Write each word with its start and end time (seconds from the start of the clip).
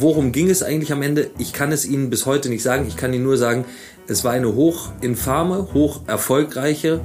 Worum 0.00 0.30
ging 0.30 0.48
es 0.48 0.62
eigentlich 0.62 0.92
am 0.92 1.02
Ende? 1.02 1.32
Ich 1.38 1.52
kann 1.52 1.72
es 1.72 1.84
Ihnen 1.84 2.08
bis 2.08 2.24
heute 2.24 2.48
nicht 2.50 2.62
sagen. 2.62 2.86
Ich 2.86 2.96
kann 2.96 3.12
Ihnen 3.12 3.24
nur 3.24 3.36
sagen, 3.36 3.64
es 4.06 4.22
war 4.22 4.30
eine 4.30 4.54
hoch 4.54 4.92
infame, 5.00 5.74
hoch 5.74 6.02
erfolgreiche, 6.06 7.00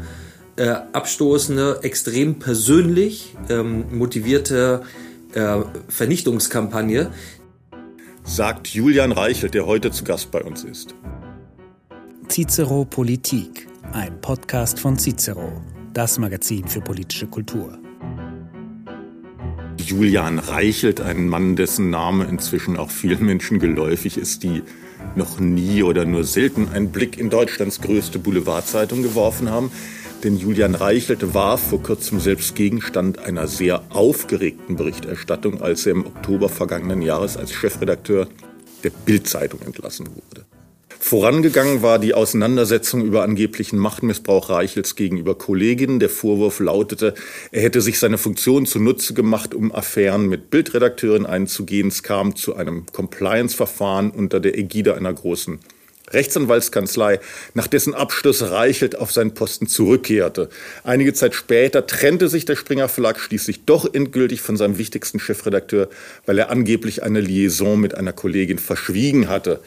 äh, 0.57 0.75
abstoßende, 0.91 1.79
extrem 1.81 2.37
persönlich 2.37 3.35
ähm, 3.49 3.97
motivierte 3.97 4.83
äh, 5.33 5.61
Vernichtungskampagne. 5.87 7.09
Sagt 8.25 8.67
Julian 8.67 9.11
Reichelt, 9.11 9.55
der 9.55 9.65
heute 9.65 9.89
zu 9.89 10.03
Gast 10.03 10.29
bei 10.29 10.43
uns 10.43 10.63
ist. 10.63 10.93
Cicero 12.29 12.85
Politik, 12.85 13.67
ein 13.91 14.21
Podcast 14.21 14.79
von 14.79 14.99
Cicero, 14.99 15.63
das 15.93 16.19
Magazin 16.19 16.67
für 16.67 16.81
politische 16.81 17.25
Kultur. 17.25 17.82
Julian 19.85 20.39
Reichelt, 20.39 21.01
ein 21.01 21.27
Mann, 21.27 21.55
dessen 21.55 21.89
Name 21.89 22.25
inzwischen 22.25 22.77
auch 22.77 22.89
vielen 22.89 23.25
Menschen 23.25 23.59
geläufig 23.59 24.17
ist, 24.17 24.43
die 24.43 24.63
noch 25.15 25.39
nie 25.39 25.83
oder 25.83 26.05
nur 26.05 26.23
selten 26.23 26.69
einen 26.69 26.91
Blick 26.91 27.17
in 27.17 27.29
Deutschlands 27.29 27.81
größte 27.81 28.19
Boulevardzeitung 28.19 29.03
geworfen 29.03 29.49
haben. 29.49 29.71
Denn 30.23 30.37
Julian 30.37 30.75
Reichelt 30.75 31.33
war 31.33 31.57
vor 31.57 31.83
kurzem 31.83 32.21
selbst 32.21 32.55
Gegenstand 32.55 33.19
einer 33.19 33.47
sehr 33.47 33.83
aufgeregten 33.89 34.77
Berichterstattung, 34.77 35.61
als 35.61 35.85
er 35.85 35.91
im 35.93 36.05
Oktober 36.05 36.47
vergangenen 36.47 37.01
Jahres 37.01 37.35
als 37.35 37.51
Chefredakteur 37.51 38.29
der 38.83 38.91
Bildzeitung 38.91 39.61
entlassen 39.61 40.07
wurde. 40.07 40.45
Vorangegangen 41.05 41.81
war 41.81 41.99
die 41.99 42.13
Auseinandersetzung 42.13 43.03
über 43.03 43.23
angeblichen 43.23 43.77
Machtmissbrauch 43.77 44.49
Reichels 44.49 44.95
gegenüber 44.95 45.37
Kolleginnen. 45.37 45.99
Der 45.99 46.09
Vorwurf 46.09 46.61
lautete, 46.61 47.13
er 47.51 47.61
hätte 47.61 47.81
sich 47.81 47.99
seine 47.99 48.17
Funktion 48.17 48.65
zunutze 48.65 49.13
gemacht, 49.13 49.53
um 49.53 49.75
Affären 49.75 50.27
mit 50.27 50.49
Bildredakteuren 50.49 51.25
einzugehen. 51.25 51.89
Es 51.89 52.03
kam 52.03 52.37
zu 52.37 52.55
einem 52.55 52.85
Compliance-Verfahren 52.85 54.11
unter 54.11 54.39
der 54.39 54.57
Ägide 54.57 54.95
einer 54.95 55.11
großen 55.11 55.59
Rechtsanwaltskanzlei, 56.13 57.19
nach 57.53 57.67
dessen 57.67 57.93
Abschluss 57.93 58.41
Reichelt 58.41 58.97
auf 58.97 59.11
seinen 59.11 59.33
Posten 59.33 59.67
zurückkehrte. 59.67 60.49
Einige 60.83 61.13
Zeit 61.13 61.33
später 61.33 61.87
trennte 61.87 62.29
sich 62.29 62.45
der 62.45 62.55
Springer 62.55 62.87
Verlag 62.87 63.19
schließlich 63.19 63.65
doch 63.65 63.91
endgültig 63.93 64.41
von 64.41 64.57
seinem 64.57 64.77
wichtigsten 64.77 65.19
Chefredakteur, 65.19 65.89
weil 66.25 66.37
er 66.37 66.49
angeblich 66.49 67.03
eine 67.03 67.21
Liaison 67.21 67.79
mit 67.79 67.95
einer 67.95 68.13
Kollegin 68.13 68.59
verschwiegen 68.59 69.27
hatte. 69.27 69.59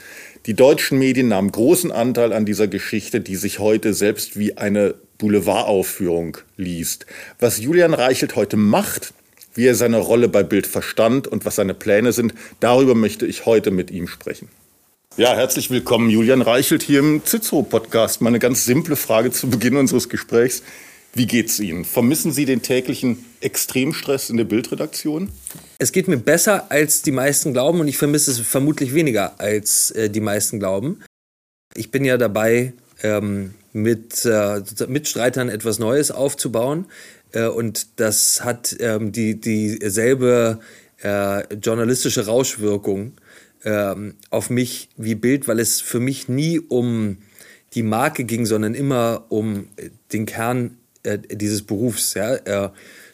Die 0.47 0.55
deutschen 0.55 1.01
Medien 1.01 1.27
nahmen 1.27 1.51
großen 1.51 1.91
Anteil 1.91 2.33
an 2.33 2.47
dieser 2.47 2.69
Geschichte, 2.69 3.21
die 3.21 3.35
sich 3.35 3.59
heute 3.59 3.93
selbst 3.95 4.39
wie 4.39 4.57
eine 4.57 4.95
Boulevardaufführung 5.19 6.39
liest. 6.57 7.05
Was 7.41 7.59
Julian 7.59 7.95
Reichelt 7.95 8.37
heute 8.37 8.57
macht, 8.57 9.13
wie 9.55 9.67
er 9.67 9.75
seine 9.75 9.99
Rolle 9.99 10.29
bei 10.29 10.45
Bild 10.45 10.69
verstand 10.69 11.27
und 11.27 11.45
was 11.45 11.57
seine 11.57 11.75
Pläne 11.75 12.13
sind, 12.13 12.33
darüber 12.61 12.95
möchte 12.95 13.27
ich 13.27 13.45
heute 13.45 13.73
mit 13.73 13.91
ihm 13.91 14.07
sprechen. 14.07 14.49
Ja, 15.17 15.35
herzlich 15.35 15.69
willkommen, 15.71 16.11
Julian 16.11 16.43
Reichelt 16.43 16.85
hier 16.85 17.01
im 17.01 17.25
Cicero-Podcast. 17.25 18.21
Meine 18.21 18.39
ganz 18.39 18.65
simple 18.65 18.95
Frage 18.95 19.33
zu 19.33 19.51
Beginn 19.51 19.77
unseres 19.77 20.09
Gesprächs. 20.09 20.63
Wie 21.17 21.27
geht's 21.27 21.59
Ihnen? 21.61 21.87
Vermissen 21.87 22.31
Sie 22.31 22.45
den 22.45 22.61
täglichen 22.61 23.25
Extremstress 23.41 24.29
in 24.29 24.37
der 24.37 24.45
Bildredaktion? 24.45 25.31
Es 25.79 25.93
geht 25.93 26.09
mir 26.09 26.19
besser, 26.19 26.71
als 26.71 27.01
die 27.01 27.11
meisten 27.11 27.55
glauben 27.55 27.81
und 27.81 27.89
ich 27.89 27.97
vermisse 27.97 28.31
es 28.31 28.39
vermutlich 28.41 28.93
weniger, 28.93 29.41
als 29.41 29.91
äh, 29.93 30.11
die 30.11 30.21
meisten 30.21 30.59
glauben. 30.59 31.03
Ich 31.75 31.91
bin 31.91 32.05
ja 32.05 32.19
dabei, 32.19 32.75
ähm, 33.03 33.55
mit 33.73 34.27
äh, 34.27 34.61
Mitstreitern 34.89 35.49
etwas 35.49 35.79
Neues 35.79 36.11
aufzubauen 36.11 36.85
äh, 37.33 37.47
und 37.47 37.99
das 37.99 38.45
hat 38.45 38.77
ähm, 38.81 39.11
die, 39.11 39.41
dieselbe 39.41 40.61
äh, 41.03 41.55
journalistische 41.55 42.27
Rauschwirkung 42.27 43.13
ähm, 43.65 44.17
auf 44.29 44.51
mich 44.51 44.91
wie 44.99 45.15
Bild, 45.15 45.49
weil 45.49 45.61
es 45.61 45.81
für 45.81 45.99
mich 45.99 46.29
nie 46.29 46.61
um 46.61 47.17
die 47.73 47.83
Marke 47.83 48.25
ging, 48.25 48.45
sondern 48.45 48.75
immer 48.75 49.25
um 49.31 49.69
den 50.13 50.27
Kern 50.27 50.76
äh, 51.07 51.19
dieses 51.19 51.63
Berufs 51.63 52.15
ja, 52.15 52.35
äh, 52.35 52.71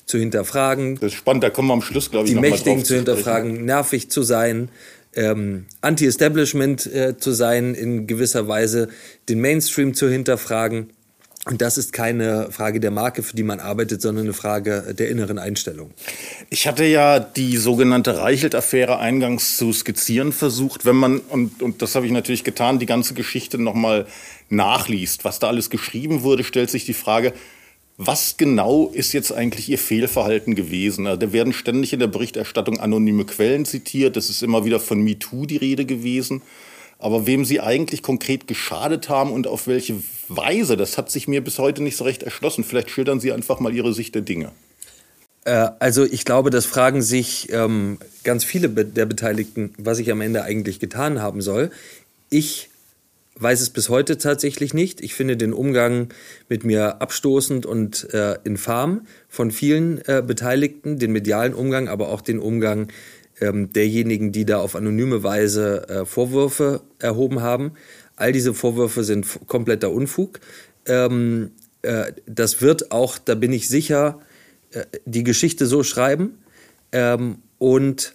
zu 0.06 0.18
hinterfragen. 0.18 0.96
Das 0.96 1.12
ist 1.12 1.18
spannend, 1.18 1.44
da 1.44 1.50
kommen 1.50 1.68
wir 1.68 1.74
am 1.74 1.82
Schluss, 1.82 2.10
glaube 2.10 2.26
ich, 2.26 2.34
Die 2.34 2.40
Mächtigen 2.40 2.84
zu 2.84 2.96
hinterfragen, 2.96 3.64
nervig 3.64 4.10
zu 4.10 4.22
sein, 4.22 4.68
ähm, 5.14 5.66
Anti-Establishment 5.80 6.86
äh, 6.86 7.16
zu 7.16 7.32
sein, 7.32 7.74
in 7.74 8.06
gewisser 8.06 8.48
Weise 8.48 8.88
den 9.28 9.40
Mainstream 9.40 9.94
zu 9.94 10.08
hinterfragen. 10.08 10.90
Und 11.44 11.60
das 11.60 11.76
ist 11.76 11.92
keine 11.92 12.52
Frage 12.52 12.78
der 12.78 12.92
Marke, 12.92 13.24
für 13.24 13.34
die 13.34 13.42
man 13.42 13.58
arbeitet, 13.58 14.00
sondern 14.00 14.26
eine 14.26 14.32
Frage 14.32 14.94
der 14.96 15.08
inneren 15.08 15.38
Einstellung. 15.40 15.90
Ich 16.50 16.68
hatte 16.68 16.84
ja 16.84 17.18
die 17.18 17.56
sogenannte 17.56 18.16
Reichelt-Affäre 18.18 19.00
eingangs 19.00 19.56
zu 19.56 19.72
skizzieren 19.72 20.32
versucht. 20.32 20.84
Wenn 20.84 20.94
man, 20.94 21.18
und, 21.18 21.60
und 21.60 21.82
das 21.82 21.96
habe 21.96 22.06
ich 22.06 22.12
natürlich 22.12 22.44
getan, 22.44 22.78
die 22.78 22.86
ganze 22.86 23.14
Geschichte 23.14 23.58
nochmal 23.58 24.06
nachliest, 24.50 25.24
was 25.24 25.40
da 25.40 25.48
alles 25.48 25.68
geschrieben 25.68 26.22
wurde, 26.22 26.44
stellt 26.44 26.70
sich 26.70 26.84
die 26.84 26.94
Frage, 26.94 27.32
was 28.06 28.36
genau 28.36 28.88
ist 28.92 29.12
jetzt 29.12 29.32
eigentlich 29.32 29.68
Ihr 29.68 29.78
Fehlverhalten 29.78 30.54
gewesen? 30.54 31.06
Also, 31.06 31.20
da 31.20 31.32
werden 31.32 31.52
ständig 31.52 31.92
in 31.92 32.00
der 32.00 32.06
Berichterstattung 32.06 32.80
anonyme 32.80 33.24
Quellen 33.24 33.64
zitiert. 33.64 34.16
Es 34.16 34.30
ist 34.30 34.42
immer 34.42 34.64
wieder 34.64 34.80
von 34.80 35.00
MeToo 35.02 35.46
die 35.46 35.56
Rede 35.56 35.84
gewesen. 35.84 36.42
Aber 36.98 37.26
wem 37.26 37.44
Sie 37.44 37.60
eigentlich 37.60 38.02
konkret 38.02 38.46
geschadet 38.46 39.08
haben 39.08 39.32
und 39.32 39.46
auf 39.46 39.66
welche 39.66 39.96
Weise, 40.28 40.76
das 40.76 40.98
hat 40.98 41.10
sich 41.10 41.26
mir 41.26 41.42
bis 41.42 41.58
heute 41.58 41.82
nicht 41.82 41.96
so 41.96 42.04
recht 42.04 42.22
erschlossen. 42.22 42.62
Vielleicht 42.62 42.90
schildern 42.90 43.18
Sie 43.18 43.32
einfach 43.32 43.58
mal 43.58 43.74
Ihre 43.74 43.92
Sicht 43.92 44.14
der 44.14 44.22
Dinge. 44.22 44.52
Äh, 45.44 45.68
also 45.78 46.04
ich 46.04 46.24
glaube, 46.24 46.50
das 46.50 46.66
fragen 46.66 47.02
sich 47.02 47.52
ähm, 47.52 47.98
ganz 48.22 48.44
viele 48.44 48.68
der 48.68 49.06
Beteiligten, 49.06 49.74
was 49.78 49.98
ich 49.98 50.10
am 50.12 50.20
Ende 50.20 50.44
eigentlich 50.44 50.78
getan 50.78 51.20
haben 51.20 51.40
soll. 51.40 51.70
Ich 52.30 52.70
weiß 53.36 53.60
es 53.60 53.70
bis 53.70 53.88
heute 53.88 54.18
tatsächlich 54.18 54.74
nicht. 54.74 55.00
Ich 55.00 55.14
finde 55.14 55.36
den 55.36 55.52
Umgang 55.52 56.08
mit 56.48 56.64
mir 56.64 57.00
abstoßend 57.00 57.66
und 57.66 58.12
äh, 58.12 58.36
infam 58.44 59.06
von 59.28 59.50
vielen 59.50 59.98
äh, 60.06 60.22
Beteiligten, 60.24 60.98
den 60.98 61.12
medialen 61.12 61.54
Umgang, 61.54 61.88
aber 61.88 62.08
auch 62.08 62.20
den 62.20 62.38
Umgang 62.38 62.88
ähm, 63.40 63.72
derjenigen, 63.72 64.32
die 64.32 64.44
da 64.44 64.58
auf 64.58 64.76
anonyme 64.76 65.22
Weise 65.22 65.88
äh, 65.88 66.04
Vorwürfe 66.04 66.82
erhoben 66.98 67.40
haben. 67.40 67.72
All 68.16 68.32
diese 68.32 68.54
Vorwürfe 68.54 69.04
sind 69.04 69.26
kompletter 69.46 69.90
Unfug. 69.90 70.40
Ähm, 70.86 71.52
äh, 71.82 72.12
das 72.26 72.60
wird 72.60 72.92
auch, 72.92 73.18
da 73.18 73.34
bin 73.34 73.52
ich 73.52 73.68
sicher, 73.68 74.20
äh, 74.72 74.84
die 75.04 75.24
Geschichte 75.24 75.66
so 75.66 75.82
schreiben. 75.82 76.38
Ähm, 76.92 77.38
und 77.58 78.14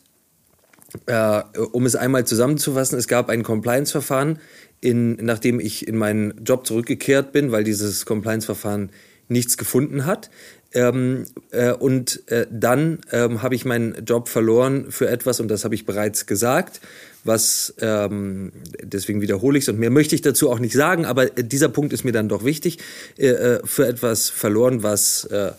äh, 1.06 1.42
um 1.72 1.86
es 1.86 1.96
einmal 1.96 2.26
zusammenzufassen, 2.26 2.98
es 2.98 3.08
gab 3.08 3.30
ein 3.30 3.44
Compliance-Verfahren, 3.44 4.40
in, 4.82 5.14
nachdem 5.16 5.60
ich 5.60 5.88
in 5.88 5.98
meinen 5.98 6.34
Job 6.44 6.68
zurückgekehrt 6.68 7.32
bin, 7.32 7.52
weil 7.52 7.64
dieses 7.64 8.06
Compliance-Verfahren 8.06 8.92
nichts 9.28 9.58
gefunden 9.58 10.06
hat. 10.06 10.30
Ähm, 10.74 11.26
äh, 11.52 11.72
und 11.72 12.22
äh, 12.30 12.46
dann 12.52 13.00
ähm, 13.12 13.42
habe 13.42 13.56
ich 13.56 13.66
meinen 13.66 14.06
Job 14.06 14.28
verloren 14.28 14.88
für 14.90 15.08
etwas, 15.08 15.40
und 15.40 15.48
das 15.48 15.64
habe 15.64 15.76
ich 15.76 15.86
bereits 15.86 16.26
gesagt, 16.26 16.82
was, 17.24 17.74
ähm, 17.80 18.52
deswegen 18.84 19.22
wiederhole 19.22 19.58
ich 19.58 19.64
es, 19.64 19.70
und 19.70 19.80
mehr 19.80 19.90
möchte 19.90 20.14
ich 20.14 20.22
dazu 20.22 20.50
auch 20.50 20.60
nicht 20.60 20.74
sagen, 20.74 21.06
aber 21.06 21.38
äh, 21.38 21.44
dieser 21.44 21.70
Punkt 21.70 21.94
ist 21.94 22.04
mir 22.04 22.12
dann 22.12 22.28
doch 22.28 22.44
wichtig, 22.44 22.80
äh, 23.18 23.28
äh, 23.28 23.60
für 23.64 23.88
etwas 23.88 24.30
verloren, 24.30 24.84
was 24.84 25.26
äh, 25.26 25.52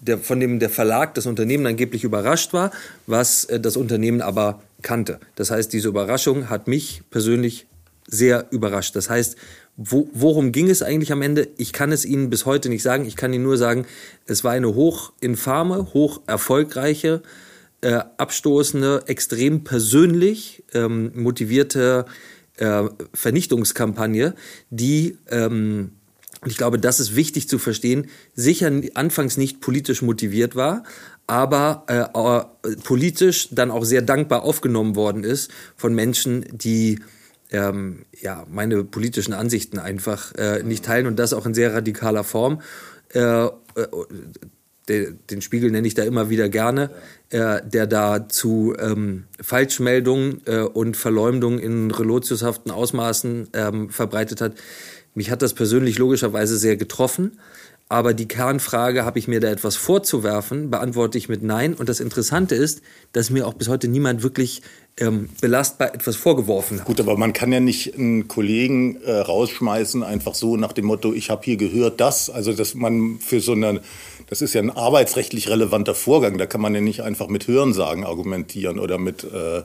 der, 0.00 0.18
von 0.18 0.40
dem 0.40 0.58
der 0.58 0.70
Verlag, 0.70 1.14
das 1.14 1.26
Unternehmen 1.26 1.66
angeblich 1.66 2.04
überrascht 2.04 2.52
war, 2.52 2.72
was 3.06 3.46
das 3.46 3.76
Unternehmen 3.76 4.20
aber 4.20 4.62
kannte. 4.82 5.18
Das 5.34 5.50
heißt, 5.50 5.72
diese 5.72 5.88
Überraschung 5.88 6.50
hat 6.50 6.68
mich 6.68 7.02
persönlich 7.10 7.66
sehr 8.06 8.46
überrascht. 8.50 8.96
Das 8.96 9.10
heißt, 9.10 9.36
wo, 9.76 10.08
worum 10.12 10.52
ging 10.52 10.70
es 10.70 10.82
eigentlich 10.82 11.12
am 11.12 11.22
Ende? 11.22 11.48
Ich 11.56 11.72
kann 11.72 11.90
es 11.90 12.04
Ihnen 12.04 12.30
bis 12.30 12.46
heute 12.46 12.68
nicht 12.68 12.82
sagen. 12.82 13.06
Ich 13.06 13.16
kann 13.16 13.32
Ihnen 13.32 13.44
nur 13.44 13.58
sagen, 13.58 13.86
es 14.26 14.44
war 14.44 14.52
eine 14.52 14.74
hoch 14.74 15.12
infame, 15.20 15.92
hoch 15.94 16.20
erfolgreiche, 16.26 17.22
äh, 17.80 18.00
abstoßende, 18.16 19.04
extrem 19.06 19.64
persönlich 19.64 20.64
ähm, 20.74 21.12
motivierte 21.14 22.06
äh, 22.56 22.84
Vernichtungskampagne, 23.12 24.34
die, 24.70 25.18
ähm, 25.28 25.92
ich 26.46 26.56
glaube, 26.56 26.78
das 26.78 27.00
ist 27.00 27.16
wichtig 27.16 27.48
zu 27.48 27.58
verstehen, 27.58 28.06
sicher 28.34 28.70
anfangs 28.94 29.36
nicht 29.36 29.60
politisch 29.60 30.02
motiviert 30.02 30.54
war, 30.54 30.84
aber 31.26 31.84
äh, 32.62 32.76
politisch 32.84 33.48
dann 33.50 33.70
auch 33.70 33.84
sehr 33.84 34.02
dankbar 34.02 34.44
aufgenommen 34.44 34.94
worden 34.94 35.24
ist 35.24 35.50
von 35.76 35.94
Menschen, 35.94 36.44
die 36.52 37.00
ähm, 37.54 38.04
ja, 38.20 38.44
meine 38.50 38.82
politischen 38.84 39.32
Ansichten 39.32 39.78
einfach 39.78 40.34
äh, 40.34 40.62
nicht 40.62 40.84
teilen 40.84 41.06
und 41.06 41.18
das 41.18 41.32
auch 41.32 41.46
in 41.46 41.54
sehr 41.54 41.72
radikaler 41.72 42.24
Form. 42.24 42.60
Äh, 43.12 43.44
äh, 43.44 43.50
den 45.30 45.40
Spiegel 45.40 45.70
nenne 45.70 45.86
ich 45.86 45.94
da 45.94 46.02
immer 46.02 46.28
wieder 46.28 46.48
gerne, 46.50 46.90
äh, 47.30 47.62
der 47.64 47.86
da 47.86 48.28
zu 48.28 48.74
ähm, 48.78 49.24
Falschmeldungen 49.40 50.42
äh, 50.44 50.60
und 50.60 50.96
Verleumdungen 50.96 51.58
in 51.58 51.90
relotiushaften 51.90 52.70
Ausmaßen 52.70 53.48
ähm, 53.54 53.88
verbreitet 53.88 54.42
hat. 54.42 54.54
Mich 55.14 55.30
hat 55.30 55.40
das 55.40 55.54
persönlich 55.54 55.96
logischerweise 55.96 56.58
sehr 56.58 56.76
getroffen. 56.76 57.38
Aber 57.88 58.14
die 58.14 58.26
Kernfrage, 58.26 59.04
habe 59.04 59.18
ich 59.18 59.28
mir 59.28 59.40
da 59.40 59.48
etwas 59.48 59.76
vorzuwerfen, 59.76 60.70
beantworte 60.70 61.18
ich 61.18 61.28
mit 61.28 61.42
Nein. 61.42 61.74
Und 61.74 61.88
das 61.88 62.00
Interessante 62.00 62.54
ist, 62.54 62.80
dass 63.12 63.30
mir 63.30 63.46
auch 63.46 63.54
bis 63.54 63.68
heute 63.68 63.88
niemand 63.88 64.22
wirklich 64.22 64.62
ähm, 64.98 65.28
belastbar 65.40 65.94
etwas 65.94 66.16
vorgeworfen 66.16 66.80
hat. 66.80 66.86
Gut, 66.86 67.00
aber 67.00 67.16
man 67.16 67.32
kann 67.32 67.52
ja 67.52 67.60
nicht 67.60 67.94
einen 67.94 68.26
Kollegen 68.26 69.00
äh, 69.02 69.12
rausschmeißen, 69.12 70.02
einfach 70.02 70.34
so 70.34 70.56
nach 70.56 70.72
dem 70.72 70.86
Motto, 70.86 71.12
ich 71.12 71.30
habe 71.30 71.42
hier 71.44 71.56
gehört 71.56 72.00
das. 72.00 72.30
Also, 72.30 72.52
dass 72.52 72.74
man 72.74 73.18
für 73.18 73.40
so 73.40 73.52
eine, 73.52 73.80
das 74.28 74.40
ist 74.40 74.54
ja 74.54 74.62
ein 74.62 74.70
arbeitsrechtlich 74.70 75.48
relevanter 75.50 75.94
Vorgang, 75.94 76.38
da 76.38 76.46
kann 76.46 76.62
man 76.62 76.74
ja 76.74 76.80
nicht 76.80 77.02
einfach 77.02 77.28
mit 77.28 77.46
Hörensagen 77.48 78.04
argumentieren 78.04 78.78
oder 78.78 78.98
mit. 78.98 79.24
Äh, 79.24 79.62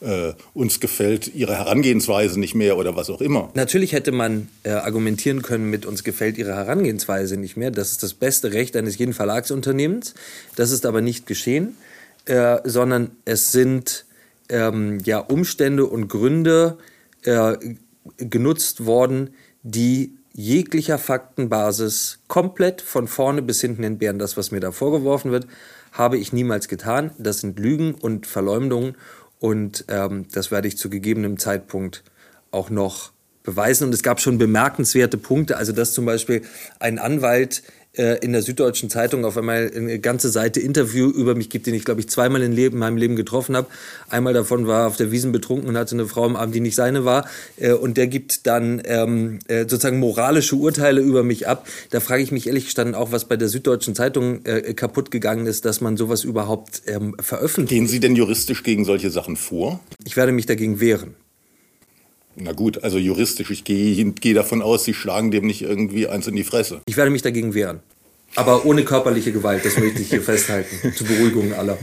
äh, 0.00 0.32
uns 0.54 0.80
gefällt 0.80 1.34
ihre 1.34 1.56
Herangehensweise 1.56 2.38
nicht 2.38 2.54
mehr 2.54 2.76
oder 2.76 2.96
was 2.96 3.10
auch 3.10 3.20
immer. 3.20 3.50
Natürlich 3.54 3.92
hätte 3.92 4.12
man 4.12 4.48
äh, 4.62 4.70
argumentieren 4.70 5.42
können 5.42 5.70
mit 5.70 5.86
uns 5.86 6.04
gefällt 6.04 6.38
ihre 6.38 6.54
Herangehensweise 6.54 7.36
nicht 7.36 7.56
mehr. 7.56 7.70
Das 7.70 7.90
ist 7.90 8.02
das 8.02 8.14
beste 8.14 8.52
Recht 8.52 8.76
eines 8.76 8.96
jeden 8.98 9.12
Verlagsunternehmens. 9.12 10.14
Das 10.56 10.70
ist 10.70 10.86
aber 10.86 11.00
nicht 11.00 11.26
geschehen, 11.26 11.76
äh, 12.26 12.58
sondern 12.64 13.10
es 13.24 13.52
sind 13.52 14.04
ähm, 14.48 15.00
ja, 15.04 15.18
Umstände 15.18 15.86
und 15.86 16.08
Gründe 16.08 16.78
äh, 17.24 17.56
genutzt 18.16 18.86
worden, 18.86 19.30
die 19.62 20.14
jeglicher 20.32 20.98
Faktenbasis 20.98 22.20
komplett 22.28 22.80
von 22.80 23.08
vorne 23.08 23.42
bis 23.42 23.60
hinten 23.60 23.82
entbehren. 23.82 24.20
Das, 24.20 24.36
was 24.36 24.52
mir 24.52 24.60
da 24.60 24.70
vorgeworfen 24.70 25.32
wird, 25.32 25.48
habe 25.90 26.16
ich 26.16 26.32
niemals 26.32 26.68
getan. 26.68 27.10
Das 27.18 27.40
sind 27.40 27.58
Lügen 27.58 27.94
und 27.94 28.26
Verleumdungen 28.26 28.94
und 29.40 29.84
ähm, 29.88 30.26
das 30.32 30.50
werde 30.50 30.68
ich 30.68 30.78
zu 30.78 30.90
gegebenem 30.90 31.38
Zeitpunkt 31.38 32.02
auch 32.50 32.70
noch 32.70 33.12
beweisen. 33.42 33.84
Und 33.84 33.94
es 33.94 34.02
gab 34.02 34.20
schon 34.20 34.38
bemerkenswerte 34.38 35.16
Punkte, 35.16 35.56
also 35.56 35.72
dass 35.72 35.92
zum 35.92 36.04
Beispiel 36.04 36.42
ein 36.80 36.98
Anwalt 36.98 37.62
äh, 37.98 38.18
in 38.24 38.32
der 38.32 38.42
Süddeutschen 38.42 38.90
Zeitung 38.90 39.24
auf 39.24 39.36
einmal 39.36 39.70
eine 39.74 39.98
ganze 39.98 40.30
Seite 40.30 40.60
Interview 40.60 41.08
über 41.10 41.34
mich 41.34 41.50
gibt, 41.50 41.66
den 41.66 41.74
ich, 41.74 41.84
glaube 41.84 42.00
ich, 42.00 42.08
zweimal 42.08 42.42
in, 42.42 42.52
Leben, 42.52 42.76
in 42.76 42.80
meinem 42.80 42.96
Leben 42.96 43.16
getroffen 43.16 43.56
habe. 43.56 43.66
Einmal 44.08 44.32
davon 44.32 44.66
war 44.66 44.86
auf 44.86 44.96
der 44.96 45.10
Wiesen 45.10 45.32
betrunken 45.32 45.68
und 45.68 45.76
hatte 45.76 45.94
eine 45.94 46.06
Frau 46.06 46.24
am 46.24 46.36
Abend, 46.36 46.54
die 46.54 46.60
nicht 46.60 46.76
seine 46.76 47.04
war. 47.04 47.28
Äh, 47.56 47.72
und 47.72 47.96
der 47.96 48.06
gibt 48.06 48.46
dann 48.46 48.80
ähm, 48.84 49.40
äh, 49.48 49.60
sozusagen 49.62 49.98
moralische 49.98 50.56
Urteile 50.56 51.00
über 51.00 51.22
mich 51.22 51.48
ab. 51.48 51.66
Da 51.90 52.00
frage 52.00 52.22
ich 52.22 52.32
mich 52.32 52.46
ehrlich 52.46 52.66
gestanden 52.66 52.94
auch, 52.94 53.12
was 53.12 53.24
bei 53.26 53.36
der 53.36 53.48
Süddeutschen 53.48 53.94
Zeitung 53.94 54.42
kaputt 54.76 55.10
gegangen 55.10 55.46
ist, 55.46 55.64
dass 55.64 55.80
man 55.80 55.96
sowas 55.96 56.24
überhaupt 56.24 56.82
ähm, 56.86 57.16
veröffentlicht. 57.20 57.70
Gehen 57.70 57.86
Sie 57.86 58.00
denn 58.00 58.16
juristisch 58.16 58.62
gegen 58.62 58.84
solche 58.84 59.10
Sachen 59.10 59.36
vor? 59.36 59.80
Ich 60.04 60.16
werde 60.16 60.32
mich 60.32 60.46
dagegen 60.46 60.80
wehren. 60.80 61.14
Na 62.40 62.52
gut, 62.52 62.84
also 62.84 62.98
juristisch, 62.98 63.50
ich 63.50 63.64
gehe, 63.64 64.12
gehe 64.12 64.34
davon 64.34 64.62
aus, 64.62 64.84
Sie 64.84 64.94
schlagen 64.94 65.30
dem 65.30 65.46
nicht 65.46 65.62
irgendwie 65.62 66.06
eins 66.06 66.26
in 66.28 66.36
die 66.36 66.44
Fresse. 66.44 66.80
Ich 66.86 66.96
werde 66.96 67.10
mich 67.10 67.22
dagegen 67.22 67.54
wehren. 67.54 67.80
Aber 68.34 68.64
ohne 68.66 68.84
körperliche 68.84 69.32
Gewalt, 69.32 69.64
das 69.64 69.78
möchte 69.78 70.00
ich 70.00 70.10
hier 70.10 70.22
festhalten, 70.22 70.92
zur 70.96 71.06
Beruhigung 71.06 71.54
aller. 71.54 71.78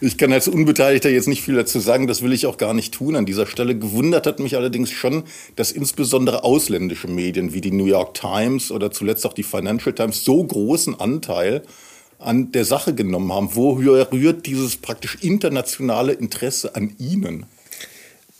Ich 0.00 0.18
kann 0.18 0.32
als 0.32 0.48
Unbeteiligter 0.48 1.10
jetzt 1.10 1.28
nicht 1.28 1.42
viel 1.42 1.54
dazu 1.54 1.78
sagen, 1.78 2.06
das 2.06 2.22
will 2.22 2.32
ich 2.32 2.46
auch 2.46 2.56
gar 2.56 2.74
nicht 2.74 2.94
tun 2.94 3.16
an 3.16 3.26
dieser 3.26 3.46
Stelle. 3.46 3.78
Gewundert 3.78 4.26
hat 4.26 4.40
mich 4.40 4.56
allerdings 4.56 4.90
schon, 4.90 5.24
dass 5.56 5.70
insbesondere 5.70 6.42
ausländische 6.42 7.06
Medien 7.06 7.52
wie 7.52 7.60
die 7.60 7.70
New 7.70 7.86
York 7.86 8.14
Times 8.14 8.70
oder 8.70 8.90
zuletzt 8.90 9.24
auch 9.26 9.34
die 9.34 9.42
Financial 9.42 9.94
Times 9.94 10.24
so 10.24 10.42
großen 10.42 10.98
Anteil 10.98 11.62
an 12.18 12.50
der 12.52 12.64
Sache 12.64 12.94
genommen 12.94 13.32
haben. 13.32 13.50
Wo 13.52 13.72
rührt 13.72 14.46
dieses 14.46 14.76
praktisch 14.76 15.18
internationale 15.20 16.12
Interesse 16.12 16.74
an 16.74 16.94
Ihnen? 16.98 17.46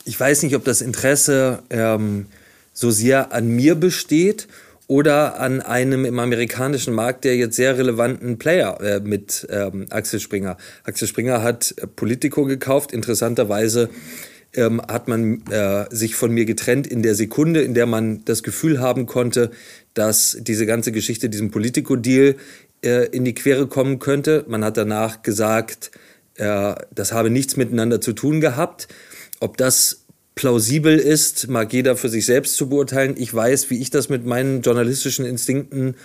ich 0.05 0.19
weiß 0.19 0.43
nicht, 0.43 0.55
ob 0.55 0.65
das 0.65 0.81
Interesse 0.81 1.63
ähm, 1.71 2.27
so 2.73 2.91
sehr 2.91 3.33
an 3.33 3.49
mir 3.49 3.75
besteht 3.75 4.49
oder 4.87 5.41
an 5.41 5.61
einem 5.61 6.05
im 6.05 6.19
amerikanischen 6.19 6.95
Markt 6.95 7.25
der 7.25 7.37
jetzt 7.37 7.57
sehr 7.57 7.79
relevanten 7.79 8.39
Player 8.39 8.81
äh, 8.81 9.01
mit 9.01 9.47
ähm, 9.51 9.87
Axel 9.91 10.21
Springer. 10.21 10.57
Axel 10.85 11.09
Springer 11.09 11.43
hat 11.43 11.75
Politico 11.97 12.45
gekauft. 12.45 12.93
Interessanterweise 12.93 13.89
ähm, 14.55 14.81
hat 14.87 15.09
man 15.09 15.43
äh, 15.51 15.87
sich 15.91 16.15
von 16.15 16.31
mir 16.33 16.45
getrennt 16.45 16.87
in 16.87 17.03
der 17.03 17.15
Sekunde, 17.15 17.63
in 17.63 17.75
der 17.75 17.87
man 17.87 18.25
das 18.25 18.43
Gefühl 18.43 18.81
haben 18.81 19.07
konnte, 19.07 19.51
dass 19.95 20.37
diese 20.41 20.67
ganze 20.67 20.93
Geschichte, 20.93 21.29
diesem 21.29 21.51
Politico-Deal 21.51 22.37
äh, 22.85 23.07
in 23.07 23.25
die 23.25 23.35
Quere 23.35 23.67
kommen 23.67 23.99
könnte. 23.99 24.45
Man 24.49 24.65
hat 24.65 24.77
danach 24.77 25.23
gesagt, 25.23 25.93
äh, 26.37 26.75
das 26.95 27.13
habe 27.13 27.31
nichts 27.31 27.57
miteinander 27.57 28.01
zu 28.01 28.13
tun 28.13 28.41
gehabt. 28.41 28.89
Ob 29.41 29.57
das 29.57 30.04
plausibel 30.35 30.99
ist, 30.99 31.49
mag 31.49 31.73
jeder 31.73 31.97
für 31.97 32.09
sich 32.09 32.27
selbst 32.27 32.57
zu 32.57 32.69
beurteilen. 32.69 33.15
Ich 33.17 33.33
weiß, 33.33 33.71
wie 33.71 33.81
ich 33.81 33.91
das 33.91 34.09
mit 34.09 34.27
meinen 34.27 34.63
journalistischen 34.63 35.25
Instinkten 35.25 35.97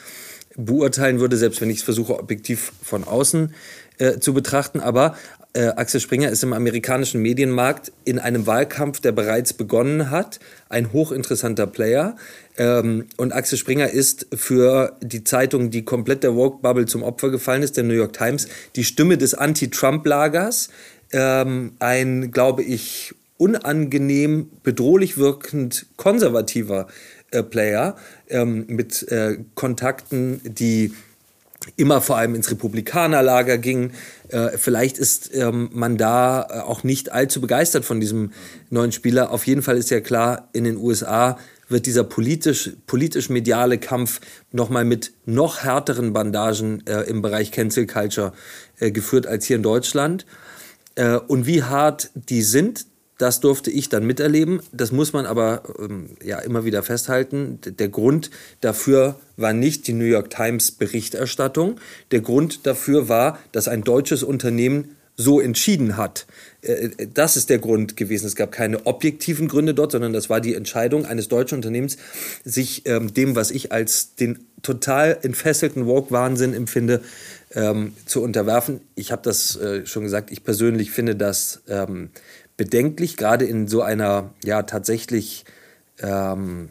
beurteilen 0.55 1.19
würde, 1.19 1.37
selbst 1.37 1.61
wenn 1.61 1.69
ich 1.69 1.77
es 1.77 1.83
versuche, 1.83 2.17
objektiv 2.19 2.71
von 2.83 3.03
außen 3.03 3.53
äh, 3.97 4.19
zu 4.19 4.33
betrachten. 4.33 4.79
Aber 4.79 5.15
äh, 5.53 5.67
Axel 5.67 5.99
Springer 5.99 6.29
ist 6.29 6.43
im 6.43 6.53
amerikanischen 6.53 7.21
Medienmarkt 7.21 7.91
in 8.05 8.19
einem 8.19 8.45
Wahlkampf, 8.45 8.99
der 8.99 9.11
bereits 9.11 9.53
begonnen 9.53 10.11
hat, 10.11 10.39
ein 10.69 10.93
hochinteressanter 10.93 11.65
Player. 11.65 12.15
Ähm, 12.57 13.07
und 13.17 13.33
Axel 13.33 13.57
Springer 13.57 13.89
ist 13.89 14.27
für 14.35 14.97
die 15.01 15.23
Zeitung, 15.23 15.71
die 15.71 15.85
komplett 15.85 16.23
der 16.23 16.35
Woke-Bubble 16.35 16.85
zum 16.85 17.03
Opfer 17.03 17.29
gefallen 17.29 17.63
ist, 17.63 17.77
der 17.77 17.83
New 17.83 17.93
York 17.93 18.13
Times, 18.13 18.47
die 18.75 18.83
Stimme 18.83 19.17
des 19.17 19.33
Anti-Trump-Lagers. 19.33 20.69
Ähm, 21.11 21.73
ein, 21.79 22.31
glaube 22.31 22.61
ich, 22.61 23.15
unangenehm, 23.39 24.51
bedrohlich 24.63 25.17
wirkend 25.17 25.87
konservativer 25.95 26.87
äh, 27.31 27.41
Player 27.41 27.95
ähm, 28.27 28.65
mit 28.67 29.07
äh, 29.11 29.37
Kontakten, 29.55 30.41
die 30.43 30.93
immer 31.77 32.01
vor 32.01 32.17
allem 32.17 32.35
ins 32.35 32.51
Republikanerlager 32.51 33.57
gingen. 33.57 33.93
Äh, 34.27 34.57
vielleicht 34.57 34.97
ist 34.97 35.33
ähm, 35.33 35.69
man 35.71 35.97
da 35.97 36.41
äh, 36.41 36.59
auch 36.59 36.83
nicht 36.83 37.11
allzu 37.11 37.39
begeistert 37.41 37.85
von 37.85 37.99
diesem 37.99 38.31
neuen 38.69 38.91
Spieler. 38.91 39.31
Auf 39.31 39.47
jeden 39.47 39.61
Fall 39.61 39.77
ist 39.77 39.89
ja 39.89 40.01
klar, 40.01 40.49
in 40.53 40.65
den 40.65 40.77
USA 40.77 41.37
wird 41.69 41.85
dieser 41.85 42.03
politisch, 42.03 42.71
politisch-mediale 42.87 43.77
Kampf 43.77 44.19
nochmal 44.51 44.83
mit 44.83 45.13
noch 45.25 45.63
härteren 45.63 46.11
Bandagen 46.11 46.85
äh, 46.87 47.03
im 47.03 47.21
Bereich 47.21 47.51
Cancel 47.51 47.87
Culture 47.87 48.33
äh, 48.79 48.91
geführt 48.91 49.27
als 49.27 49.45
hier 49.45 49.55
in 49.55 49.63
Deutschland. 49.63 50.25
Äh, 50.95 51.15
und 51.15 51.45
wie 51.45 51.63
hart 51.63 52.09
die 52.15 52.41
sind, 52.41 52.85
das 53.19 53.41
durfte 53.41 53.69
ich 53.69 53.89
dann 53.89 54.05
miterleben. 54.07 54.61
Das 54.71 54.91
muss 54.91 55.13
man 55.13 55.27
aber 55.27 55.63
ähm, 55.77 56.09
ja 56.23 56.39
immer 56.39 56.65
wieder 56.65 56.81
festhalten. 56.81 57.59
Der 57.63 57.89
Grund 57.89 58.31
dafür 58.61 59.19
war 59.37 59.53
nicht 59.53 59.87
die 59.87 59.93
New 59.93 60.05
York 60.05 60.31
Times 60.31 60.71
Berichterstattung. 60.71 61.79
Der 62.11 62.21
Grund 62.21 62.65
dafür 62.65 63.09
war, 63.09 63.37
dass 63.51 63.67
ein 63.67 63.83
deutsches 63.83 64.23
Unternehmen 64.23 64.95
so 65.17 65.41
entschieden 65.41 65.97
hat. 65.97 66.27
Äh, 66.61 66.71
äh, 66.71 67.07
das 67.13 67.35
ist 67.35 67.49
der 67.49 67.59
Grund 67.59 67.97
gewesen. 67.97 68.25
Es 68.25 68.37
gab 68.37 68.53
keine 68.53 68.85
objektiven 68.85 69.49
Gründe 69.49 69.73
dort, 69.73 69.91
sondern 69.91 70.13
das 70.13 70.29
war 70.29 70.39
die 70.39 70.55
Entscheidung 70.55 71.05
eines 71.05 71.27
deutschen 71.27 71.55
Unternehmens, 71.55 71.97
sich 72.45 72.83
ähm, 72.85 73.13
dem, 73.13 73.35
was 73.35 73.51
ich 73.51 73.73
als 73.73 74.15
den 74.15 74.39
total 74.61 75.17
entfesselten 75.21 75.87
Walk-Wahnsinn 75.87 76.53
empfinde, 76.53 77.01
ähm, 77.53 77.93
zu 78.05 78.21
unterwerfen. 78.21 78.79
Ich 78.95 79.11
habe 79.11 79.21
das 79.23 79.55
äh, 79.57 79.85
schon 79.85 80.03
gesagt, 80.03 80.31
ich 80.31 80.43
persönlich 80.43 80.91
finde 80.91 81.15
das 81.15 81.61
ähm, 81.67 82.11
bedenklich, 82.59 83.15
gerade 83.15 83.45
in 83.45 83.69
so 83.69 83.81
einer 83.81 84.33
ja 84.43 84.63
tatsächlich 84.63 85.45
ähm, 86.01 86.67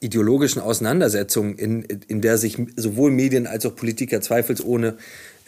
ideologischen 0.00 0.60
Auseinandersetzung, 0.60 1.54
in, 1.54 1.84
in 1.84 2.20
der 2.20 2.38
sich 2.38 2.58
sowohl 2.74 3.12
Medien 3.12 3.46
als 3.46 3.64
auch 3.66 3.76
Politiker 3.76 4.20
zweifelsohne 4.20 4.96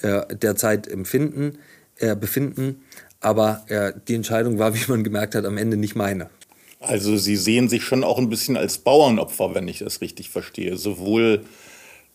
äh, 0.02 0.36
derzeit 0.36 0.86
empfinden, 0.86 1.58
äh, 1.98 2.14
befinden. 2.14 2.84
Aber 3.18 3.64
äh, 3.66 3.94
die 4.06 4.14
Entscheidung 4.14 4.60
war, 4.60 4.74
wie 4.76 4.88
man 4.88 5.02
gemerkt 5.02 5.34
hat, 5.34 5.44
am 5.44 5.58
Ende 5.58 5.76
nicht 5.76 5.96
meine. 5.96 6.30
Also 6.78 7.16
Sie 7.16 7.36
sehen 7.36 7.68
sich 7.68 7.82
schon 7.82 8.04
auch 8.04 8.18
ein 8.18 8.28
bisschen 8.28 8.56
als 8.56 8.78
Bauernopfer, 8.78 9.56
wenn 9.56 9.66
ich 9.66 9.80
das 9.80 10.02
richtig 10.02 10.30
verstehe. 10.30 10.76
Sowohl 10.76 11.44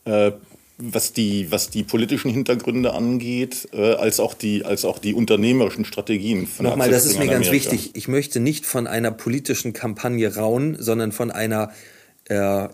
äh, 0.05 0.31
was 0.81 1.13
die, 1.13 1.51
was 1.51 1.69
die 1.69 1.83
politischen 1.83 2.31
Hintergründe 2.31 2.93
angeht, 2.93 3.69
äh, 3.73 3.93
als, 3.93 4.19
auch 4.19 4.33
die, 4.33 4.65
als 4.65 4.85
auch 4.85 4.99
die 4.99 5.13
unternehmerischen 5.13 5.85
Strategien. 5.85 6.47
Von 6.47 6.65
Nochmal, 6.65 6.89
das 6.89 7.05
ist 7.05 7.19
mir 7.19 7.27
ganz 7.27 7.51
wichtig. 7.51 7.91
Ich 7.93 8.07
möchte 8.07 8.39
nicht 8.39 8.65
von 8.65 8.87
einer 8.87 9.11
politischen 9.11 9.73
Kampagne 9.73 10.35
rauen, 10.35 10.75
sondern 10.79 11.11
von 11.11 11.31
einer 11.31 11.71
äh, 12.25 12.67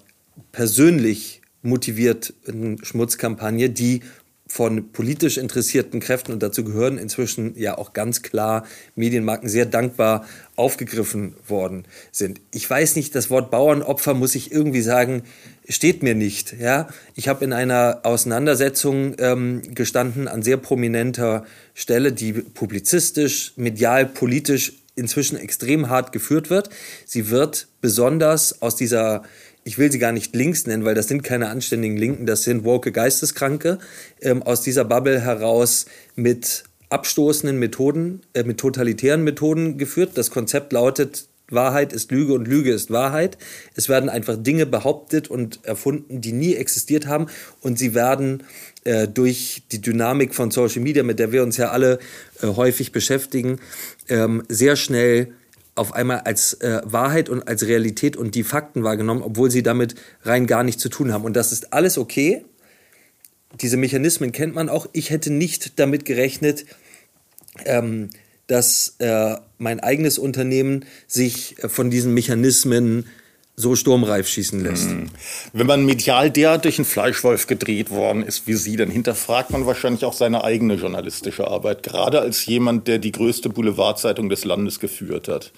persönlich 0.51 1.41
motivierten 1.61 2.83
Schmutzkampagne, 2.83 3.69
die 3.69 4.01
von 4.47 4.91
politisch 4.91 5.37
interessierten 5.37 5.99
Kräften, 5.99 6.31
und 6.31 6.41
dazu 6.41 6.63
gehören 6.63 6.97
inzwischen 6.97 7.57
ja 7.57 7.77
auch 7.77 7.93
ganz 7.93 8.21
klar 8.21 8.65
Medienmarken, 8.95 9.49
sehr 9.49 9.65
dankbar 9.65 10.25
aufgegriffen 10.55 11.35
worden 11.47 11.85
sind. 12.11 12.41
Ich 12.51 12.69
weiß 12.69 12.95
nicht, 12.95 13.13
das 13.13 13.29
Wort 13.29 13.51
Bauernopfer 13.51 14.13
muss 14.13 14.35
ich 14.35 14.51
irgendwie 14.51 14.81
sagen, 14.81 15.23
steht 15.69 16.01
mir 16.01 16.15
nicht. 16.15 16.55
Ja? 16.59 16.87
Ich 17.15 17.27
habe 17.27 17.43
in 17.45 17.53
einer 17.53 18.01
Auseinandersetzung 18.03 19.15
ähm, 19.19 19.61
gestanden 19.73 20.27
an 20.27 20.41
sehr 20.41 20.57
prominenter 20.57 21.45
Stelle, 21.73 22.11
die 22.11 22.33
publizistisch, 22.33 23.53
medial, 23.55 24.05
politisch 24.05 24.73
inzwischen 24.95 25.37
extrem 25.37 25.89
hart 25.89 26.11
geführt 26.11 26.49
wird. 26.49 26.69
Sie 27.05 27.29
wird 27.29 27.67
besonders 27.81 28.61
aus 28.61 28.75
dieser 28.75 29.23
ich 29.67 29.77
will 29.77 29.91
sie 29.91 29.99
gar 29.99 30.13
nicht 30.13 30.33
links 30.33 30.65
nennen, 30.65 30.85
weil 30.85 30.95
das 30.95 31.09
sind 31.09 31.23
keine 31.23 31.49
anständigen 31.49 31.97
Linken, 31.97 32.25
das 32.25 32.43
sind 32.43 32.63
woke 32.63 32.93
Geisteskranke, 32.93 33.79
ähm, 34.21 34.41
aus 34.41 34.61
dieser 34.61 34.85
Bubble 34.85 35.19
heraus 35.19 35.87
mit 36.15 36.63
abstoßenden 36.89 37.59
Methoden, 37.59 38.21
äh, 38.33 38.43
mit 38.43 38.59
totalitären 38.59 39.25
Methoden 39.25 39.77
geführt. 39.77 40.11
Das 40.15 40.31
Konzept 40.31 40.71
lautet, 40.71 41.27
Wahrheit 41.49 41.91
ist 41.91 42.11
Lüge 42.11 42.33
und 42.33 42.47
Lüge 42.47 42.71
ist 42.71 42.91
Wahrheit. 42.91 43.37
Es 43.75 43.89
werden 43.89 44.09
einfach 44.09 44.37
Dinge 44.37 44.65
behauptet 44.65 45.29
und 45.29 45.59
erfunden, 45.65 46.21
die 46.21 46.31
nie 46.31 46.55
existiert 46.55 47.05
haben 47.07 47.27
und 47.59 47.77
sie 47.77 47.93
werden 47.93 48.43
äh, 48.85 49.05
durch 49.05 49.63
die 49.73 49.81
Dynamik 49.81 50.33
von 50.33 50.49
Social 50.49 50.81
Media, 50.81 51.03
mit 51.03 51.19
der 51.19 51.33
wir 51.33 51.43
uns 51.43 51.57
ja 51.57 51.71
alle 51.71 51.99
äh, 52.41 52.47
häufig 52.47 52.93
beschäftigen, 52.93 53.59
ähm, 54.07 54.43
sehr 54.47 54.77
schnell 54.77 55.33
auf 55.77 55.93
einmal 55.93 56.21
als 56.21 56.53
äh, 56.55 56.81
Wahrheit 56.83 57.29
und 57.29 57.47
als 57.47 57.65
Realität 57.67 58.17
und 58.17 58.35
die 58.35 58.43
Fakten 58.43 58.83
wahrgenommen, 58.83 59.21
obwohl 59.21 59.51
sie 59.51 59.63
damit 59.63 59.95
rein 60.23 60.47
gar 60.47 60.63
nichts 60.63 60.81
zu 60.81 60.89
tun 60.89 61.13
haben. 61.13 61.23
Und 61.23 61.35
das 61.35 61.51
ist 61.51 61.73
alles 61.73 61.97
okay. 61.97 62.43
Diese 63.61 63.77
Mechanismen 63.77 64.31
kennt 64.31 64.55
man 64.55 64.69
auch. 64.69 64.87
Ich 64.93 65.09
hätte 65.09 65.31
nicht 65.31 65.79
damit 65.79 66.05
gerechnet, 66.05 66.65
ähm, 67.65 68.09
dass 68.47 68.95
äh, 68.99 69.35
mein 69.57 69.79
eigenes 69.79 70.17
Unternehmen 70.17 70.85
sich 71.07 71.61
äh, 71.63 71.69
von 71.69 71.89
diesen 71.89 72.13
Mechanismen 72.13 73.05
so 73.59 73.75
sturmreif 73.75 74.27
schießen 74.27 74.59
lässt. 74.59 74.91
Hm. 74.91 75.09
Wenn 75.51 75.65
man 75.65 75.83
medial 75.83 76.29
derart 76.29 76.63
durch 76.63 76.77
einen 76.77 76.85
Fleischwolf 76.85 77.47
gedreht 77.47 77.89
worden 77.89 78.21
ist 78.21 78.45
wie 78.45 78.53
Sie, 78.53 78.75
dann 78.75 78.91
hinterfragt 78.91 79.49
man 79.49 79.65
wahrscheinlich 79.65 80.05
auch 80.05 80.13
seine 80.13 80.43
eigene 80.43 80.75
journalistische 80.75 81.47
Arbeit, 81.47 81.81
gerade 81.81 82.21
als 82.21 82.45
jemand, 82.45 82.87
der 82.87 82.99
die 82.99 83.11
größte 83.11 83.49
Boulevardzeitung 83.49 84.29
des 84.29 84.45
Landes 84.45 84.79
geführt 84.79 85.27
hat. 85.27 85.51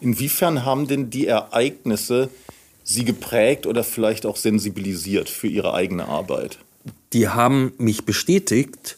Inwiefern 0.00 0.64
haben 0.64 0.88
denn 0.88 1.10
die 1.10 1.26
Ereignisse 1.26 2.30
Sie 2.84 3.04
geprägt 3.04 3.66
oder 3.66 3.84
vielleicht 3.84 4.24
auch 4.24 4.36
sensibilisiert 4.36 5.28
für 5.28 5.46
Ihre 5.46 5.74
eigene 5.74 6.08
Arbeit? 6.08 6.58
Die 7.12 7.28
haben 7.28 7.74
mich 7.76 8.06
bestätigt, 8.06 8.96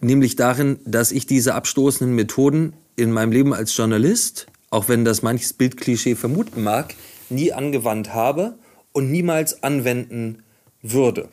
nämlich 0.00 0.34
darin, 0.34 0.80
dass 0.84 1.12
ich 1.12 1.24
diese 1.26 1.54
abstoßenden 1.54 2.14
Methoden 2.14 2.74
in 2.96 3.12
meinem 3.12 3.32
Leben 3.32 3.54
als 3.54 3.74
Journalist, 3.76 4.48
auch 4.70 4.88
wenn 4.88 5.04
das 5.04 5.22
manches 5.22 5.52
Bildklischee 5.52 6.16
vermuten 6.16 6.62
mag, 6.62 6.94
nie 7.34 7.52
angewandt 7.52 8.14
habe 8.14 8.54
und 8.92 9.10
niemals 9.10 9.62
anwenden 9.62 10.42
würde. 10.82 11.28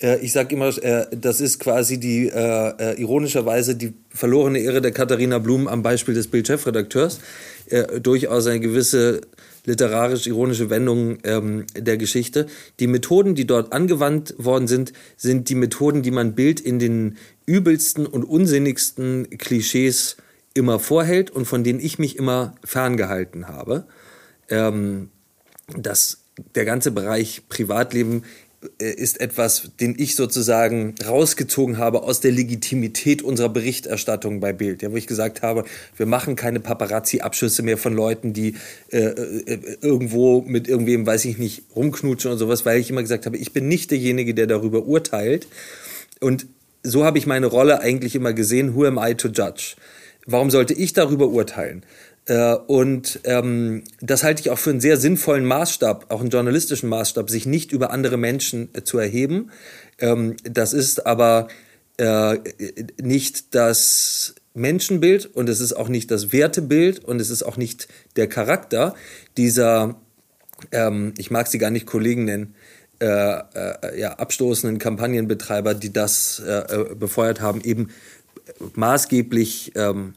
Äh, 0.00 0.18
ich 0.20 0.32
sage 0.32 0.54
immer, 0.54 0.68
äh, 0.82 1.06
das 1.10 1.40
ist 1.40 1.58
quasi 1.58 1.98
die 1.98 2.28
äh, 2.28 2.72
äh, 2.78 3.00
ironischerweise 3.00 3.74
die 3.74 3.94
verlorene 4.10 4.58
Ehre 4.58 4.80
der 4.80 4.92
Katharina 4.92 5.38
Blum 5.38 5.68
am 5.68 5.82
Beispiel 5.82 6.14
des 6.14 6.28
Bildchefredakteurs. 6.28 7.20
Durchaus 8.02 8.46
eine 8.46 8.60
gewisse 8.60 9.20
literarisch-ironische 9.66 10.70
Wendung 10.70 11.18
ähm, 11.24 11.66
der 11.76 11.98
Geschichte. 11.98 12.46
Die 12.80 12.86
Methoden, 12.86 13.34
die 13.34 13.46
dort 13.46 13.74
angewandt 13.74 14.34
worden 14.38 14.66
sind, 14.66 14.94
sind 15.18 15.50
die 15.50 15.54
Methoden, 15.54 16.02
die 16.02 16.10
man 16.10 16.34
Bild 16.34 16.60
in 16.60 16.78
den 16.78 17.18
übelsten 17.44 18.06
und 18.06 18.24
unsinnigsten 18.24 19.28
Klischees 19.36 20.16
immer 20.54 20.78
vorhält 20.78 21.30
und 21.30 21.44
von 21.44 21.62
denen 21.62 21.78
ich 21.78 21.98
mich 21.98 22.16
immer 22.16 22.54
ferngehalten 22.64 23.48
habe. 23.48 23.84
Ähm, 24.48 25.10
dass 25.76 26.18
der 26.54 26.64
ganze 26.64 26.90
Bereich 26.90 27.42
Privatleben 27.48 28.24
äh, 28.80 28.90
ist 28.90 29.20
etwas, 29.20 29.70
den 29.80 29.94
ich 29.98 30.16
sozusagen 30.16 30.94
rausgezogen 31.04 31.78
habe 31.78 32.02
aus 32.02 32.20
der 32.20 32.32
Legitimität 32.32 33.22
unserer 33.22 33.48
Berichterstattung 33.48 34.40
bei 34.40 34.52
Bild. 34.52 34.82
Ja, 34.82 34.90
wo 34.90 34.96
ich 34.96 35.06
gesagt 35.06 35.42
habe, 35.42 35.64
wir 35.96 36.06
machen 36.06 36.36
keine 36.36 36.60
Paparazzi-Abschüsse 36.60 37.62
mehr 37.62 37.78
von 37.78 37.94
Leuten, 37.94 38.32
die 38.32 38.56
äh, 38.90 38.98
äh, 38.98 39.76
irgendwo 39.80 40.42
mit 40.42 40.66
irgendwem, 40.66 41.06
weiß 41.06 41.24
ich 41.26 41.38
nicht, 41.38 41.62
rumknutschen 41.76 42.32
und 42.32 42.38
sowas, 42.38 42.66
weil 42.66 42.80
ich 42.80 42.90
immer 42.90 43.02
gesagt 43.02 43.26
habe, 43.26 43.36
ich 43.36 43.52
bin 43.52 43.68
nicht 43.68 43.90
derjenige, 43.90 44.34
der 44.34 44.46
darüber 44.46 44.86
urteilt. 44.86 45.46
Und 46.20 46.46
so 46.82 47.04
habe 47.04 47.18
ich 47.18 47.26
meine 47.26 47.46
Rolle 47.46 47.80
eigentlich 47.80 48.16
immer 48.16 48.32
gesehen, 48.32 48.74
who 48.74 48.84
am 48.86 48.98
I 48.98 49.14
to 49.14 49.28
judge? 49.28 49.76
Warum 50.26 50.50
sollte 50.50 50.74
ich 50.74 50.92
darüber 50.92 51.28
urteilen? 51.28 51.84
Äh, 52.28 52.56
und 52.66 53.20
ähm, 53.24 53.84
das 54.00 54.22
halte 54.22 54.42
ich 54.42 54.50
auch 54.50 54.58
für 54.58 54.70
einen 54.70 54.80
sehr 54.80 54.98
sinnvollen 54.98 55.46
Maßstab, 55.46 56.10
auch 56.10 56.20
einen 56.20 56.30
journalistischen 56.30 56.88
Maßstab, 56.88 57.30
sich 57.30 57.46
nicht 57.46 57.72
über 57.72 57.90
andere 57.90 58.18
Menschen 58.18 58.68
äh, 58.74 58.84
zu 58.84 58.98
erheben. 58.98 59.50
Ähm, 59.98 60.36
das 60.44 60.74
ist 60.74 61.06
aber 61.06 61.48
äh, 61.96 62.38
nicht 63.00 63.54
das 63.54 64.34
Menschenbild 64.52 65.24
und 65.24 65.48
es 65.48 65.60
ist 65.60 65.72
auch 65.72 65.88
nicht 65.88 66.10
das 66.10 66.30
Wertebild 66.32 67.02
und 67.02 67.18
es 67.20 67.30
ist 67.30 67.42
auch 67.42 67.56
nicht 67.56 67.88
der 68.16 68.28
Charakter 68.28 68.94
dieser, 69.38 69.96
ähm, 70.70 71.14
ich 71.16 71.30
mag 71.30 71.46
sie 71.46 71.58
gar 71.58 71.70
nicht 71.70 71.86
Kollegen 71.86 72.24
nennen, 72.24 72.54
äh, 73.00 73.06
äh, 73.06 74.00
ja, 74.00 74.14
abstoßenden 74.14 74.78
Kampagnenbetreiber, 74.78 75.74
die 75.74 75.92
das 75.92 76.42
befeuert 76.98 77.40
haben, 77.40 77.60
eben 77.60 77.88
maßgeblich 78.74 79.72
ähm, 79.76 80.14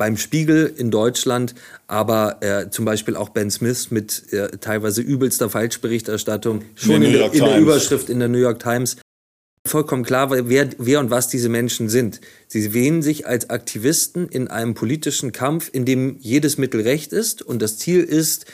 beim 0.00 0.16
Spiegel 0.16 0.72
in 0.78 0.90
Deutschland, 0.90 1.54
aber 1.86 2.38
äh, 2.40 2.70
zum 2.70 2.86
Beispiel 2.86 3.16
auch 3.16 3.28
Ben 3.28 3.50
Smith 3.50 3.90
mit 3.90 4.32
äh, 4.32 4.48
teilweise 4.56 5.02
übelster 5.02 5.50
Falschberichterstattung, 5.50 6.62
schon 6.74 7.02
in, 7.02 7.12
der, 7.12 7.34
in 7.34 7.44
der 7.44 7.58
Überschrift 7.58 8.08
in 8.08 8.18
der 8.18 8.28
New 8.28 8.38
York 8.38 8.60
Times. 8.60 8.96
Vollkommen 9.68 10.02
klar, 10.02 10.30
wer, 10.48 10.70
wer 10.78 11.00
und 11.00 11.10
was 11.10 11.28
diese 11.28 11.50
Menschen 11.50 11.90
sind. 11.90 12.22
Sie 12.48 12.72
wählen 12.72 13.02
sich 13.02 13.26
als 13.26 13.50
Aktivisten 13.50 14.26
in 14.26 14.48
einem 14.48 14.72
politischen 14.72 15.32
Kampf, 15.32 15.68
in 15.70 15.84
dem 15.84 16.16
jedes 16.18 16.56
Mittel 16.56 16.80
recht 16.80 17.12
ist 17.12 17.42
und 17.42 17.60
das 17.60 17.76
Ziel 17.76 18.02
ist, 18.02 18.46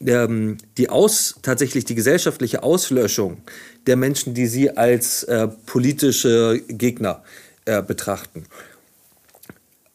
ähm, 0.00 0.56
die 0.78 0.88
aus, 0.88 1.34
tatsächlich 1.42 1.84
die 1.84 1.94
gesellschaftliche 1.94 2.62
Auslöschung 2.62 3.42
der 3.86 3.96
Menschen, 3.96 4.32
die 4.32 4.46
sie 4.46 4.74
als 4.74 5.24
äh, 5.24 5.48
politische 5.66 6.62
Gegner 6.66 7.22
äh, 7.66 7.82
betrachten. 7.82 8.46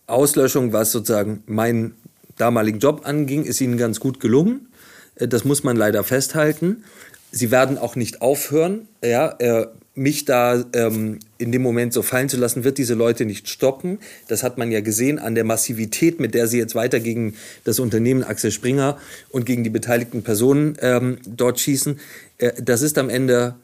Auslöschung, 0.10 0.74
was 0.74 0.92
sozusagen 0.92 1.44
meinen 1.46 1.96
damaligen 2.38 2.80
Job 2.80 3.02
anging, 3.06 3.44
ist 3.44 3.62
ihnen 3.62 3.78
ganz 3.78 4.00
gut 4.00 4.20
gelungen. 4.20 4.68
Äh, 5.16 5.28
das 5.28 5.46
muss 5.46 5.64
man 5.64 5.78
leider 5.78 6.04
festhalten. 6.04 6.84
Sie 7.32 7.52
werden 7.52 7.78
auch 7.78 7.96
nicht 7.96 8.22
aufhören, 8.22 8.88
ja, 9.04 9.36
äh, 9.40 9.68
mich 10.00 10.24
da 10.26 10.64
ähm, 10.74 11.20
in 11.38 11.52
dem 11.52 11.62
Moment 11.62 11.94
so 11.94 12.02
fallen 12.02 12.30
zu 12.30 12.38
lassen, 12.38 12.64
wird 12.64 12.78
diese 12.78 12.94
Leute 12.94 13.26
nicht 13.26 13.50
stoppen. 13.50 14.00
Das 14.30 14.44
hat 14.44 14.58
man 14.58 14.72
ja 14.72 14.80
gesehen 14.80 15.20
an 15.20 15.36
der 15.36 15.44
Massivität, 15.44 16.20
mit 16.20 16.34
der 16.34 16.48
sie 16.48 16.58
jetzt 16.58 16.74
weiter 16.74 17.00
gegen 17.00 17.36
das 17.66 17.80
Unternehmen 17.80 18.24
Axel 18.24 18.52
Springer 18.52 18.98
und 19.30 19.46
gegen 19.46 19.64
die 19.64 19.70
beteiligten 19.70 20.24
Personen 20.24 20.78
ähm, 20.80 21.18
dort 21.26 21.60
schießen. 21.60 22.00
Äh, 22.38 22.54
das 22.62 22.82
ist 22.82 22.98
am 22.98 23.10
Ende 23.10 23.56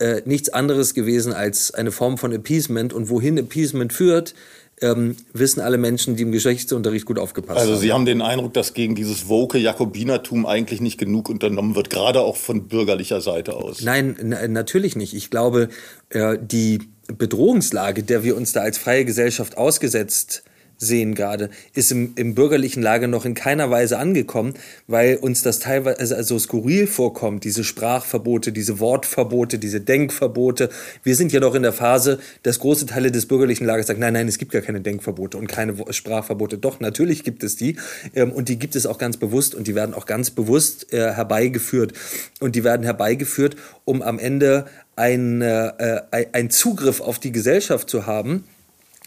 äh, 0.00 0.22
nichts 0.26 0.50
anderes 0.50 0.94
gewesen 0.94 1.32
als 1.32 1.72
eine 1.72 1.92
Form 1.92 2.18
von 2.18 2.32
Appeasement. 2.32 2.92
Und 2.92 3.08
wohin 3.08 3.38
Appeasement 3.38 3.92
führt, 3.92 4.34
ähm, 4.80 5.16
wissen 5.32 5.60
alle 5.60 5.78
Menschen, 5.78 6.16
die 6.16 6.22
im 6.22 6.32
Geschichtsunterricht 6.32 7.06
gut 7.06 7.18
aufgepasst 7.18 7.60
haben. 7.60 7.68
Also 7.68 7.80
Sie 7.80 7.92
haben 7.92 8.04
den 8.04 8.22
Eindruck, 8.22 8.54
dass 8.54 8.74
gegen 8.74 8.94
dieses 8.94 9.28
woke 9.28 9.58
Jakobinertum 9.58 10.46
eigentlich 10.46 10.80
nicht 10.80 10.98
genug 10.98 11.28
unternommen 11.28 11.74
wird, 11.74 11.90
gerade 11.90 12.20
auch 12.20 12.36
von 12.36 12.68
bürgerlicher 12.68 13.20
Seite 13.20 13.54
aus. 13.56 13.82
Nein, 13.82 14.16
natürlich 14.48 14.96
nicht. 14.96 15.14
Ich 15.14 15.30
glaube, 15.30 15.68
äh, 16.10 16.38
die 16.40 16.80
Bedrohungslage, 17.08 18.02
der 18.02 18.24
wir 18.24 18.36
uns 18.36 18.52
da 18.52 18.60
als 18.60 18.78
freie 18.78 19.04
Gesellschaft 19.04 19.56
ausgesetzt 19.56 20.44
sehen 20.80 21.14
gerade, 21.14 21.50
ist 21.74 21.92
im, 21.92 22.12
im 22.16 22.34
bürgerlichen 22.34 22.82
Lager 22.82 23.06
noch 23.06 23.24
in 23.26 23.34
keiner 23.34 23.70
Weise 23.70 23.98
angekommen, 23.98 24.54
weil 24.86 25.16
uns 25.16 25.42
das 25.42 25.58
teilweise 25.58 26.00
also, 26.00 26.14
also 26.14 26.38
skurril 26.38 26.86
vorkommt, 26.86 27.44
diese 27.44 27.62
Sprachverbote, 27.62 28.50
diese 28.50 28.80
Wortverbote, 28.80 29.58
diese 29.58 29.80
Denkverbote. 29.80 30.70
Wir 31.02 31.14
sind 31.14 31.32
ja 31.32 31.40
noch 31.40 31.54
in 31.54 31.62
der 31.62 31.74
Phase, 31.74 32.18
dass 32.42 32.58
große 32.58 32.86
Teile 32.86 33.12
des 33.12 33.26
bürgerlichen 33.26 33.66
Lagers 33.66 33.86
sagen, 33.86 34.00
nein, 34.00 34.14
nein, 34.14 34.26
es 34.26 34.38
gibt 34.38 34.52
gar 34.52 34.62
keine 34.62 34.80
Denkverbote 34.80 35.36
und 35.36 35.46
keine 35.46 35.76
Sprachverbote. 35.92 36.56
Doch, 36.56 36.80
natürlich 36.80 37.22
gibt 37.24 37.44
es 37.44 37.56
die 37.56 37.76
ähm, 38.14 38.32
und 38.32 38.48
die 38.48 38.58
gibt 38.58 38.74
es 38.74 38.86
auch 38.86 38.98
ganz 38.98 39.18
bewusst 39.18 39.54
und 39.54 39.66
die 39.66 39.74
werden 39.74 39.94
auch 39.94 40.06
ganz 40.06 40.30
bewusst 40.30 40.92
äh, 40.92 41.12
herbeigeführt 41.12 41.92
und 42.40 42.56
die 42.56 42.64
werden 42.64 42.84
herbeigeführt, 42.84 43.56
um 43.84 44.00
am 44.00 44.18
Ende 44.18 44.64
ein, 44.96 45.42
äh, 45.42 46.26
ein 46.32 46.50
Zugriff 46.50 47.00
auf 47.00 47.18
die 47.18 47.32
Gesellschaft 47.32 47.88
zu 47.90 48.06
haben, 48.06 48.44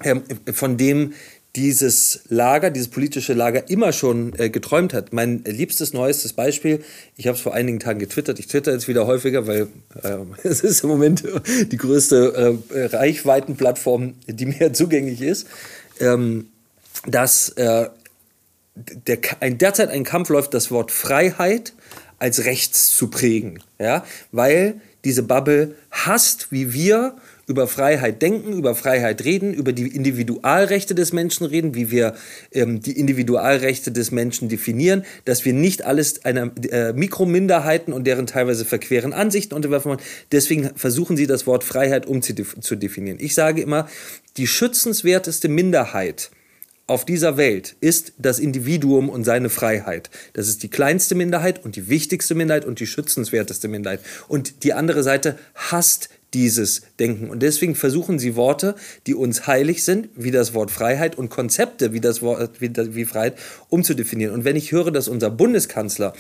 ähm, 0.04 0.24
von 0.52 0.78
dem 0.78 1.14
dieses 1.56 2.22
Lager, 2.30 2.72
dieses 2.72 2.88
politische 2.88 3.34
Lager 3.34 3.70
immer 3.70 3.94
schon 3.94 4.34
äh, 4.40 4.50
geträumt 4.50 4.94
hat. 4.94 5.14
Mein 5.14 5.44
liebstes, 5.44 5.94
neuestes 5.94 6.34
Beispiel, 6.34 6.84
ich 7.16 7.28
habe 7.28 7.36
es 7.36 7.42
vor 7.42 7.54
einigen 7.54 7.80
Tagen 7.80 8.00
getwittert, 8.00 8.40
ich 8.40 8.48
twitter 8.48 8.72
jetzt 8.72 8.88
wieder 8.88 9.06
häufiger, 9.06 9.46
weil 9.46 9.68
äh, 10.02 10.18
es 10.44 10.62
ist 10.62 10.84
im 10.84 10.90
Moment 10.90 11.24
die 11.72 11.78
größte 11.78 12.60
äh, 12.74 12.86
Reichweitenplattform, 12.86 14.16
die 14.28 14.46
mir 14.48 14.74
zugänglich 14.74 15.22
ist, 15.22 15.48
ähm, 16.00 16.48
dass 17.06 17.50
äh, 17.50 17.90
der, 18.76 19.20
ein, 19.40 19.60
derzeit 19.60 19.90
ein 19.90 20.04
Kampf 20.04 20.30
läuft, 20.30 20.56
das 20.56 20.72
Wort 20.72 20.92
Freiheit 20.92 21.74
als 22.18 22.46
rechts 22.46 22.96
zu 22.96 23.10
prägen, 23.10 23.62
ja, 23.78 24.04
weil 24.32 24.82
diese 25.04 25.22
Bubble 25.22 25.76
hasst, 25.92 26.52
wie 26.52 26.74
wir 26.74 27.16
über 27.48 27.68
Freiheit 27.68 28.22
denken, 28.22 28.54
über 28.54 28.76
Freiheit 28.76 29.24
reden, 29.26 29.54
über 29.54 29.74
die 29.74 29.88
Individualrechte 29.88 30.96
des 30.96 31.12
Menschen 31.12 31.46
reden, 31.46 31.76
wie 31.76 31.92
wir 31.92 32.16
ähm, 32.52 32.82
die 32.82 32.98
Individualrechte 32.98 33.92
des 33.92 34.12
Menschen 34.12 34.50
definieren, 34.50 35.04
dass 35.26 35.44
wir 35.44 35.54
nicht 35.54 35.86
alles 35.86 36.24
einer 36.24 36.52
äh, 36.72 36.94
Mikrominderheiten 36.94 37.94
und 37.94 38.06
deren 38.06 38.28
teilweise 38.28 38.66
verqueren 38.66 39.14
Ansichten 39.14 39.56
unterwerfen 39.56 39.90
wollen. 39.90 40.02
Deswegen 40.32 40.72
versuchen 40.76 41.18
sie 41.18 41.28
das 41.28 41.46
Wort 41.46 41.64
Freiheit 41.64 42.06
umzudefinieren. 42.06 43.20
Ich 43.20 43.34
sage 43.34 43.62
immer, 43.62 43.88
die 44.38 44.48
schützenswerteste 44.48 45.50
Minderheit 45.50 46.32
auf 46.86 47.06
dieser 47.06 47.38
Welt 47.38 47.76
ist 47.80 48.14
das 48.18 48.40
Individuum 48.40 49.10
und 49.10 49.24
seine 49.24 49.50
Freiheit. 49.50 50.10
Das 50.34 50.48
ist 50.48 50.64
die 50.64 50.70
kleinste 50.70 51.16
Minderheit 51.16 51.64
und 51.64 51.76
die 51.76 51.88
wichtigste 51.88 52.36
Minderheit 52.36 52.66
und 52.66 52.80
die 52.80 52.88
schützenswerteste 52.88 53.68
Minderheit. 53.68 54.02
Und 54.28 54.64
die 54.64 54.74
andere 54.74 55.02
Seite 55.04 55.38
hasst 55.56 56.10
dieses 56.34 56.84
Denken. 57.00 57.30
Und 57.30 57.42
deswegen 57.42 57.76
versuchen 57.76 58.20
sie 58.20 58.36
Worte, 58.36 58.76
die 59.08 59.16
uns 59.16 59.48
heilig 59.48 59.84
sind, 59.84 60.10
wie 60.16 60.32
das 60.32 60.54
Wort 60.54 60.72
Freiheit 60.72 61.18
und 61.18 61.30
Konzepte 61.30 61.94
wie 61.94 62.02
das 62.02 62.22
Wort 62.22 62.60
wie, 62.60 62.72
wie 62.96 63.06
Freiheit 63.06 63.36
umzudefinieren. 63.70 64.34
Und 64.34 64.46
wenn 64.46 64.56
ich 64.56 64.72
höre, 64.72 64.92
dass 64.92 65.08
unser 65.08 65.30
Bundeskanzler 65.30 66.14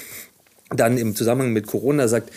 dann 0.70 0.98
im 0.98 1.16
Zusammenhang 1.16 1.54
mit 1.54 1.68
Corona 1.68 2.08
sagt, 2.08 2.32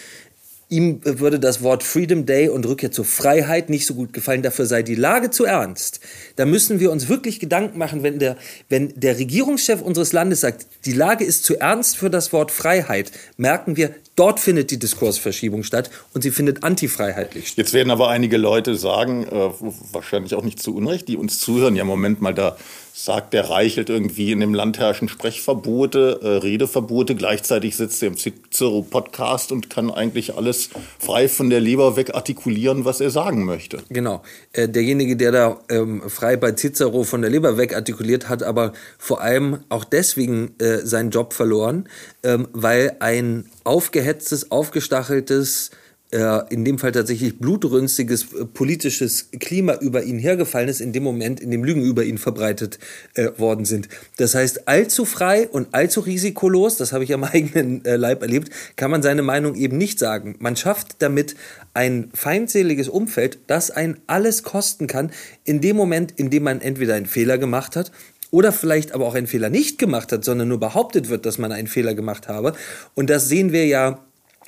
ihm 0.68 1.00
würde 1.04 1.38
das 1.38 1.62
Wort 1.62 1.82
Freedom 1.82 2.26
Day 2.26 2.48
und 2.48 2.66
Rückkehr 2.66 2.90
zur 2.90 3.04
Freiheit 3.04 3.70
nicht 3.70 3.86
so 3.86 3.94
gut 3.94 4.12
gefallen, 4.12 4.42
dafür 4.42 4.66
sei 4.66 4.82
die 4.82 4.96
Lage 4.96 5.30
zu 5.30 5.44
ernst. 5.44 6.00
Da 6.34 6.44
müssen 6.44 6.80
wir 6.80 6.90
uns 6.90 7.08
wirklich 7.08 7.38
Gedanken 7.38 7.78
machen, 7.78 8.02
wenn 8.02 8.18
der, 8.18 8.36
wenn 8.68 8.92
der 8.96 9.18
Regierungschef 9.18 9.80
unseres 9.80 10.12
Landes 10.12 10.40
sagt, 10.40 10.66
die 10.84 10.92
Lage 10.92 11.24
ist 11.24 11.44
zu 11.44 11.56
ernst 11.58 11.96
für 11.96 12.10
das 12.10 12.32
Wort 12.32 12.50
Freiheit, 12.50 13.12
merken 13.36 13.76
wir, 13.76 13.94
dort 14.16 14.40
findet 14.40 14.70
die 14.70 14.78
Diskursverschiebung 14.78 15.62
statt 15.62 15.90
und 16.14 16.22
sie 16.22 16.30
findet 16.30 16.64
antifreiheitlich 16.64 17.48
statt. 17.48 17.58
Jetzt 17.58 17.74
werden 17.74 17.90
aber 17.90 18.08
einige 18.08 18.38
Leute 18.38 18.76
sagen, 18.76 19.24
äh, 19.24 19.50
wahrscheinlich 19.92 20.34
auch 20.34 20.42
nicht 20.42 20.60
zu 20.60 20.74
Unrecht, 20.74 21.06
die 21.08 21.16
uns 21.16 21.38
zuhören, 21.38 21.76
ja 21.76 21.84
Moment 21.84 22.20
mal, 22.20 22.34
da 22.34 22.56
sagt 22.98 23.34
der 23.34 23.50
Reichelt 23.50 23.90
irgendwie, 23.90 24.32
in 24.32 24.40
dem 24.40 24.54
Land 24.54 24.78
herrschen 24.78 25.10
Sprechverbote, 25.10 26.18
äh, 26.22 26.28
Redeverbote. 26.38 27.14
Gleichzeitig 27.14 27.76
sitzt 27.76 28.02
er 28.02 28.08
im 28.08 28.16
Cicero-Podcast 28.16 29.52
und 29.52 29.68
kann 29.68 29.90
eigentlich 29.90 30.34
alles 30.34 30.70
frei 30.98 31.28
von 31.28 31.50
der 31.50 31.60
Leber 31.60 31.96
weg 31.96 32.14
artikulieren, 32.14 32.86
was 32.86 33.02
er 33.02 33.10
sagen 33.10 33.44
möchte. 33.44 33.82
Genau. 33.90 34.22
Äh, 34.52 34.70
derjenige, 34.70 35.16
der 35.16 35.30
da 35.30 35.60
ähm, 35.68 36.08
frei 36.08 36.36
bei 36.36 36.52
Cicero 36.52 37.04
von 37.04 37.20
der 37.20 37.30
Leber 37.30 37.58
weg 37.58 37.74
artikuliert, 37.74 38.30
hat 38.30 38.42
aber 38.42 38.72
vor 38.96 39.20
allem 39.20 39.58
auch 39.68 39.84
deswegen 39.84 40.54
äh, 40.58 40.78
seinen 40.78 41.10
Job 41.10 41.34
verloren, 41.34 41.90
ähm, 42.22 42.48
weil 42.54 42.96
ein 43.00 43.44
aufgehetztes, 43.66 44.50
aufgestacheltes, 44.50 45.70
äh, 46.12 46.54
in 46.54 46.64
dem 46.64 46.78
Fall 46.78 46.92
tatsächlich 46.92 47.38
blutrünstiges 47.40 48.32
äh, 48.32 48.44
politisches 48.44 49.28
Klima 49.40 49.74
über 49.80 50.04
ihn 50.04 50.20
hergefallen 50.20 50.68
ist, 50.68 50.80
in 50.80 50.92
dem 50.92 51.02
Moment, 51.02 51.40
in 51.40 51.50
dem 51.50 51.64
Lügen 51.64 51.82
über 51.82 52.04
ihn 52.04 52.16
verbreitet 52.16 52.78
äh, 53.14 53.30
worden 53.38 53.64
sind. 53.64 53.88
Das 54.16 54.36
heißt, 54.36 54.68
allzu 54.68 55.04
frei 55.04 55.48
und 55.48 55.74
allzu 55.74 55.98
risikolos, 55.98 56.76
das 56.76 56.92
habe 56.92 57.02
ich 57.02 57.12
am 57.12 57.24
eigenen 57.24 57.82
Leib 57.84 58.22
erlebt, 58.22 58.50
kann 58.76 58.92
man 58.92 59.02
seine 59.02 59.22
Meinung 59.22 59.56
eben 59.56 59.78
nicht 59.78 59.98
sagen. 59.98 60.36
Man 60.38 60.54
schafft 60.54 61.02
damit 61.02 61.34
ein 61.74 62.10
feindseliges 62.14 62.88
Umfeld, 62.88 63.40
das 63.48 63.72
einen 63.72 63.98
alles 64.06 64.44
kosten 64.44 64.86
kann, 64.86 65.10
in 65.42 65.60
dem 65.60 65.74
Moment, 65.74 66.12
in 66.12 66.30
dem 66.30 66.44
man 66.44 66.60
entweder 66.60 66.94
einen 66.94 67.06
Fehler 67.06 67.36
gemacht 67.36 67.74
hat 67.74 67.90
oder 68.30 68.52
vielleicht 68.52 68.92
aber 68.92 69.06
auch 69.06 69.14
einen 69.14 69.26
Fehler 69.26 69.50
nicht 69.50 69.78
gemacht 69.78 70.12
hat, 70.12 70.24
sondern 70.24 70.48
nur 70.48 70.60
behauptet 70.60 71.08
wird, 71.08 71.26
dass 71.26 71.38
man 71.38 71.52
einen 71.52 71.68
Fehler 71.68 71.94
gemacht 71.94 72.28
habe. 72.28 72.54
Und 72.94 73.10
das 73.10 73.28
sehen 73.28 73.52
wir 73.52 73.66
ja 73.66 74.00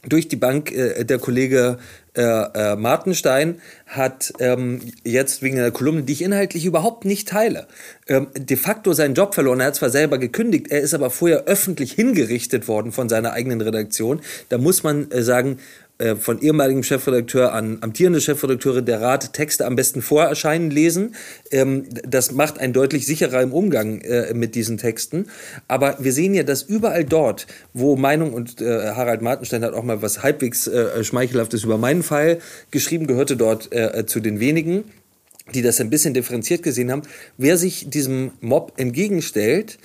durch 0.06 0.28
die 0.28 0.36
Bank. 0.36 0.72
Äh, 0.72 1.04
der 1.04 1.18
Kollege 1.18 1.78
äh, 2.18 2.22
äh, 2.22 2.76
Martenstein 2.76 3.60
hat 3.86 4.32
ähm, 4.40 4.80
jetzt 5.04 5.42
wegen 5.42 5.58
einer 5.58 5.70
Kolumne, 5.70 6.02
die 6.02 6.12
ich 6.12 6.22
inhaltlich 6.22 6.64
überhaupt 6.64 7.04
nicht 7.04 7.28
teile, 7.28 7.68
ähm, 8.08 8.28
de 8.36 8.56
facto 8.56 8.92
seinen 8.92 9.14
Job 9.14 9.34
verloren. 9.34 9.60
Er 9.60 9.66
hat 9.66 9.76
zwar 9.76 9.90
selber 9.90 10.18
gekündigt, 10.18 10.68
er 10.70 10.80
ist 10.80 10.94
aber 10.94 11.10
vorher 11.10 11.44
öffentlich 11.44 11.92
hingerichtet 11.92 12.68
worden 12.68 12.92
von 12.92 13.08
seiner 13.08 13.32
eigenen 13.32 13.60
Redaktion. 13.60 14.20
Da 14.48 14.58
muss 14.58 14.82
man 14.82 15.10
äh, 15.10 15.22
sagen, 15.22 15.58
äh, 15.98 16.14
von 16.14 16.40
ehemaligem 16.40 16.84
Chefredakteur 16.84 17.52
an 17.52 17.78
amtierende 17.80 18.20
Chefredakteure 18.20 18.82
der 18.82 19.00
Rat 19.00 19.32
Texte 19.32 19.66
am 19.66 19.74
besten 19.74 20.00
vorerscheinen 20.00 20.70
lesen. 20.70 21.16
Ähm, 21.50 21.86
das 22.06 22.30
macht 22.30 22.60
einen 22.60 22.72
deutlich 22.72 23.04
sicherer 23.04 23.42
im 23.42 23.52
Umgang 23.52 24.00
äh, 24.02 24.32
mit 24.32 24.54
diesen 24.54 24.78
Texten. 24.78 25.26
Aber 25.66 25.96
wir 25.98 26.12
sehen 26.12 26.34
ja, 26.34 26.44
dass 26.44 26.62
überall 26.62 27.04
dort, 27.04 27.48
wo 27.74 27.96
Meinung 27.96 28.32
und 28.32 28.60
äh, 28.60 28.92
Harald 28.92 29.22
Martenstein 29.22 29.64
hat 29.64 29.74
auch 29.74 29.82
mal 29.82 30.00
was 30.00 30.22
halbwegs 30.22 30.70
schmeichelhaftes 31.02 31.64
über 31.64 31.78
meinen 31.78 32.02
Fall 32.02 32.38
geschrieben, 32.70 33.06
gehörte 33.06 33.36
dort 33.36 33.70
zu 34.06 34.20
den 34.20 34.40
wenigen 34.40 34.84
die 35.54 35.62
das 35.62 35.80
ein 35.80 35.88
bisschen 35.88 36.12
differenziert 36.12 36.62
gesehen 36.62 36.92
haben, 36.92 37.02
wer 37.38 37.56
sich 37.56 37.88
diesem 37.88 38.32
Mob 38.40 38.74
entgegenstellt, 38.76 39.78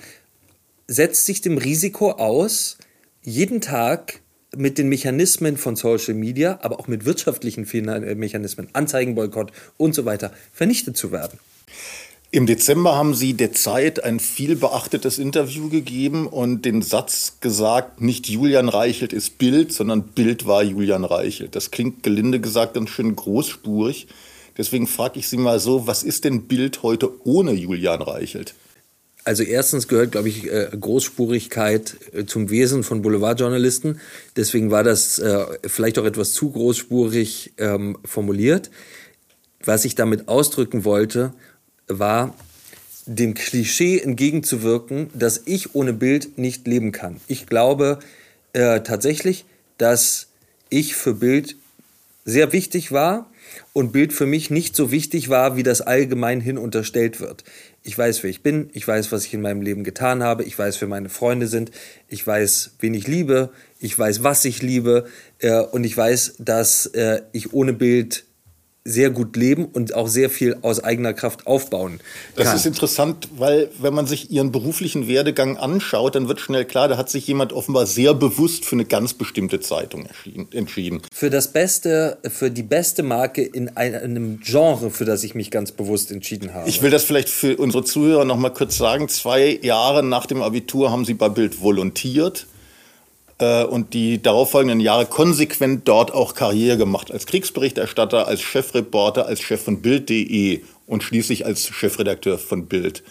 setzt 0.86 1.24
sich 1.24 1.40
dem 1.40 1.56
Risiko 1.56 2.10
aus, 2.10 2.76
jeden 3.22 3.62
Tag 3.62 4.20
mit 4.56 4.78
den 4.78 4.88
Mechanismen 4.88 5.56
von 5.56 5.76
Social 5.76 6.14
Media, 6.14 6.58
aber 6.62 6.80
auch 6.80 6.88
mit 6.88 7.04
wirtschaftlichen 7.04 7.66
äh, 7.72 8.14
Mechanismen, 8.14 8.68
Anzeigenboykott 8.72 9.52
und 9.76 9.94
so 9.94 10.04
weiter, 10.04 10.32
vernichtet 10.52 10.96
zu 10.96 11.12
werden. 11.12 11.38
Im 12.30 12.46
Dezember 12.46 12.96
haben 12.96 13.14
Sie 13.14 13.34
der 13.34 13.52
Zeit 13.52 14.02
ein 14.02 14.18
viel 14.18 14.56
beachtetes 14.56 15.20
Interview 15.20 15.68
gegeben 15.68 16.26
und 16.26 16.64
den 16.64 16.82
Satz 16.82 17.34
gesagt, 17.40 18.00
nicht 18.00 18.28
Julian 18.28 18.68
Reichelt 18.68 19.12
ist 19.12 19.38
Bild, 19.38 19.72
sondern 19.72 20.02
Bild 20.02 20.44
war 20.44 20.64
Julian 20.64 21.04
Reichelt. 21.04 21.54
Das 21.54 21.70
klingt 21.70 22.02
gelinde 22.02 22.40
gesagt 22.40 22.74
ganz 22.74 22.90
schön 22.90 23.14
großspurig. 23.14 24.08
Deswegen 24.58 24.88
frage 24.88 25.20
ich 25.20 25.28
Sie 25.28 25.36
mal 25.36 25.60
so, 25.60 25.86
was 25.86 26.02
ist 26.02 26.24
denn 26.24 26.48
Bild 26.48 26.82
heute 26.82 27.24
ohne 27.24 27.52
Julian 27.52 28.02
Reichelt? 28.02 28.54
Also 29.24 29.42
erstens 29.42 29.88
gehört, 29.88 30.12
glaube 30.12 30.28
ich, 30.28 30.50
äh, 30.52 30.68
Großspurigkeit 30.78 31.96
äh, 32.12 32.24
zum 32.26 32.50
Wesen 32.50 32.84
von 32.84 33.00
Boulevardjournalisten. 33.00 33.98
Deswegen 34.36 34.70
war 34.70 34.84
das 34.84 35.18
äh, 35.18 35.46
vielleicht 35.66 35.98
auch 35.98 36.04
etwas 36.04 36.34
zu 36.34 36.50
großspurig 36.50 37.54
ähm, 37.56 37.96
formuliert. 38.04 38.70
Was 39.64 39.86
ich 39.86 39.94
damit 39.94 40.28
ausdrücken 40.28 40.84
wollte, 40.84 41.32
war 41.88 42.34
dem 43.06 43.34
Klischee 43.34 43.98
entgegenzuwirken, 43.98 45.08
dass 45.14 45.42
ich 45.46 45.74
ohne 45.74 45.94
Bild 45.94 46.36
nicht 46.36 46.66
leben 46.66 46.92
kann. 46.92 47.20
Ich 47.26 47.46
glaube 47.46 48.00
äh, 48.52 48.80
tatsächlich, 48.80 49.46
dass 49.78 50.28
ich 50.68 50.94
für 50.94 51.14
Bild 51.14 51.56
sehr 52.26 52.52
wichtig 52.52 52.92
war 52.92 53.30
und 53.72 53.92
Bild 53.92 54.12
für 54.12 54.26
mich 54.26 54.50
nicht 54.50 54.76
so 54.76 54.90
wichtig 54.90 55.28
war, 55.28 55.56
wie 55.56 55.62
das 55.62 55.80
allgemein 55.80 56.40
hin 56.40 56.58
unterstellt 56.58 57.20
wird. 57.20 57.44
Ich 57.86 57.98
weiß, 57.98 58.22
wer 58.22 58.30
ich 58.30 58.42
bin, 58.42 58.70
ich 58.72 58.88
weiß, 58.88 59.12
was 59.12 59.26
ich 59.26 59.34
in 59.34 59.42
meinem 59.42 59.60
Leben 59.60 59.84
getan 59.84 60.22
habe, 60.22 60.42
ich 60.44 60.58
weiß, 60.58 60.80
wer 60.80 60.88
meine 60.88 61.10
Freunde 61.10 61.48
sind, 61.48 61.70
ich 62.08 62.26
weiß, 62.26 62.76
wen 62.80 62.94
ich 62.94 63.06
liebe, 63.06 63.50
ich 63.78 63.98
weiß, 63.98 64.22
was 64.22 64.46
ich 64.46 64.62
liebe. 64.62 65.06
Äh, 65.38 65.60
und 65.60 65.84
ich 65.84 65.94
weiß, 65.94 66.36
dass 66.38 66.86
äh, 66.86 67.20
ich 67.32 67.52
ohne 67.52 67.74
Bild 67.74 68.24
sehr 68.86 69.08
gut 69.08 69.34
leben 69.34 69.64
und 69.64 69.94
auch 69.94 70.08
sehr 70.08 70.28
viel 70.28 70.58
aus 70.60 70.84
eigener 70.84 71.14
Kraft 71.14 71.46
aufbauen 71.46 72.00
kann. 72.36 72.44
Das 72.44 72.54
ist 72.54 72.66
interessant, 72.66 73.28
weil 73.36 73.70
wenn 73.78 73.94
man 73.94 74.06
sich 74.06 74.30
ihren 74.30 74.52
beruflichen 74.52 75.08
Werdegang 75.08 75.56
anschaut, 75.56 76.14
dann 76.14 76.28
wird 76.28 76.38
schnell 76.38 76.66
klar, 76.66 76.88
da 76.88 76.98
hat 76.98 77.08
sich 77.08 77.26
jemand 77.26 77.54
offenbar 77.54 77.86
sehr 77.86 78.12
bewusst 78.12 78.66
für 78.66 78.76
eine 78.76 78.84
ganz 78.84 79.14
bestimmte 79.14 79.60
Zeitung 79.60 80.06
entschieden. 80.52 81.00
Für 81.12 81.30
das 81.30 81.48
Beste, 81.48 82.18
für 82.28 82.50
die 82.50 82.62
beste 82.62 83.02
Marke 83.02 83.42
in 83.42 83.74
einem 83.74 84.40
Genre, 84.40 84.90
für 84.90 85.06
das 85.06 85.24
ich 85.24 85.34
mich 85.34 85.50
ganz 85.50 85.72
bewusst 85.72 86.10
entschieden 86.10 86.52
habe. 86.52 86.68
Ich 86.68 86.82
will 86.82 86.90
das 86.90 87.04
vielleicht 87.04 87.30
für 87.30 87.56
unsere 87.56 87.84
Zuhörer 87.84 88.26
noch 88.26 88.36
mal 88.36 88.50
kurz 88.50 88.76
sagen. 88.76 89.08
Zwei 89.08 89.58
Jahre 89.62 90.02
nach 90.02 90.26
dem 90.26 90.42
Abitur 90.42 90.90
haben 90.90 91.06
Sie 91.06 91.14
bei 91.14 91.30
Bild 91.30 91.62
volontiert 91.62 92.46
und 93.38 93.94
die 93.94 94.22
darauffolgenden 94.22 94.80
Jahre 94.80 95.06
konsequent 95.06 95.88
dort 95.88 96.14
auch 96.14 96.34
Karriere 96.34 96.78
gemacht. 96.78 97.10
Als 97.10 97.26
Kriegsberichterstatter, 97.26 98.28
als 98.28 98.40
Chefreporter, 98.42 99.26
als 99.26 99.40
Chef 99.40 99.62
von 99.62 99.82
Bild.de 99.82 100.60
und 100.86 101.02
schließlich 101.02 101.44
als 101.44 101.66
Chefredakteur 101.66 102.38
von 102.38 102.66
Bild. 102.66 103.02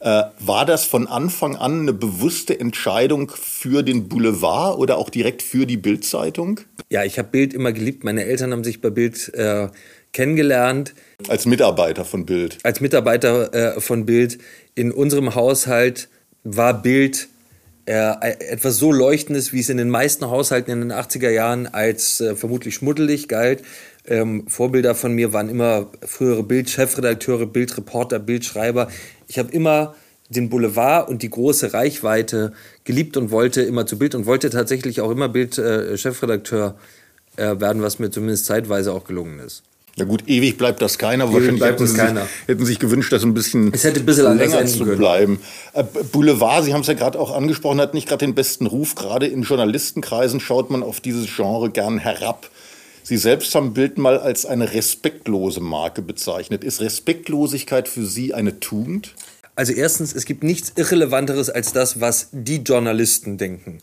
Äh, 0.00 0.22
war 0.38 0.64
das 0.64 0.84
von 0.84 1.06
Anfang 1.06 1.56
an 1.56 1.80
eine 1.80 1.92
bewusste 1.92 2.58
Entscheidung 2.58 3.30
für 3.30 3.82
den 3.82 4.08
Boulevard 4.08 4.78
oder 4.78 4.96
auch 4.96 5.10
direkt 5.10 5.42
für 5.42 5.66
die 5.66 5.76
Bild-Zeitung? 5.76 6.60
Ja, 6.88 7.04
ich 7.04 7.18
habe 7.18 7.28
Bild 7.28 7.52
immer 7.52 7.72
geliebt. 7.72 8.02
Meine 8.02 8.24
Eltern 8.24 8.52
haben 8.52 8.64
sich 8.64 8.80
bei 8.80 8.88
Bild 8.88 9.32
äh, 9.34 9.68
kennengelernt. 10.14 10.94
Als 11.28 11.44
Mitarbeiter 11.44 12.06
von 12.06 12.24
Bild. 12.24 12.58
Als 12.62 12.80
Mitarbeiter 12.80 13.52
äh, 13.76 13.80
von 13.80 14.06
Bild. 14.06 14.38
In 14.74 14.90
unserem 14.90 15.34
Haushalt 15.34 16.08
war 16.44 16.80
Bild 16.80 17.28
äh, 17.90 18.52
etwas 18.52 18.76
so 18.76 18.92
Leuchtendes, 18.92 19.52
wie 19.52 19.60
es 19.60 19.68
in 19.68 19.76
den 19.76 19.90
meisten 19.90 20.30
Haushalten 20.30 20.70
in 20.70 20.80
den 20.80 20.92
80er 20.92 21.30
Jahren 21.30 21.66
als 21.66 22.20
äh, 22.20 22.36
vermutlich 22.36 22.74
schmuddelig 22.74 23.28
galt. 23.28 23.62
Ähm, 24.06 24.46
Vorbilder 24.48 24.94
von 24.94 25.12
mir 25.12 25.32
waren 25.32 25.48
immer 25.48 25.88
frühere 26.04 26.42
Bildchefredakteure, 26.42 27.46
Bildreporter, 27.46 28.18
Bildschreiber. 28.18 28.88
Ich 29.28 29.38
habe 29.38 29.50
immer 29.52 29.94
den 30.28 30.48
Boulevard 30.48 31.08
und 31.08 31.22
die 31.22 31.30
große 31.30 31.72
Reichweite 31.72 32.52
geliebt 32.84 33.16
und 33.16 33.30
wollte 33.30 33.62
immer 33.62 33.86
zu 33.86 33.98
Bild 33.98 34.14
und 34.14 34.26
wollte 34.26 34.50
tatsächlich 34.50 35.00
auch 35.00 35.10
immer 35.10 35.28
Bild-Chefredakteur 35.28 36.76
äh, 37.36 37.42
äh, 37.42 37.60
werden, 37.60 37.82
was 37.82 37.98
mir 37.98 38.10
zumindest 38.10 38.46
zeitweise 38.46 38.92
auch 38.92 39.04
gelungen 39.04 39.40
ist. 39.40 39.64
Ja 39.96 40.04
gut, 40.04 40.24
ewig 40.28 40.56
bleibt 40.56 40.80
das 40.80 40.98
keiner. 40.98 41.24
Ewig 41.24 41.34
Wahrscheinlich 41.34 41.62
hätten, 41.62 41.86
Sie 41.86 41.96
keiner. 41.96 42.22
Sich, 42.22 42.30
hätten 42.46 42.66
sich 42.66 42.78
gewünscht, 42.78 43.12
das 43.12 43.22
ein 43.22 43.34
bisschen, 43.34 43.72
es 43.72 43.84
hätte 43.84 44.00
ein 44.00 44.06
bisschen 44.06 44.36
länger 44.36 44.64
zu 44.66 44.84
bleiben. 44.84 45.40
Äh, 45.72 45.84
Boulevard, 46.12 46.64
Sie 46.64 46.72
haben 46.72 46.82
es 46.82 46.86
ja 46.86 46.94
gerade 46.94 47.18
auch 47.18 47.34
angesprochen, 47.34 47.80
hat 47.80 47.94
nicht 47.94 48.08
gerade 48.08 48.24
den 48.24 48.34
besten 48.34 48.66
Ruf. 48.66 48.94
Gerade 48.94 49.26
in 49.26 49.42
Journalistenkreisen 49.42 50.40
schaut 50.40 50.70
man 50.70 50.82
auf 50.82 51.00
dieses 51.00 51.26
Genre 51.34 51.70
gern 51.70 51.98
herab. 51.98 52.48
Sie 53.02 53.16
selbst 53.16 53.54
haben 53.54 53.74
Bild 53.74 53.98
mal 53.98 54.18
als 54.18 54.46
eine 54.46 54.72
respektlose 54.72 55.60
Marke 55.60 56.02
bezeichnet. 56.02 56.62
Ist 56.62 56.80
Respektlosigkeit 56.80 57.88
für 57.88 58.06
Sie 58.06 58.34
eine 58.34 58.60
Tugend? 58.60 59.14
Also 59.56 59.72
erstens, 59.72 60.14
es 60.14 60.24
gibt 60.24 60.44
nichts 60.44 60.72
Irrelevanteres 60.76 61.50
als 61.50 61.72
das, 61.72 62.00
was 62.00 62.28
die 62.32 62.58
Journalisten 62.58 63.36
denken. 63.36 63.80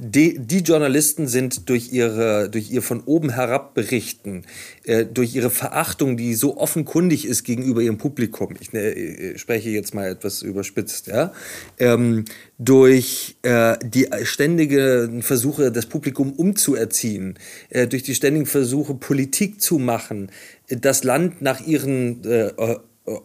Die, 0.00 0.38
die 0.38 0.60
Journalisten 0.60 1.26
sind 1.26 1.68
durch, 1.68 1.92
ihre, 1.92 2.48
durch 2.50 2.70
ihr 2.70 2.82
von 2.82 3.02
oben 3.04 3.30
herab 3.30 3.74
Berichten, 3.74 4.44
äh, 4.84 5.04
durch 5.04 5.34
ihre 5.34 5.50
Verachtung, 5.50 6.16
die 6.16 6.34
so 6.34 6.56
offenkundig 6.56 7.26
ist 7.26 7.42
gegenüber 7.42 7.80
ihrem 7.80 7.98
Publikum, 7.98 8.54
ich 8.60 8.72
äh, 8.72 9.36
spreche 9.38 9.70
jetzt 9.70 9.94
mal 9.94 10.08
etwas 10.08 10.42
überspitzt, 10.42 11.08
ja, 11.08 11.32
ähm, 11.80 12.26
durch 12.58 13.36
äh, 13.42 13.76
die 13.82 14.06
ständigen 14.22 15.22
Versuche, 15.22 15.72
das 15.72 15.86
Publikum 15.86 16.32
umzuerziehen, 16.32 17.36
äh, 17.70 17.88
durch 17.88 18.04
die 18.04 18.14
ständigen 18.14 18.46
Versuche, 18.46 18.94
Politik 18.94 19.60
zu 19.60 19.78
machen, 19.78 20.30
das 20.68 21.02
Land 21.02 21.42
nach 21.42 21.66
ihren 21.66 22.24
äh, 22.24 22.52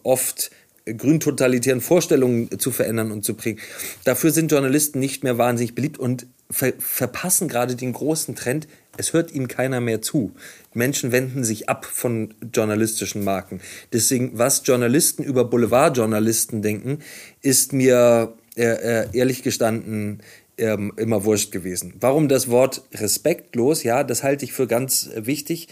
oft 0.04 0.50
grüntotalitären 0.86 1.82
Vorstellungen 1.82 2.60
zu 2.60 2.72
verändern 2.72 3.12
und 3.12 3.24
zu 3.24 3.36
bringen. 3.36 3.60
Dafür 4.04 4.32
sind 4.32 4.52
Journalisten 4.52 5.00
nicht 5.00 5.24
mehr 5.24 5.38
wahnsinnig 5.38 5.76
beliebt 5.76 5.98
und 5.98 6.28
ver 6.50 6.74
verpassen 6.80 7.48
gerade 7.48 7.76
den 7.76 7.94
großen 7.94 8.36
Trend, 8.36 8.68
es 8.98 9.14
hört 9.14 9.32
ihnen 9.32 9.48
keiner 9.48 9.82
mehr 9.82 10.02
zu. 10.02 10.34
Menschen 10.74 11.12
wenden 11.12 11.44
sich 11.44 11.70
ab 11.70 11.86
von 11.86 12.34
journalistischen 12.54 13.24
Marken. 13.24 13.60
Deswegen, 13.92 14.38
was 14.38 14.62
Journalisten 14.66 15.24
über 15.24 15.46
Boulevardjournalisten 15.46 16.62
denken, 16.62 17.00
ist 17.42 17.74
mir 17.74 18.36
äh, 18.56 18.66
äh, 18.66 19.08
ehrlich 19.14 19.42
gestanden 19.42 20.22
ähm, 20.58 20.94
immer 20.98 21.24
wurscht 21.26 21.52
gewesen. 21.52 21.96
Warum 22.00 22.28
das 22.28 22.50
Wort 22.50 22.84
respektlos? 22.94 23.84
Ja, 23.84 24.04
das 24.04 24.22
halte 24.22 24.46
ich 24.46 24.54
für 24.54 24.68
ganz 24.68 25.08
äh, 25.08 25.26
wichtig. 25.26 25.70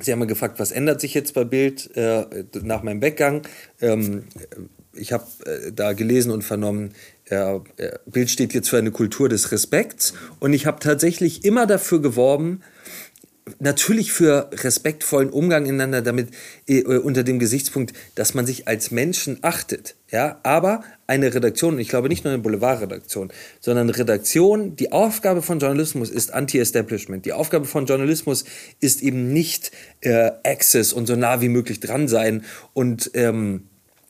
Sie 0.00 0.12
haben 0.12 0.20
mir 0.20 0.26
gefragt, 0.26 0.58
was 0.58 0.72
ändert 0.72 1.00
sich 1.00 1.14
jetzt 1.14 1.34
bei 1.34 1.44
Bild 1.44 1.90
äh, 1.96 2.44
nach 2.62 2.82
meinem 2.82 3.02
Weggang? 3.02 3.42
Ähm, 3.80 4.24
ich 4.94 5.12
habe 5.12 5.26
äh, 5.46 5.72
da 5.72 5.92
gelesen 5.92 6.30
und 6.30 6.42
vernommen, 6.42 6.94
äh, 7.26 7.60
Bild 8.06 8.30
steht 8.30 8.52
jetzt 8.52 8.68
für 8.68 8.78
eine 8.78 8.90
Kultur 8.90 9.28
des 9.28 9.52
Respekts 9.52 10.12
und 10.38 10.52
ich 10.52 10.66
habe 10.66 10.80
tatsächlich 10.80 11.44
immer 11.44 11.66
dafür 11.66 12.02
geworben, 12.02 12.60
natürlich 13.58 14.12
für 14.12 14.50
respektvollen 14.52 15.30
Umgang 15.30 15.66
ineinander, 15.66 16.02
damit 16.02 16.28
äh, 16.68 16.82
unter 16.82 17.24
dem 17.24 17.38
Gesichtspunkt, 17.38 17.92
dass 18.14 18.34
man 18.34 18.46
sich 18.46 18.68
als 18.68 18.90
Menschen 18.90 19.38
achtet. 19.42 19.96
Ja, 20.10 20.38
aber 20.42 20.84
eine 21.06 21.34
Redaktion, 21.34 21.78
ich 21.78 21.88
glaube 21.88 22.08
nicht 22.08 22.24
nur 22.24 22.32
eine 22.32 22.42
Boulevardredaktion, 22.42 23.32
sondern 23.60 23.90
Redaktion, 23.90 24.76
die 24.76 24.92
Aufgabe 24.92 25.42
von 25.42 25.58
Journalismus 25.58 26.10
ist 26.10 26.32
Anti-Establishment. 26.32 27.24
Die 27.24 27.32
Aufgabe 27.32 27.64
von 27.64 27.86
Journalismus 27.86 28.44
ist 28.80 29.02
eben 29.02 29.32
nicht 29.32 29.72
äh, 30.02 30.30
Access 30.44 30.92
und 30.92 31.06
so 31.06 31.16
nah 31.16 31.40
wie 31.40 31.48
möglich 31.48 31.80
dran 31.80 32.08
sein 32.08 32.44
und 32.74 33.10
ähm, 33.14 33.68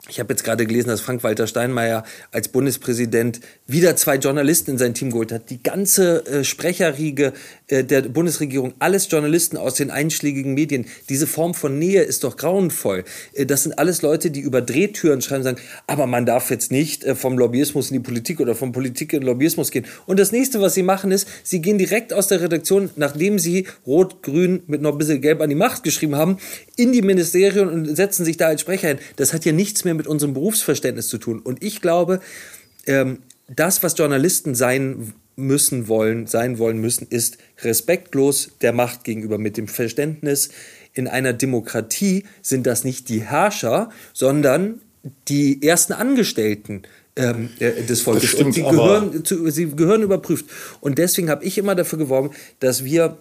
ich 0.08 0.18
habe 0.18 0.32
jetzt 0.32 0.42
gerade 0.42 0.66
gelesen, 0.66 0.88
dass 0.88 1.00
Frank-Walter 1.00 1.46
Steinmeier 1.46 2.04
als 2.32 2.48
Bundespräsident 2.48 3.40
wieder 3.68 3.94
zwei 3.94 4.16
Journalisten 4.16 4.72
in 4.72 4.78
sein 4.78 4.94
Team 4.94 5.10
geholt 5.10 5.30
hat. 5.30 5.48
Die 5.50 5.62
ganze 5.62 6.26
äh, 6.26 6.44
Sprecherriege 6.44 7.32
der 7.72 8.02
Bundesregierung, 8.02 8.74
alles 8.78 9.10
Journalisten 9.10 9.56
aus 9.56 9.74
den 9.74 9.90
einschlägigen 9.90 10.52
Medien. 10.52 10.86
Diese 11.08 11.26
Form 11.26 11.54
von 11.54 11.78
Nähe 11.78 12.02
ist 12.02 12.24
doch 12.24 12.36
grauenvoll. 12.36 13.04
Äh, 13.32 13.46
das 13.46 13.62
sind 13.62 13.78
alles 13.78 14.02
Leute, 14.02 14.30
die 14.30 14.40
über 14.40 14.60
Drehtüren 14.60 15.22
schreiben, 15.22 15.42
sagen, 15.42 15.58
aber 15.86 16.06
man 16.06 16.26
darf 16.26 16.50
jetzt 16.50 16.70
nicht 16.70 17.04
äh, 17.04 17.14
vom 17.14 17.38
Lobbyismus 17.38 17.90
in 17.90 17.94
die 17.94 18.00
Politik 18.00 18.40
oder 18.40 18.54
vom 18.54 18.72
Politik 18.72 19.12
in 19.12 19.20
den 19.20 19.26
Lobbyismus 19.26 19.70
gehen. 19.70 19.86
Und 20.06 20.20
das 20.20 20.32
nächste, 20.32 20.60
was 20.60 20.74
sie 20.74 20.82
machen, 20.82 21.10
ist, 21.10 21.26
sie 21.42 21.62
gehen 21.62 21.78
direkt 21.78 22.12
aus 22.12 22.28
der 22.28 22.40
Redaktion, 22.40 22.90
nachdem 22.96 23.38
sie 23.38 23.66
Rot-Grün 23.86 24.62
mit 24.66 24.82
noch 24.82 24.92
ein 24.92 24.98
bisschen 24.98 25.20
Gelb 25.20 25.40
an 25.40 25.48
die 25.48 25.56
Macht 25.56 25.82
geschrieben 25.82 26.16
haben, 26.16 26.36
in 26.76 26.92
die 26.92 27.02
Ministerien 27.02 27.68
und 27.68 27.96
setzen 27.96 28.24
sich 28.24 28.36
da 28.36 28.48
als 28.48 28.60
Sprecher 28.60 28.88
hin. 28.88 28.98
Das 29.16 29.32
hat 29.32 29.44
ja 29.44 29.52
nichts 29.52 29.84
mehr 29.84 29.94
mit 29.94 30.06
unserem 30.06 30.34
Berufsverständnis 30.34 31.08
zu 31.08 31.18
tun. 31.18 31.40
Und 31.40 31.62
ich 31.62 31.80
glaube, 31.80 32.20
ähm, 32.86 33.18
das, 33.48 33.82
was 33.82 33.96
Journalisten 33.96 34.54
sein 34.54 35.14
müssen 35.36 35.88
wollen, 35.88 36.26
sein 36.26 36.58
wollen 36.58 36.78
müssen, 36.78 37.06
ist 37.08 37.38
respektlos 37.62 38.50
der 38.60 38.72
Macht 38.72 39.04
gegenüber 39.04 39.38
mit 39.38 39.56
dem 39.56 39.68
Verständnis, 39.68 40.50
in 40.94 41.08
einer 41.08 41.32
Demokratie 41.32 42.24
sind 42.42 42.66
das 42.66 42.84
nicht 42.84 43.08
die 43.08 43.22
Herrscher, 43.22 43.90
sondern 44.12 44.80
die 45.28 45.62
ersten 45.62 45.94
Angestellten 45.94 46.82
ähm, 47.16 47.50
äh, 47.58 47.82
des 47.82 48.02
Volkes. 48.02 48.30
Stimmt, 48.30 48.46
und 48.46 48.52
sie 48.52 48.62
gehören, 48.62 49.24
zu, 49.24 49.50
sie 49.50 49.70
gehören 49.70 50.02
überprüft. 50.02 50.46
Und 50.80 50.98
deswegen 50.98 51.30
habe 51.30 51.44
ich 51.44 51.58
immer 51.58 51.74
dafür 51.74 51.98
geworben, 51.98 52.30
dass 52.60 52.84
wir 52.84 53.18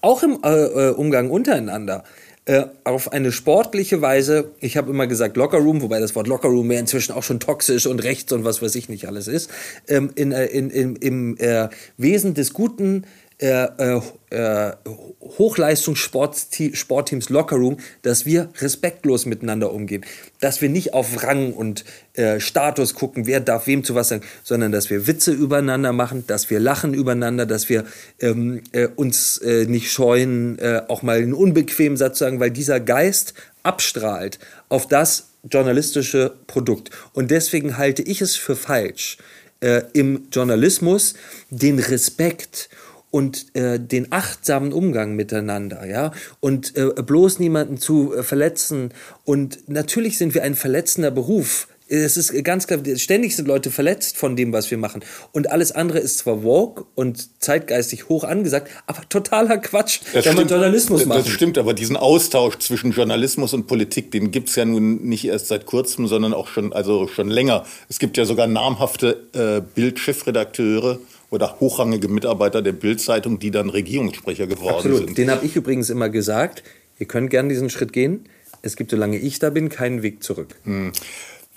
auch 0.00 0.22
im 0.22 0.38
äh, 0.42 0.48
äh 0.48 0.90
Umgang 0.90 1.30
untereinander 1.30 2.04
äh, 2.46 2.66
auf 2.84 3.12
eine 3.12 3.32
sportliche 3.32 4.00
Weise, 4.02 4.52
ich 4.60 4.76
habe 4.76 4.90
immer 4.90 5.08
gesagt 5.08 5.36
Lockerroom, 5.36 5.82
wobei 5.82 5.98
das 5.98 6.14
Wort 6.14 6.28
Lockerroom 6.28 6.68
mehr 6.68 6.78
inzwischen 6.78 7.12
auch 7.12 7.24
schon 7.24 7.40
toxisch 7.40 7.86
und 7.86 8.02
rechts 8.04 8.32
und 8.32 8.44
was 8.44 8.62
weiß 8.62 8.76
ich 8.76 8.88
nicht 8.88 9.08
alles 9.08 9.26
ist, 9.26 9.50
ähm, 9.88 10.10
in, 10.14 10.30
äh, 10.30 10.46
in, 10.46 10.70
in, 10.70 10.94
im 10.94 11.36
äh, 11.38 11.68
Wesen 11.96 12.34
des 12.34 12.52
Guten 12.52 13.04
äh, 13.38 14.00
äh, 14.30 14.72
Hochleistungssportteams 15.20 17.28
Lockerroom, 17.28 17.78
dass 18.02 18.24
wir 18.24 18.48
respektlos 18.60 19.26
miteinander 19.26 19.72
umgehen, 19.72 20.04
dass 20.40 20.62
wir 20.62 20.68
nicht 20.68 20.94
auf 20.94 21.22
Rang 21.22 21.52
und 21.52 21.84
äh, 22.14 22.40
Status 22.40 22.94
gucken, 22.94 23.26
wer 23.26 23.40
darf 23.40 23.66
wem 23.66 23.84
zu 23.84 23.94
was 23.94 24.08
sagen, 24.08 24.22
sondern 24.42 24.72
dass 24.72 24.88
wir 24.88 25.06
Witze 25.06 25.32
übereinander 25.32 25.92
machen, 25.92 26.24
dass 26.26 26.48
wir 26.48 26.60
lachen 26.60 26.94
übereinander, 26.94 27.44
dass 27.44 27.68
wir 27.68 27.84
ähm, 28.20 28.62
äh, 28.72 28.86
uns 28.86 29.38
äh, 29.38 29.66
nicht 29.66 29.92
scheuen, 29.92 30.58
äh, 30.58 30.82
auch 30.88 31.02
mal 31.02 31.18
einen 31.18 31.34
unbequemen 31.34 31.96
Satz 31.96 32.18
zu 32.18 32.24
sagen, 32.24 32.40
weil 32.40 32.50
dieser 32.50 32.80
Geist 32.80 33.34
abstrahlt 33.62 34.38
auf 34.68 34.88
das 34.88 35.28
journalistische 35.50 36.34
Produkt. 36.46 36.90
Und 37.12 37.30
deswegen 37.30 37.76
halte 37.76 38.02
ich 38.02 38.22
es 38.22 38.36
für 38.36 38.56
falsch, 38.56 39.18
äh, 39.60 39.82
im 39.92 40.28
Journalismus 40.32 41.14
den 41.50 41.78
Respekt 41.78 42.68
und 43.10 43.54
äh, 43.54 43.78
den 43.78 44.12
achtsamen 44.12 44.72
Umgang 44.72 45.14
miteinander, 45.14 45.86
ja, 45.86 46.12
und 46.40 46.76
äh, 46.76 46.90
bloß 47.02 47.38
niemanden 47.38 47.78
zu 47.78 48.14
äh, 48.14 48.22
verletzen. 48.22 48.90
Und 49.24 49.68
natürlich 49.68 50.18
sind 50.18 50.34
wir 50.34 50.42
ein 50.42 50.54
verletzender 50.54 51.10
Beruf. 51.10 51.68
Es 51.88 52.16
ist 52.16 52.32
ganz 52.42 52.66
klar, 52.66 52.80
ständig 52.96 53.36
sind 53.36 53.46
Leute 53.46 53.70
verletzt 53.70 54.16
von 54.16 54.34
dem, 54.34 54.52
was 54.52 54.72
wir 54.72 54.78
machen. 54.78 55.04
Und 55.30 55.52
alles 55.52 55.70
andere 55.70 56.00
ist 56.00 56.18
zwar 56.18 56.42
woke 56.42 56.84
und 56.96 57.40
zeitgeistig 57.40 58.08
hoch 58.08 58.24
angesagt, 58.24 58.72
aber 58.88 59.08
totaler 59.08 59.58
Quatsch, 59.58 60.00
das 60.12 60.26
wenn 60.26 60.34
man 60.34 60.48
Journalismus 60.48 61.06
macht. 61.06 61.20
Das 61.20 61.28
stimmt, 61.28 61.58
aber 61.58 61.74
diesen 61.74 61.96
Austausch 61.96 62.58
zwischen 62.58 62.90
Journalismus 62.90 63.54
und 63.54 63.68
Politik, 63.68 64.10
den 64.10 64.32
gibt 64.32 64.48
es 64.48 64.56
ja 64.56 64.64
nun 64.64 65.04
nicht 65.04 65.26
erst 65.26 65.46
seit 65.46 65.66
kurzem, 65.66 66.08
sondern 66.08 66.34
auch 66.34 66.48
schon, 66.48 66.72
also 66.72 67.06
schon 67.06 67.28
länger. 67.28 67.64
Es 67.88 68.00
gibt 68.00 68.16
ja 68.16 68.24
sogar 68.24 68.48
namhafte 68.48 69.28
äh, 69.32 69.62
Bild-Chefredakteure, 69.74 70.98
oder 71.30 71.58
hochrangige 71.60 72.08
Mitarbeiter 72.08 72.62
der 72.62 72.72
Bildzeitung, 72.72 73.38
die 73.38 73.50
dann 73.50 73.68
Regierungssprecher 73.70 74.46
geworden 74.46 74.76
Absolut. 74.76 75.06
sind. 75.06 75.18
Den 75.18 75.30
habe 75.30 75.44
ich 75.44 75.56
übrigens 75.56 75.90
immer 75.90 76.08
gesagt. 76.08 76.62
Ihr 76.98 77.06
könnt 77.06 77.30
gern 77.30 77.48
diesen 77.48 77.70
Schritt 77.70 77.92
gehen. 77.92 78.28
Es 78.62 78.76
gibt, 78.76 78.90
solange 78.90 79.18
ich 79.18 79.38
da 79.38 79.50
bin, 79.50 79.68
keinen 79.68 80.02
Weg 80.02 80.22
zurück. 80.22 80.56
Hm. 80.64 80.92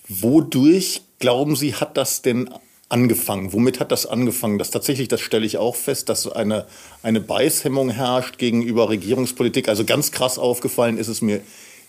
Wodurch, 0.08 1.02
glauben 1.20 1.56
Sie, 1.56 1.76
hat 1.76 1.98
das 1.98 2.22
denn 2.22 2.50
angefangen? 2.90 3.54
Womit 3.54 3.80
hat 3.80 3.92
das 3.92 4.06
angefangen? 4.06 4.58
Das 4.58 4.72
tatsächlich, 4.72 5.08
das 5.08 5.22
stelle 5.22 5.46
ich 5.46 5.58
auch 5.58 5.76
fest, 5.76 6.10
dass 6.10 6.28
eine, 6.28 6.66
eine 7.04 7.22
Beißhemmung 7.22 7.90
herrscht 7.90 8.38
gegenüber 8.38 8.90
Regierungspolitik. 8.90 9.70
Also 9.70 9.86
ganz 9.86 10.12
krass 10.12 10.40
aufgefallen 10.40 10.98
ist 10.98 11.08
es 11.08 11.22
mir 11.22 11.42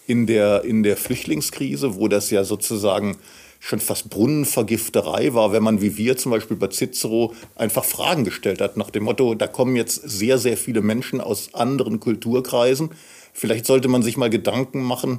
in 0.07 0.27
der, 0.27 0.64
in 0.64 0.83
der 0.83 0.97
Flüchtlingskrise, 0.97 1.97
wo 1.97 2.09
das 2.09 2.31
ja 2.31 2.45
sozusagen 2.45 3.16
schon 3.61 3.79
fast 3.79 4.11
Brunnenvergifterei 4.11 5.35
war, 5.35 5.53
wenn 5.53 5.62
man 5.62 5.81
wie 5.83 5.96
wir 5.96 6.16
zum 6.16 6.33
Beispiel 6.33 6.57
bei 6.57 6.68
Cicero 6.68 7.35
einfach 7.55 7.85
Fragen 7.85 8.25
gestellt 8.25 8.61
hat 8.61 8.77
nach 8.77 8.90
dem 8.90 9.05
Motto, 9.05 9.35
da 9.35 9.46
kommen 9.46 9.77
jetzt 9.77 9.96
sehr, 9.96 10.38
sehr 10.38 10.57
viele 10.57 10.81
Menschen 10.81 11.20
aus 11.20 11.55
anderen 11.55 12.01
Kulturkreisen. 12.01 12.90
Vielleicht 13.33 13.66
sollte 13.66 13.88
man 13.88 14.03
sich 14.03 14.16
mal 14.16 14.31
Gedanken 14.31 14.83
machen, 14.83 15.18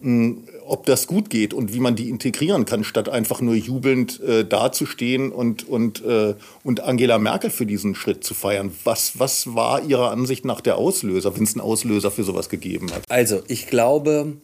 hm, 0.00 0.44
ob 0.66 0.84
das 0.84 1.06
gut 1.06 1.30
geht 1.30 1.54
und 1.54 1.72
wie 1.72 1.80
man 1.80 1.94
die 1.94 2.10
integrieren 2.10 2.66
kann, 2.66 2.84
statt 2.84 3.08
einfach 3.08 3.40
nur 3.40 3.54
jubelnd 3.54 4.20
äh, 4.20 4.44
dazustehen 4.44 5.30
und, 5.32 5.66
und, 5.66 6.04
äh, 6.04 6.34
und 6.64 6.80
Angela 6.80 7.18
Merkel 7.18 7.50
für 7.50 7.64
diesen 7.66 7.94
Schritt 7.94 8.24
zu 8.24 8.34
feiern. 8.34 8.72
Was, 8.84 9.18
was 9.18 9.54
war 9.54 9.82
Ihrer 9.84 10.10
Ansicht 10.10 10.44
nach 10.44 10.60
der 10.60 10.76
Auslöser, 10.76 11.34
wenn 11.36 11.44
es 11.44 11.54
einen 11.54 11.62
Auslöser 11.62 12.10
für 12.10 12.24
sowas 12.24 12.48
gegeben 12.48 12.92
hat? 12.92 13.04
Also, 13.08 13.42
ich 13.48 13.68
glaube, 13.68 14.34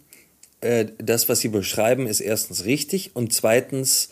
äh, 0.62 0.86
das, 0.98 1.28
was 1.28 1.40
Sie 1.40 1.48
beschreiben, 1.48 2.06
ist 2.06 2.20
erstens 2.20 2.64
richtig 2.64 3.14
und 3.14 3.32
zweitens 3.32 4.10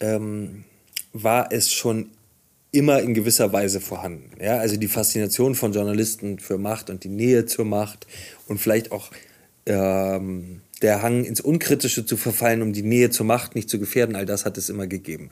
ähm, 0.00 0.64
war 1.12 1.52
es 1.52 1.72
schon 1.72 2.10
immer 2.70 3.00
in 3.00 3.14
gewisser 3.14 3.52
Weise 3.52 3.80
vorhanden. 3.80 4.30
Ja, 4.40 4.58
also 4.58 4.76
die 4.76 4.88
Faszination 4.88 5.54
von 5.54 5.72
Journalisten 5.72 6.38
für 6.38 6.58
Macht 6.58 6.90
und 6.90 7.04
die 7.04 7.08
Nähe 7.08 7.46
zur 7.46 7.64
Macht 7.64 8.06
und 8.46 8.58
vielleicht 8.58 8.92
auch 8.92 9.10
ähm, 9.66 10.60
der 10.82 11.02
Hang 11.02 11.24
ins 11.24 11.40
Unkritische 11.40 12.04
zu 12.04 12.16
verfallen, 12.16 12.62
um 12.62 12.72
die 12.72 12.82
Nähe 12.82 13.10
zur 13.10 13.26
Macht 13.26 13.54
nicht 13.54 13.70
zu 13.70 13.78
gefährden, 13.78 14.16
all 14.16 14.26
das 14.26 14.44
hat 14.44 14.58
es 14.58 14.68
immer 14.68 14.86
gegeben. 14.86 15.30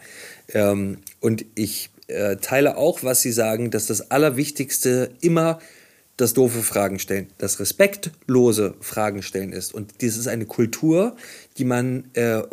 Ähm, 0.55 0.99
und 1.21 1.45
ich 1.55 1.91
äh, 2.09 2.37
teile 2.37 2.77
auch, 2.77 3.03
was 3.03 3.21
Sie 3.21 3.33
sagen, 3.33 3.71
dass 3.71 3.87
das 3.87 4.11
Allerwichtigste 4.11 5.11
immer 5.21 5.59
das 6.17 6.33
doofe 6.33 6.63
Fragen 6.63 6.99
stellen, 6.99 7.29
das 7.39 7.61
respektlose 7.61 8.75
Fragen 8.81 9.23
stellen 9.23 9.53
ist. 9.53 9.75
Und 9.75 10.01
dies 10.01 10.17
ist 10.17 10.29
eine 10.29 10.47
Kultur, 10.47 11.17
die 11.59 11.65
man 11.65 12.05
äh, 12.15 12.39
äh 12.39 12.45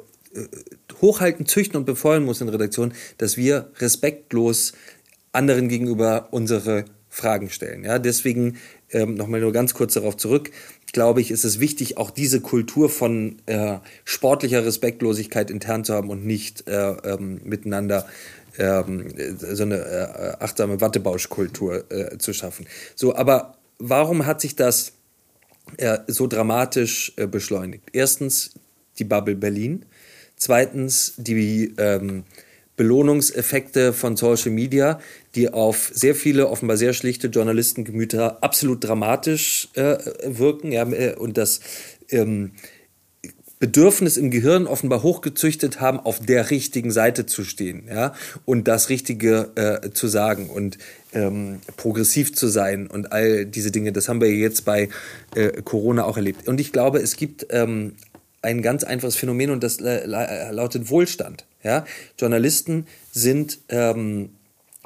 hochhalten, 1.02 1.46
züchten 1.46 1.78
und 1.78 1.86
befeuern 1.86 2.24
muss 2.24 2.40
in 2.40 2.50
Redaktionen, 2.50 2.94
dass 3.18 3.36
wir 3.36 3.70
respektlos 3.80 4.74
anderen 5.34 5.68
gegenüber 5.68 6.30
unsere 6.32 6.86
Fragen 7.10 7.50
stellen. 7.50 7.84
Ja, 7.84 8.00
deswegen 8.00 8.58
ähm, 8.92 9.16
nochmal 9.16 9.42
nur 9.42 9.52
ganz 9.52 9.74
kurz 9.74 9.94
darauf 9.94 10.18
zurück. 10.18 10.52
Glaube 10.92 11.22
ich, 11.22 11.32
ist 11.32 11.44
es 11.44 11.60
wichtig, 11.60 11.98
auch 11.98 12.12
diese 12.12 12.42
Kultur 12.42 12.90
von 12.90 13.38
äh, 13.46 13.78
sportlicher 14.06 14.66
Respektlosigkeit 14.66 15.52
intern 15.52 15.84
zu 15.84 15.94
haben 15.94 16.10
und 16.10 16.26
nicht 16.26 16.68
äh, 16.68 16.92
ähm, 16.92 17.42
miteinander 17.44 18.08
ähm, 18.58 19.14
so 19.38 19.64
eine 19.64 19.78
äh, 19.78 20.44
achtsame 20.44 20.82
Wattebauschkultur 20.82 21.92
äh, 21.92 22.18
zu 22.18 22.34
schaffen. 22.34 22.66
So, 22.96 23.16
aber 23.16 23.58
warum 23.80 24.26
hat 24.26 24.42
sich 24.42 24.56
das 24.56 24.94
äh, 25.78 26.00
so 26.08 26.28
dramatisch 26.28 27.14
beschleunigt? 27.16 27.90
Erstens 27.94 28.52
die 29.00 29.06
Bubble 29.06 29.36
Berlin. 29.36 29.86
Zweitens 30.36 31.14
die 31.18 31.74
ähm, 31.78 32.24
Belohnungseffekte 32.76 33.94
von 33.94 34.18
Social 34.18 34.52
Media, 34.52 35.00
die 35.36 35.54
auf 35.54 35.92
sehr 35.94 36.16
viele 36.16 36.50
offenbar 36.50 36.76
sehr 36.76 36.94
schlichte 36.94 37.28
Journalistengemüter 37.28 38.44
absolut 38.44 38.84
dramatisch 38.84 39.70
wirken. 39.76 40.74
Und 41.18 41.38
das 41.38 41.60
ähm, 42.10 42.52
Bedürfnis 43.64 44.18
im 44.18 44.30
Gehirn 44.30 44.68
offenbar 44.68 45.04
hochgezüchtet 45.04 45.80
haben, 45.80 45.98
auf 45.98 46.20
der 46.20 46.50
richtigen 46.50 46.92
Seite 46.92 47.26
zu 47.26 47.46
stehen, 47.46 47.86
ja, 47.88 48.14
und 48.44 48.68
das 48.68 48.90
Richtige 48.90 49.52
äh, 49.56 49.92
zu 49.92 50.10
sagen 50.10 50.50
und 50.50 50.78
ähm, 51.14 51.62
progressiv 51.78 52.36
zu 52.36 52.50
sein 52.50 52.88
und 52.88 53.14
all 53.14 53.46
diese 53.46 53.72
Dinge. 53.72 53.94
Das 53.94 54.10
haben 54.10 54.20
wir 54.20 54.36
jetzt 54.36 54.66
bei 54.66 54.90
äh, 55.34 55.62
Corona 55.62 56.04
auch 56.04 56.18
erlebt. 56.18 56.46
Und 56.50 56.60
ich 56.60 56.74
glaube, 56.74 57.00
es 57.00 57.16
gibt 57.16 57.48
ähm, 57.52 57.94
ein 58.42 58.62
ganz 58.62 58.84
einfaches 58.84 59.16
Phänomen 59.16 59.50
und 59.50 59.64
das 59.64 59.80
lautet 59.80 60.90
Wohlstand. 60.90 61.46
Ja? 61.64 61.86
Journalisten 62.20 62.86
sind 63.14 63.60
ähm, 63.70 64.32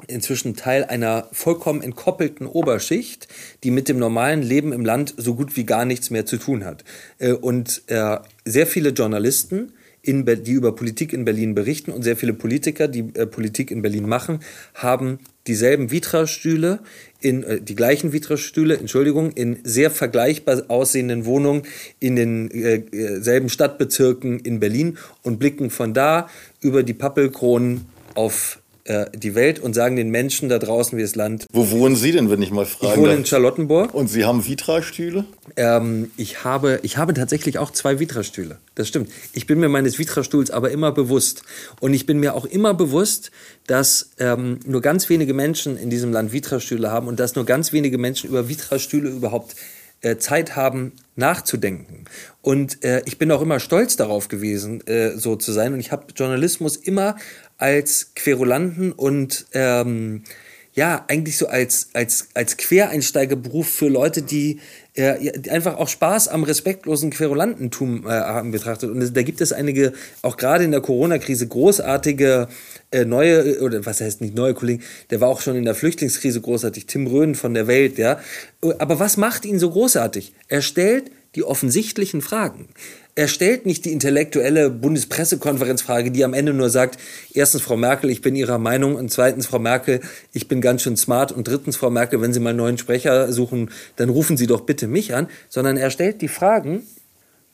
inzwischen 0.06 0.54
Teil 0.54 0.84
einer 0.84 1.28
vollkommen 1.32 1.82
entkoppelten 1.82 2.46
Oberschicht, 2.46 3.28
die 3.64 3.70
mit 3.70 3.88
dem 3.88 3.98
normalen 3.98 4.42
Leben 4.42 4.72
im 4.72 4.84
Land 4.84 5.14
so 5.16 5.34
gut 5.34 5.56
wie 5.56 5.64
gar 5.64 5.84
nichts 5.84 6.10
mehr 6.10 6.24
zu 6.24 6.36
tun 6.36 6.64
hat. 6.64 6.84
Äh, 7.18 7.32
und 7.32 7.82
äh, 7.88 8.18
sehr 8.44 8.66
viele 8.66 8.90
Journalisten, 8.90 9.72
in, 10.02 10.24
die 10.24 10.52
über 10.52 10.74
Politik 10.74 11.12
in 11.12 11.24
Berlin 11.24 11.54
berichten 11.54 11.90
und 11.90 12.02
sehr 12.02 12.16
viele 12.16 12.32
Politiker, 12.32 12.88
die 12.88 13.10
äh, 13.14 13.26
Politik 13.26 13.70
in 13.70 13.82
Berlin 13.82 14.08
machen, 14.08 14.40
haben 14.74 15.18
dieselben 15.46 15.90
Vitra-Stühle, 15.90 16.78
in 17.20 17.42
äh, 17.42 17.60
die 17.60 17.74
gleichen 17.74 18.12
Vitra-Stühle, 18.12 18.78
Entschuldigung, 18.78 19.32
in 19.32 19.58
sehr 19.64 19.90
vergleichbar 19.90 20.62
aussehenden 20.68 21.24
Wohnungen 21.24 21.62
in 21.98 22.16
denselben 22.16 22.88
äh, 22.92 23.46
äh 23.46 23.48
Stadtbezirken 23.48 24.38
in 24.40 24.60
Berlin 24.60 24.98
und 25.22 25.38
blicken 25.38 25.68
von 25.70 25.92
da 25.92 26.28
über 26.60 26.84
die 26.84 26.94
Pappelkronen 26.94 27.86
auf 28.14 28.60
äh, 28.88 29.06
die 29.14 29.34
Welt 29.34 29.58
und 29.58 29.74
sagen 29.74 29.96
den 29.96 30.08
Menschen 30.08 30.48
da 30.48 30.58
draußen, 30.58 30.96
wie 30.96 31.02
das 31.02 31.14
Land. 31.14 31.46
Wo 31.52 31.70
wohnen 31.70 31.94
Sie 31.94 32.10
denn, 32.10 32.30
wenn 32.30 32.40
ich 32.40 32.50
mal 32.50 32.64
frage? 32.64 32.94
Ich 32.94 32.98
wohne 32.98 33.14
in 33.14 33.26
Charlottenburg. 33.26 33.92
Und 33.92 34.08
Sie 34.08 34.24
haben 34.24 34.46
Vitra-Stühle? 34.46 35.26
Ähm, 35.56 36.10
ich, 36.16 36.42
habe, 36.42 36.80
ich 36.82 36.96
habe 36.96 37.12
tatsächlich 37.12 37.58
auch 37.58 37.70
zwei 37.70 38.00
Vitra-Stühle. 38.00 38.56
Das 38.76 38.88
stimmt. 38.88 39.10
Ich 39.34 39.46
bin 39.46 39.60
mir 39.60 39.68
meines 39.68 39.98
Vitra-Stuhls 39.98 40.50
aber 40.50 40.70
immer 40.70 40.90
bewusst. 40.90 41.42
Und 41.80 41.92
ich 41.92 42.06
bin 42.06 42.18
mir 42.18 42.34
auch 42.34 42.46
immer 42.46 42.72
bewusst, 42.72 43.30
dass 43.66 44.12
ähm, 44.18 44.60
nur 44.64 44.80
ganz 44.80 45.10
wenige 45.10 45.34
Menschen 45.34 45.76
in 45.76 45.90
diesem 45.90 46.10
Land 46.10 46.32
Vitra-Stühle 46.32 46.90
haben 46.90 47.08
und 47.08 47.20
dass 47.20 47.34
nur 47.34 47.44
ganz 47.44 47.74
wenige 47.74 47.98
Menschen 47.98 48.30
über 48.30 48.48
Vitra-Stühle 48.48 49.10
überhaupt 49.10 49.54
äh, 50.00 50.16
Zeit 50.16 50.56
haben, 50.56 50.92
nachzudenken. 51.16 52.04
Und 52.40 52.84
äh, 52.84 53.02
ich 53.04 53.18
bin 53.18 53.32
auch 53.32 53.42
immer 53.42 53.60
stolz 53.60 53.96
darauf 53.96 54.28
gewesen, 54.28 54.86
äh, 54.86 55.16
so 55.16 55.36
zu 55.36 55.52
sein. 55.52 55.74
Und 55.74 55.80
ich 55.80 55.92
habe 55.92 56.06
Journalismus 56.14 56.76
immer 56.76 57.16
als 57.58 58.14
Querulanten 58.14 58.92
und 58.92 59.46
ähm, 59.52 60.22
ja, 60.78 61.04
eigentlich 61.08 61.36
so 61.36 61.48
als, 61.48 61.88
als, 61.92 62.28
als 62.34 62.56
Quereinsteigerberuf 62.56 63.68
für 63.68 63.88
Leute, 63.88 64.22
die, 64.22 64.60
äh, 64.94 65.32
die 65.36 65.50
einfach 65.50 65.76
auch 65.76 65.88
Spaß 65.88 66.28
am 66.28 66.44
respektlosen 66.44 67.10
Querulantentum 67.10 68.06
äh, 68.06 68.10
haben 68.10 68.52
betrachtet. 68.52 68.88
Und 68.88 69.16
da 69.16 69.22
gibt 69.22 69.40
es 69.40 69.52
einige, 69.52 69.92
auch 70.22 70.36
gerade 70.36 70.62
in 70.62 70.70
der 70.70 70.80
Corona-Krise, 70.80 71.48
großartige 71.48 72.46
äh, 72.92 73.04
neue, 73.04 73.60
oder 73.60 73.84
was 73.84 74.00
heißt 74.00 74.20
nicht 74.20 74.36
neue 74.36 74.54
Kollegen, 74.54 74.84
der 75.10 75.20
war 75.20 75.28
auch 75.28 75.40
schon 75.40 75.56
in 75.56 75.64
der 75.64 75.74
Flüchtlingskrise 75.74 76.40
großartig, 76.40 76.86
Tim 76.86 77.08
Röhn 77.08 77.34
von 77.34 77.54
der 77.54 77.66
Welt, 77.66 77.98
ja. 77.98 78.20
Aber 78.78 79.00
was 79.00 79.16
macht 79.16 79.44
ihn 79.46 79.58
so 79.58 79.70
großartig? 79.70 80.32
Er 80.46 80.62
stellt 80.62 81.10
die 81.34 81.42
offensichtlichen 81.42 82.20
Fragen 82.20 82.68
er 83.18 83.26
stellt 83.26 83.66
nicht 83.66 83.84
die 83.84 83.90
intellektuelle 83.90 84.70
Bundespressekonferenzfrage, 84.70 86.12
die 86.12 86.22
am 86.22 86.34
Ende 86.34 86.54
nur 86.54 86.70
sagt, 86.70 87.00
erstens, 87.34 87.62
Frau 87.62 87.76
Merkel, 87.76 88.10
ich 88.10 88.22
bin 88.22 88.36
Ihrer 88.36 88.58
Meinung 88.58 88.94
und 88.94 89.10
zweitens, 89.10 89.46
Frau 89.46 89.58
Merkel, 89.58 90.00
ich 90.32 90.46
bin 90.46 90.60
ganz 90.60 90.82
schön 90.82 90.96
smart 90.96 91.32
und 91.32 91.48
drittens, 91.48 91.76
Frau 91.76 91.90
Merkel, 91.90 92.20
wenn 92.20 92.32
Sie 92.32 92.38
mal 92.38 92.50
einen 92.50 92.58
neuen 92.58 92.78
Sprecher 92.78 93.32
suchen, 93.32 93.72
dann 93.96 94.08
rufen 94.08 94.36
Sie 94.36 94.46
doch 94.46 94.60
bitte 94.60 94.86
mich 94.86 95.16
an, 95.16 95.26
sondern 95.48 95.76
er 95.76 95.90
stellt 95.90 96.22
die 96.22 96.28
Fragen, 96.28 96.86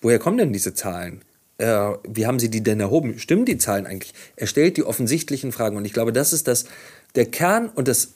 woher 0.02 0.18
kommen 0.18 0.36
denn 0.36 0.52
diese 0.52 0.74
Zahlen? 0.74 1.22
Äh, 1.56 1.92
wie 2.06 2.26
haben 2.26 2.38
Sie 2.38 2.50
die 2.50 2.62
denn 2.62 2.80
erhoben? 2.80 3.18
Stimmen 3.18 3.46
die 3.46 3.56
Zahlen 3.56 3.86
eigentlich? 3.86 4.12
Er 4.36 4.46
stellt 4.46 4.76
die 4.76 4.84
offensichtlichen 4.84 5.50
Fragen 5.50 5.78
und 5.78 5.86
ich 5.86 5.94
glaube, 5.94 6.12
das 6.12 6.34
ist 6.34 6.46
das, 6.46 6.66
der 7.14 7.24
Kern 7.24 7.70
und 7.70 7.88
das 7.88 8.12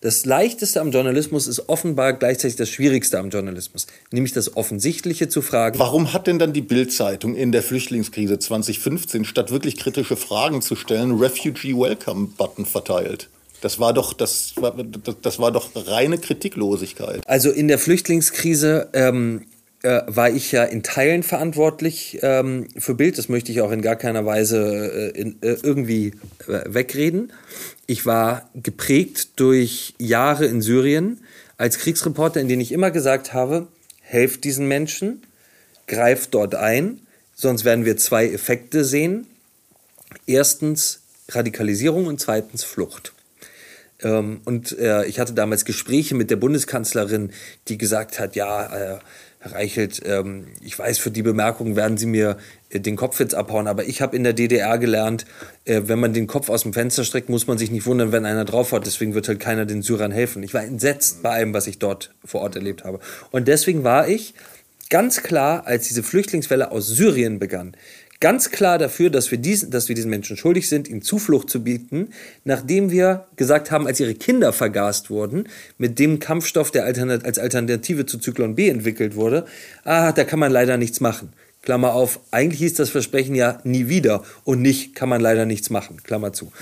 das 0.00 0.24
Leichteste 0.24 0.80
am 0.80 0.90
Journalismus 0.92 1.46
ist 1.46 1.68
offenbar 1.68 2.14
gleichzeitig 2.14 2.56
das 2.56 2.70
Schwierigste 2.70 3.18
am 3.18 3.28
Journalismus, 3.28 3.86
nämlich 4.10 4.32
das 4.32 4.56
Offensichtliche 4.56 5.28
zu 5.28 5.42
fragen. 5.42 5.78
Warum 5.78 6.14
hat 6.14 6.26
denn 6.26 6.38
dann 6.38 6.54
die 6.54 6.62
Bild-Zeitung 6.62 7.34
in 7.34 7.52
der 7.52 7.62
Flüchtlingskrise 7.62 8.38
2015 8.38 9.26
statt 9.26 9.50
wirklich 9.50 9.76
kritische 9.76 10.16
Fragen 10.16 10.62
zu 10.62 10.74
stellen 10.74 11.18
Refugee 11.18 11.76
Welcome 11.76 12.28
Button 12.38 12.64
verteilt? 12.64 13.28
Das 13.60 13.78
war 13.78 13.92
doch, 13.92 14.14
das 14.14 14.54
war, 14.56 14.72
das 14.72 15.38
war 15.38 15.52
doch 15.52 15.70
reine 15.74 16.16
Kritiklosigkeit. 16.16 17.20
Also 17.26 17.50
in 17.50 17.68
der 17.68 17.78
Flüchtlingskrise 17.78 18.88
ähm, 18.94 19.42
äh, 19.82 20.02
war 20.06 20.30
ich 20.30 20.52
ja 20.52 20.64
in 20.64 20.82
Teilen 20.82 21.22
verantwortlich 21.22 22.18
ähm, 22.22 22.68
für 22.76 22.94
Bild. 22.94 23.18
Das 23.18 23.28
möchte 23.28 23.50
ich 23.52 23.60
auch 23.60 23.70
in 23.70 23.82
gar 23.82 23.96
keiner 23.96 24.26
Weise 24.26 25.12
äh, 25.14 25.18
in, 25.18 25.42
äh, 25.42 25.56
irgendwie 25.62 26.14
äh, 26.46 26.62
wegreden. 26.66 27.32
Ich 27.86 28.06
war 28.06 28.48
geprägt 28.54 29.30
durch 29.36 29.94
Jahre 29.98 30.46
in 30.46 30.60
Syrien 30.62 31.20
als 31.56 31.78
Kriegsreporter, 31.78 32.40
in 32.40 32.48
denen 32.48 32.62
ich 32.62 32.72
immer 32.72 32.90
gesagt 32.90 33.32
habe, 33.32 33.68
helft 34.00 34.44
diesen 34.44 34.66
Menschen, 34.68 35.22
greift 35.86 36.34
dort 36.34 36.54
ein, 36.54 37.00
sonst 37.34 37.64
werden 37.64 37.84
wir 37.84 37.96
zwei 37.96 38.28
Effekte 38.28 38.84
sehen. 38.84 39.26
Erstens 40.26 41.00
Radikalisierung 41.28 42.06
und 42.06 42.20
zweitens 42.20 42.64
Flucht. 42.64 43.12
Ähm, 44.02 44.40
und 44.44 44.76
äh, 44.78 45.04
ich 45.06 45.20
hatte 45.20 45.32
damals 45.32 45.64
Gespräche 45.64 46.14
mit 46.14 46.30
der 46.30 46.36
Bundeskanzlerin, 46.36 47.30
die 47.68 47.78
gesagt 47.78 48.18
hat, 48.18 48.36
ja, 48.36 48.94
äh, 48.94 48.98
Herr 49.42 49.52
Reichelt, 49.52 50.02
ähm, 50.04 50.48
ich 50.62 50.78
weiß, 50.78 50.98
für 50.98 51.10
die 51.10 51.22
Bemerkung 51.22 51.74
werden 51.74 51.96
Sie 51.96 52.04
mir 52.04 52.36
äh, 52.68 52.78
den 52.78 52.96
Kopf 52.96 53.18
jetzt 53.20 53.34
abhauen, 53.34 53.68
aber 53.68 53.84
ich 53.84 54.02
habe 54.02 54.14
in 54.14 54.22
der 54.22 54.34
DDR 54.34 54.76
gelernt, 54.76 55.24
äh, 55.64 55.82
wenn 55.86 55.98
man 55.98 56.12
den 56.12 56.26
Kopf 56.26 56.50
aus 56.50 56.62
dem 56.62 56.74
Fenster 56.74 57.04
streckt, 57.04 57.30
muss 57.30 57.46
man 57.46 57.56
sich 57.56 57.70
nicht 57.70 57.86
wundern, 57.86 58.12
wenn 58.12 58.26
einer 58.26 58.44
draufhaut. 58.44 58.84
Deswegen 58.84 59.14
wird 59.14 59.28
halt 59.28 59.40
keiner 59.40 59.64
den 59.64 59.80
Syrern 59.80 60.12
helfen. 60.12 60.42
Ich 60.42 60.52
war 60.52 60.62
entsetzt 60.62 61.22
bei 61.22 61.30
allem, 61.30 61.54
was 61.54 61.66
ich 61.66 61.78
dort 61.78 62.14
vor 62.22 62.42
Ort 62.42 62.54
erlebt 62.54 62.84
habe. 62.84 63.00
Und 63.30 63.48
deswegen 63.48 63.82
war 63.82 64.08
ich 64.08 64.34
ganz 64.90 65.22
klar, 65.22 65.66
als 65.66 65.88
diese 65.88 66.02
Flüchtlingswelle 66.02 66.70
aus 66.70 66.88
Syrien 66.88 67.38
begann, 67.38 67.74
ganz 68.20 68.50
klar 68.50 68.78
dafür, 68.78 69.10
dass 69.10 69.30
wir, 69.30 69.38
diesen, 69.38 69.70
dass 69.70 69.88
wir 69.88 69.94
diesen 69.94 70.10
Menschen 70.10 70.36
schuldig 70.36 70.68
sind, 70.68 70.88
ihnen 70.88 71.02
Zuflucht 71.02 71.48
zu 71.50 71.64
bieten, 71.64 72.10
nachdem 72.44 72.90
wir 72.90 73.26
gesagt 73.36 73.70
haben, 73.70 73.86
als 73.86 73.98
ihre 73.98 74.14
Kinder 74.14 74.52
vergast 74.52 75.10
wurden, 75.10 75.48
mit 75.78 75.98
dem 75.98 76.18
Kampfstoff, 76.18 76.70
der 76.70 76.84
Alternat 76.84 77.24
als 77.24 77.38
Alternative 77.38 78.06
zu 78.06 78.18
Zyklon 78.18 78.54
B 78.54 78.68
entwickelt 78.68 79.16
wurde, 79.16 79.46
ah, 79.84 80.12
da 80.12 80.24
kann 80.24 80.38
man 80.38 80.52
leider 80.52 80.76
nichts 80.76 81.00
machen. 81.00 81.32
Klammer 81.62 81.94
auf, 81.94 82.20
eigentlich 82.30 82.60
hieß 82.60 82.74
das 82.74 82.90
Versprechen 82.90 83.34
ja 83.34 83.60
nie 83.64 83.88
wieder 83.88 84.22
und 84.44 84.62
nicht 84.62 84.94
kann 84.94 85.08
man 85.08 85.20
leider 85.20 85.46
nichts 85.46 85.70
machen, 85.70 86.02
Klammer 86.02 86.32
zu. 86.32 86.52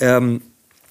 Ähm, 0.00 0.42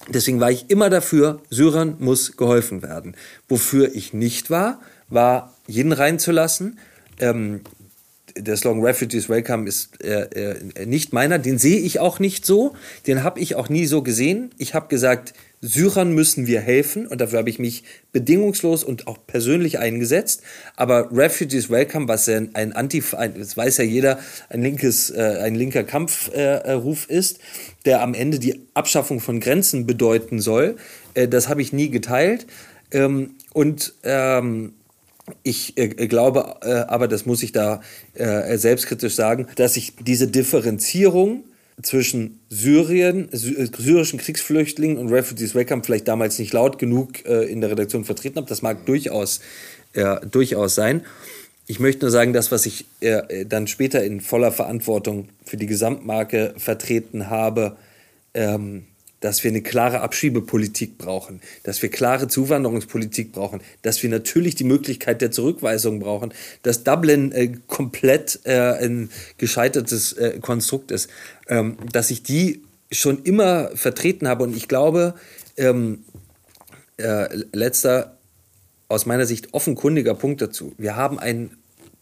deswegen 0.08 0.40
war 0.40 0.50
ich 0.50 0.70
immer 0.70 0.90
dafür, 0.90 1.42
Syrern 1.50 1.96
muss 1.98 2.36
geholfen 2.36 2.82
werden. 2.82 3.14
Wofür 3.48 3.94
ich 3.94 4.14
nicht 4.14 4.50
war, 4.50 4.80
war 5.08 5.54
jeden 5.66 5.92
reinzulassen, 5.92 6.78
ähm, 7.20 7.60
der 8.36 8.56
Slogan 8.56 8.82
Refugees 8.82 9.28
Welcome 9.28 9.68
ist 9.68 10.02
äh, 10.02 10.54
äh, 10.54 10.86
nicht 10.86 11.12
meiner, 11.12 11.38
den 11.38 11.58
sehe 11.58 11.78
ich 11.78 12.00
auch 12.00 12.18
nicht 12.18 12.44
so, 12.44 12.74
den 13.06 13.22
habe 13.22 13.40
ich 13.40 13.54
auch 13.54 13.68
nie 13.68 13.86
so 13.86 14.02
gesehen. 14.02 14.50
Ich 14.58 14.74
habe 14.74 14.88
gesagt, 14.88 15.34
Syrern 15.60 16.12
müssen 16.12 16.46
wir 16.46 16.60
helfen 16.60 17.06
und 17.06 17.20
dafür 17.20 17.40
habe 17.40 17.50
ich 17.50 17.58
mich 17.58 17.82
bedingungslos 18.12 18.84
und 18.84 19.08
auch 19.08 19.18
persönlich 19.26 19.78
eingesetzt. 19.78 20.42
Aber 20.76 21.10
Refugees 21.10 21.68
Welcome, 21.68 22.06
was 22.06 22.28
ein, 22.28 22.54
ein 22.54 22.72
Anti, 22.72 23.02
ein, 23.16 23.34
das 23.36 23.56
weiß 23.56 23.78
ja 23.78 23.84
jeder, 23.84 24.18
ein 24.50 24.62
linkes, 24.62 25.10
äh, 25.10 25.38
ein 25.42 25.54
linker 25.54 25.82
Kampfruf 25.82 27.10
äh, 27.10 27.12
ist, 27.12 27.40
der 27.84 28.02
am 28.02 28.14
Ende 28.14 28.38
die 28.38 28.60
Abschaffung 28.74 29.20
von 29.20 29.40
Grenzen 29.40 29.86
bedeuten 29.86 30.40
soll, 30.40 30.76
äh, 31.14 31.26
das 31.26 31.48
habe 31.48 31.62
ich 31.62 31.72
nie 31.72 31.90
geteilt. 31.90 32.46
Ähm, 32.90 33.34
und 33.52 33.94
ähm, 34.04 34.74
ich 35.42 35.76
äh, 35.76 35.88
glaube 35.88 36.56
äh, 36.62 36.72
aber, 36.88 37.08
das 37.08 37.26
muss 37.26 37.42
ich 37.42 37.52
da 37.52 37.80
äh, 38.14 38.56
selbstkritisch 38.56 39.14
sagen, 39.14 39.46
dass 39.56 39.76
ich 39.76 39.94
diese 39.96 40.28
Differenzierung 40.28 41.44
zwischen 41.82 42.40
Syrien, 42.48 43.32
äh, 43.32 43.36
syrischen 43.36 44.18
Kriegsflüchtlingen 44.18 44.98
und 44.98 45.10
Refugees 45.10 45.54
Welcome 45.54 45.82
vielleicht 45.84 46.08
damals 46.08 46.38
nicht 46.38 46.52
laut 46.52 46.78
genug 46.78 47.24
äh, 47.26 47.44
in 47.44 47.60
der 47.60 47.70
Redaktion 47.70 48.04
vertreten 48.04 48.36
habe. 48.36 48.48
Das 48.48 48.62
mag 48.62 48.84
durchaus, 48.86 49.40
äh, 49.92 50.16
durchaus 50.26 50.74
sein. 50.74 51.02
Ich 51.66 51.80
möchte 51.80 52.06
nur 52.06 52.10
sagen, 52.10 52.32
das, 52.32 52.50
was 52.50 52.66
ich 52.66 52.86
äh, 53.00 53.44
dann 53.44 53.66
später 53.66 54.02
in 54.02 54.20
voller 54.20 54.52
Verantwortung 54.52 55.28
für 55.44 55.58
die 55.58 55.66
Gesamtmarke 55.66 56.54
vertreten 56.56 57.28
habe, 57.28 57.76
ähm, 58.34 58.84
dass 59.20 59.42
wir 59.42 59.50
eine 59.50 59.62
klare 59.62 60.00
Abschiebepolitik 60.00 60.98
brauchen, 60.98 61.40
dass 61.62 61.82
wir 61.82 61.90
klare 61.90 62.28
Zuwanderungspolitik 62.28 63.32
brauchen, 63.32 63.60
dass 63.82 64.02
wir 64.02 64.10
natürlich 64.10 64.54
die 64.54 64.64
Möglichkeit 64.64 65.20
der 65.20 65.30
Zurückweisung 65.30 66.00
brauchen, 66.00 66.32
dass 66.62 66.84
Dublin 66.84 67.32
äh, 67.32 67.52
komplett 67.66 68.40
äh, 68.44 68.84
ein 68.84 69.10
gescheitertes 69.38 70.12
äh, 70.12 70.38
Konstrukt 70.40 70.90
ist, 70.90 71.08
ähm, 71.48 71.76
dass 71.92 72.10
ich 72.10 72.22
die 72.22 72.62
schon 72.90 73.22
immer 73.24 73.70
vertreten 73.74 74.28
habe 74.28 74.44
und 74.44 74.56
ich 74.56 74.68
glaube, 74.68 75.14
ähm, 75.56 76.04
äh, 76.96 77.28
letzter 77.52 78.16
aus 78.88 79.04
meiner 79.04 79.26
Sicht 79.26 79.52
offenkundiger 79.52 80.14
Punkt 80.14 80.40
dazu. 80.40 80.72
Wir 80.78 80.96
haben 80.96 81.18
ein 81.18 81.50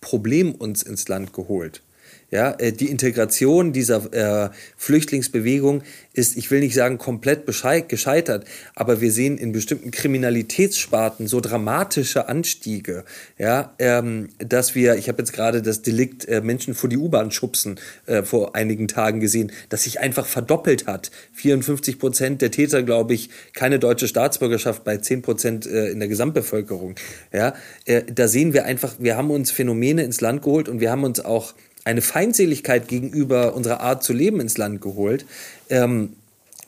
Problem 0.01 0.55
uns 0.55 0.83
ins 0.83 1.09
Land 1.09 1.33
geholt. 1.33 1.83
Ja, 2.31 2.51
äh, 2.59 2.73
die 2.73 2.91
Integration 2.91 3.73
dieser 3.73 4.47
äh, 4.47 4.51
Flüchtlingsbewegung 4.77 5.83
ist, 6.13 6.37
ich 6.37 6.51
will 6.51 6.61
nicht 6.61 6.75
sagen 6.75 6.99
komplett 6.99 7.47
gescheitert, 7.47 8.45
aber 8.75 9.01
wir 9.01 9.13
sehen 9.13 9.39
in 9.39 9.53
bestimmten 9.53 9.93
Kriminalitätssparten 9.93 11.29
so 11.29 11.41
dramatische 11.41 12.29
Anstiege, 12.29 13.05
ja, 13.39 13.75
ähm, 13.79 14.31
dass 14.39 14.75
wir, 14.75 14.97
ich 14.97 15.09
habe 15.09 15.19
jetzt 15.19 15.33
gerade 15.33 15.63
das 15.63 15.83
Delikt 15.83 16.27
äh, 16.27 16.41
Menschen 16.41 16.75
vor 16.75 16.91
die 16.91 16.97
U-Bahn 16.97 17.31
schubsen 17.31 17.79
äh, 18.07 18.25
vor 18.25 18.57
einigen 18.57 18.89
Tagen 18.89 19.21
gesehen, 19.21 19.53
das 19.69 19.85
sich 19.85 20.01
einfach 20.01 20.27
verdoppelt 20.27 20.89
hat. 20.89 21.13
54 21.35 21.99
Prozent 22.01 22.43
der 22.43 22.51
Täter, 22.51 22.83
glaube 22.83 23.15
ich, 23.15 23.31
keine 23.53 23.79
deutsche 23.79 24.09
Staatsbürgerschaft 24.09 24.83
bei 24.83 24.97
10 24.97 25.23
Prozent 25.23 25.67
äh, 25.67 25.91
in 25.91 26.01
der 26.01 26.09
Gesamtbevölkerung. 26.09 26.97
Ja, 27.33 27.55
äh, 27.85 28.03
da 28.03 28.27
sehen 28.27 28.53
wir 28.53 28.65
einfach, 28.65 28.95
wir 28.99 29.17
haben 29.17 29.31
uns 29.31 29.53
Phänomene 29.53 30.03
ins 30.03 30.21
Land 30.21 30.43
geholt 30.43 30.69
und 30.69 30.81
wir 30.81 30.91
haben 30.91 31.05
uns 31.05 31.21
auch 31.21 31.55
eine 31.87 32.03
Feindseligkeit 32.03 32.89
gegenüber 32.89 33.55
unserer 33.55 33.81
Art 33.81 34.03
zu 34.03 34.13
leben 34.13 34.41
ins 34.41 34.59
Land 34.59 34.81
geholt, 34.81 35.25
ähm, 35.71 36.15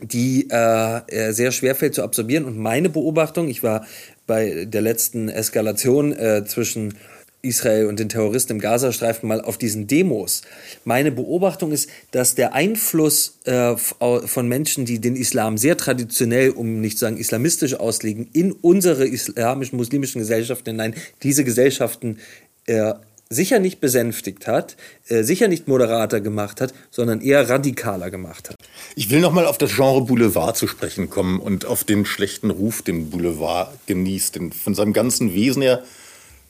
die 0.01 0.49
äh, 0.49 1.01
äh, 1.09 1.33
sehr 1.33 1.51
schwer 1.51 1.75
fällt 1.75 1.97
zu 1.97 2.05
absorbieren. 2.05 2.45
Und 2.45 2.57
meine 2.57 2.89
Beobachtung, 2.89 3.49
ich 3.49 3.65
war 3.65 3.85
bei 4.29 4.65
der 4.65 4.81
letzten 4.81 5.29
Eskalation 5.29 6.13
äh, 6.13 6.45
zwischen 6.47 6.95
Israel 7.43 7.87
und 7.87 7.99
den 7.99 8.09
Terroristen 8.09 8.55
im 8.55 8.59
Gazastreifen 8.61 9.29
mal 9.29 9.41
auf 9.41 9.59
diesen 9.59 9.89
Demos. 9.89 10.43
Meine 10.85 11.11
Beobachtung 11.11 11.73
ist, 11.73 11.91
dass 12.13 12.37
der 12.37 12.55
Einfluss 12.55 13.39
äh, 13.45 13.77
von 13.77 14.49
Menschen, 14.49 14.85
die 14.85 15.01
den 15.01 15.17
Islam 15.17 15.59
sehr 15.59 15.77
traditionell, 15.77 16.51
um 16.51 16.81
nicht 16.81 16.99
zu 16.99 17.07
sagen 17.07 17.17
islamistisch 17.17 17.75
auslegen, 17.75 18.29
in 18.33 18.53
unsere 18.53 19.07
islamischen, 19.07 19.77
muslimischen 19.77 20.21
Gesellschaften 20.21 20.71
hinein, 20.71 20.95
diese 21.23 21.43
Gesellschaften 21.43 22.19
äh, 22.67 22.93
sicher 23.31 23.59
nicht 23.59 23.81
besänftigt 23.81 24.47
hat, 24.47 24.77
äh, 25.09 25.23
sicher 25.23 25.49
nicht 25.49 25.69
moderater 25.69 26.21
gemacht 26.21 26.61
hat, 26.61 26.73
sondern 26.91 27.21
eher 27.21 27.49
radikaler 27.49 28.11
gemacht 28.11 28.49
hat. 28.49 28.57
Ich 28.97 29.11
will 29.11 29.21
nochmal 29.21 29.47
auf 29.47 29.59
das 29.59 29.75
Genre 29.75 30.03
Boulevard 30.03 30.57
zu 30.57 30.67
sprechen 30.67 31.11
kommen 31.11 31.39
und 31.39 31.67
auf 31.67 31.85
den 31.85 32.07
schlechten 32.07 32.51
Ruf, 32.51 32.83
den 32.83 33.11
Boulevard 33.11 33.71
genießt. 33.87 34.37
Denn 34.37 34.53
von 34.53 34.75
seinem 34.75 34.93
ganzen 34.93 35.35
Wesen 35.35 35.63
her 35.63 35.83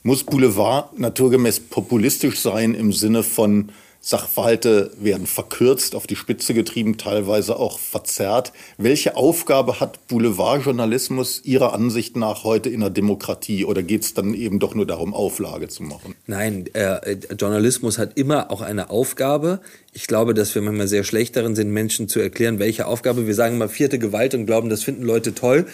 muss 0.03 0.23
Boulevard 0.23 0.97
naturgemäß 0.97 1.59
populistisch 1.59 2.39
sein 2.39 2.73
im 2.73 2.93
Sinne 2.93 3.23
von 3.23 3.71
Sachverhalte 4.01 4.91
werden 4.97 5.27
verkürzt, 5.27 5.93
auf 5.93 6.07
die 6.07 6.15
Spitze 6.15 6.53
getrieben, 6.53 6.97
teilweise 6.97 7.57
auch 7.57 7.79
verzerrt. 7.79 8.53
Welche 8.77 9.17
Aufgabe 9.17 9.81
hat 9.81 10.07
Boulevardjournalismus 10.07 11.41
Ihrer 11.43 11.73
Ansicht 11.73 12.15
nach 12.15 12.45
heute 12.45 12.69
in 12.69 12.79
der 12.79 12.91
Demokratie? 12.91 13.65
Oder 13.65 13.83
geht 13.83 14.03
es 14.03 14.13
dann 14.13 14.33
eben 14.33 14.59
doch 14.59 14.73
nur 14.73 14.85
darum, 14.85 15.13
Auflage 15.13 15.67
zu 15.67 15.83
machen? 15.83 16.15
Nein, 16.27 16.65
äh, 16.73 17.17
Journalismus 17.37 17.97
hat 17.97 18.17
immer 18.17 18.51
auch 18.51 18.61
eine 18.61 18.89
Aufgabe. 18.89 19.59
Ich 19.91 20.07
glaube, 20.07 20.33
dass 20.33 20.55
wir 20.55 20.61
manchmal 20.61 20.87
sehr 20.87 21.03
schlecht 21.03 21.35
darin 21.35 21.55
sind, 21.55 21.69
Menschen 21.69 22.07
zu 22.07 22.21
erklären, 22.21 22.57
welche 22.57 22.87
Aufgabe. 22.87 23.27
Wir 23.27 23.35
sagen 23.35 23.57
mal 23.57 23.67
vierte 23.67 23.99
Gewalt 23.99 24.33
und 24.33 24.45
glauben, 24.45 24.69
das 24.69 24.81
finden 24.81 25.03
Leute 25.03 25.35
toll. 25.35 25.67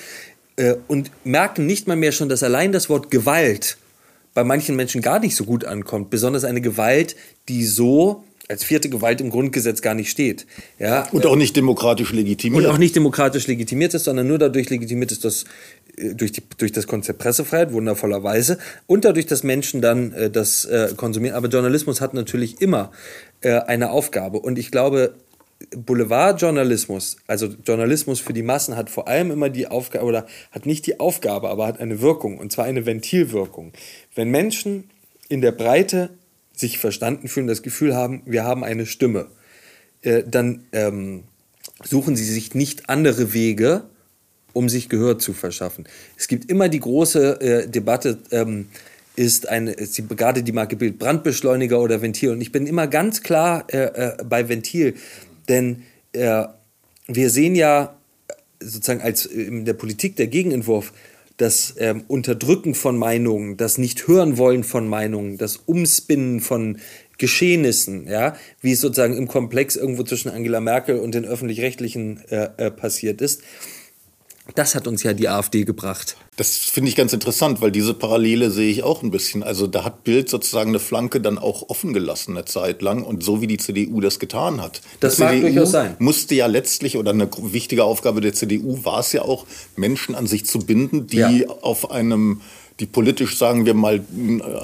Äh, 0.56 0.76
und 0.88 1.12
merken 1.24 1.68
nicht 1.68 1.88
mal 1.88 1.96
mehr 1.96 2.12
schon, 2.12 2.28
dass 2.28 2.42
allein 2.42 2.72
das 2.72 2.90
Wort 2.90 3.12
Gewalt 3.12 3.78
bei 4.36 4.44
manchen 4.44 4.76
Menschen 4.76 5.02
gar 5.02 5.20
nicht 5.20 5.36
so 5.36 5.46
gut 5.46 5.64
ankommt. 5.66 6.10
Besonders 6.10 6.44
eine 6.44 6.62
Gewalt, 6.62 7.16
die 7.50 7.66
so 7.66 8.24
als 8.48 8.64
vierte 8.64 8.90
Gewalt 8.90 9.22
im 9.22 9.30
Grundgesetz 9.30 9.82
gar 9.82 9.96
nicht 9.96 10.10
steht. 10.10 10.46
Ja, 10.78 11.08
und 11.12 11.26
auch 11.26 11.36
nicht 11.36 11.56
demokratisch 11.56 12.14
legitimiert. 12.14 12.64
Und 12.64 12.70
auch 12.70 12.78
nicht 12.78 12.96
demokratisch 12.96 13.48
legitimiert 13.48 13.94
ist, 13.94 14.04
sondern 14.04 14.28
nur 14.28 14.38
dadurch 14.38 14.70
legitimiert 14.70 15.12
ist, 15.12 15.26
dass 15.26 15.46
äh, 15.98 16.14
durch, 16.14 16.32
die, 16.32 16.44
durch 16.58 16.72
das 16.72 16.86
Konzept 16.86 17.20
Pressefreiheit, 17.20 17.74
wundervollerweise, 17.74 18.60
und 18.88 19.06
dadurch, 19.06 19.26
dass 19.26 19.44
Menschen 19.44 19.82
dann 19.82 20.14
äh, 20.14 20.30
das 20.30 20.66
äh, 20.66 20.94
konsumieren. 20.96 21.36
Aber 21.36 21.48
Journalismus 21.48 22.02
hat 22.02 22.14
natürlich 22.14 22.62
immer 22.62 22.92
äh, 23.42 23.54
eine 23.62 23.90
Aufgabe. 23.90 24.40
Und 24.40 24.60
ich 24.60 24.70
glaube, 24.70 25.16
Boulevardjournalismus, 25.76 27.18
also 27.28 27.48
Journalismus 27.66 28.20
für 28.20 28.34
die 28.34 28.44
Massen, 28.44 28.76
hat 28.76 28.90
vor 28.90 29.08
allem 29.08 29.32
immer 29.32 29.50
die 29.50 29.68
Aufgabe, 29.68 30.06
oder 30.06 30.28
hat 30.52 30.66
nicht 30.66 30.86
die 30.86 31.00
Aufgabe, 31.00 31.50
aber 31.50 31.66
hat 31.66 31.80
eine 31.80 32.02
Wirkung, 32.02 32.38
und 32.38 32.52
zwar 32.52 32.66
eine 32.66 32.86
Ventilwirkung. 32.86 33.72
Wenn 34.14 34.30
Menschen 34.30 34.90
in 35.30 35.42
der 35.42 35.54
Breite 35.54 36.12
sich 36.56 36.78
verstanden 36.78 37.28
fühlen, 37.28 37.48
das 37.48 37.62
Gefühl 37.62 37.96
haben, 37.96 38.22
wir 38.26 38.44
haben 38.44 38.64
eine 38.64 38.86
Stimme, 38.86 39.28
äh, 40.02 40.24
dann 40.26 40.66
ähm, 40.72 41.24
suchen 41.84 42.16
sie 42.16 42.24
sich 42.24 42.56
nicht 42.56 42.90
andere 42.90 43.34
Wege, 43.34 43.84
um 44.54 44.70
sich 44.70 44.88
Gehör 44.88 45.20
zu 45.20 45.34
verschaffen. 45.34 45.86
Es 46.18 46.28
gibt 46.28 46.50
immer 46.50 46.70
die 46.70 46.80
große 46.80 47.42
äh, 47.42 47.68
Debatte, 47.68 48.20
ähm, 48.32 48.68
ist 49.16 49.48
eine, 49.48 49.72
ist 49.72 50.02
gerade 50.10 50.44
die 50.44 50.52
Marke 50.52 50.76
Bild 50.76 51.00
Brandbeschleuniger 51.00 51.80
oder 51.80 52.02
Ventil. 52.02 52.32
Und 52.32 52.42
ich 52.42 52.52
bin 52.52 52.68
immer 52.68 52.88
ganz 52.88 53.22
klar 53.22 53.66
äh, 53.72 53.86
äh 53.86 54.24
bei 54.24 54.50
Ventil, 54.50 54.96
denn 55.48 55.84
äh, 56.12 56.44
wir 57.08 57.30
sehen 57.30 57.56
ja 57.56 57.96
sozusagen 58.60 59.02
als 59.02 59.26
in 59.26 59.66
der 59.66 59.74
Politik 59.74 60.16
der 60.16 60.28
Gegenentwurf 60.28 60.92
das 61.38 61.76
ähm, 61.78 62.04
Unterdrücken 62.08 62.76
von 62.76 62.98
Meinungen, 62.98 63.58
das 63.58 63.78
Nicht-Hören-Wollen 63.78 64.64
von 64.64 64.88
Meinungen, 64.88 65.38
das 65.38 65.58
Umspinnen 65.58 66.40
von 66.40 66.78
Geschehnissen, 67.18 68.08
ja, 68.08 68.36
wie 68.62 68.74
es 68.74 68.82
sozusagen 68.82 69.16
im 69.16 69.28
Komplex 69.28 69.76
irgendwo 69.76 70.04
zwischen 70.04 70.30
Angela 70.30 70.60
Merkel 70.60 71.00
und 71.00 71.16
den 71.16 71.26
öffentlich-rechtlichen 71.26 72.22
äh, 72.30 72.50
äh, 72.58 72.72
passiert 72.72 73.22
ist. 73.22 73.42
Das 74.54 74.76
hat 74.76 74.88
uns 74.88 75.02
ja 75.02 75.14
die 75.14 75.28
AfD 75.28 75.64
gebracht. 75.64 76.18
Das 76.38 76.58
finde 76.58 76.90
ich 76.90 76.96
ganz 76.96 77.14
interessant, 77.14 77.62
weil 77.62 77.72
diese 77.72 77.96
Parallele 77.96 78.52
sehe 78.52 78.70
ich 78.70 78.84
auch 78.84 79.02
ein 79.02 79.10
bisschen. 79.10 79.42
Also 79.42 79.66
da 79.66 79.84
hat 79.84 80.04
Bild 80.04 80.30
sozusagen 80.30 80.70
eine 80.70 80.80
Flanke 80.80 81.20
dann 81.20 81.40
auch 81.40 81.70
offen 81.70 81.94
gelassen 81.94 82.38
eine 82.38 82.46
Zeit 82.46 82.84
lang 82.84 83.04
und 83.04 83.24
so 83.24 83.42
wie 83.42 83.48
die 83.48 83.58
CDU 83.58 84.02
das 84.02 84.20
getan 84.20 84.62
hat. 84.62 84.82
Das 85.00 85.16
die 85.16 85.24
mag 85.24 85.32
CDU 85.32 85.48
durchaus 85.48 85.72
sein. 85.72 85.96
Musste 85.98 86.36
ja 86.36 86.46
letztlich 86.46 86.98
oder 86.98 87.12
eine 87.12 87.28
wichtige 87.38 87.86
Aufgabe 87.86 88.22
der 88.22 88.34
CDU 88.34 88.84
war 88.84 89.00
es 89.00 89.14
ja 89.14 89.24
auch, 89.24 89.48
Menschen 89.76 90.14
an 90.14 90.28
sich 90.28 90.46
zu 90.46 90.60
binden, 90.60 91.08
die 91.08 91.18
ja. 91.18 91.50
auf 91.62 91.90
einem 91.90 92.42
die 92.80 92.86
politisch, 92.86 93.38
sagen 93.38 93.66
wir 93.66 93.74
mal, 93.74 94.04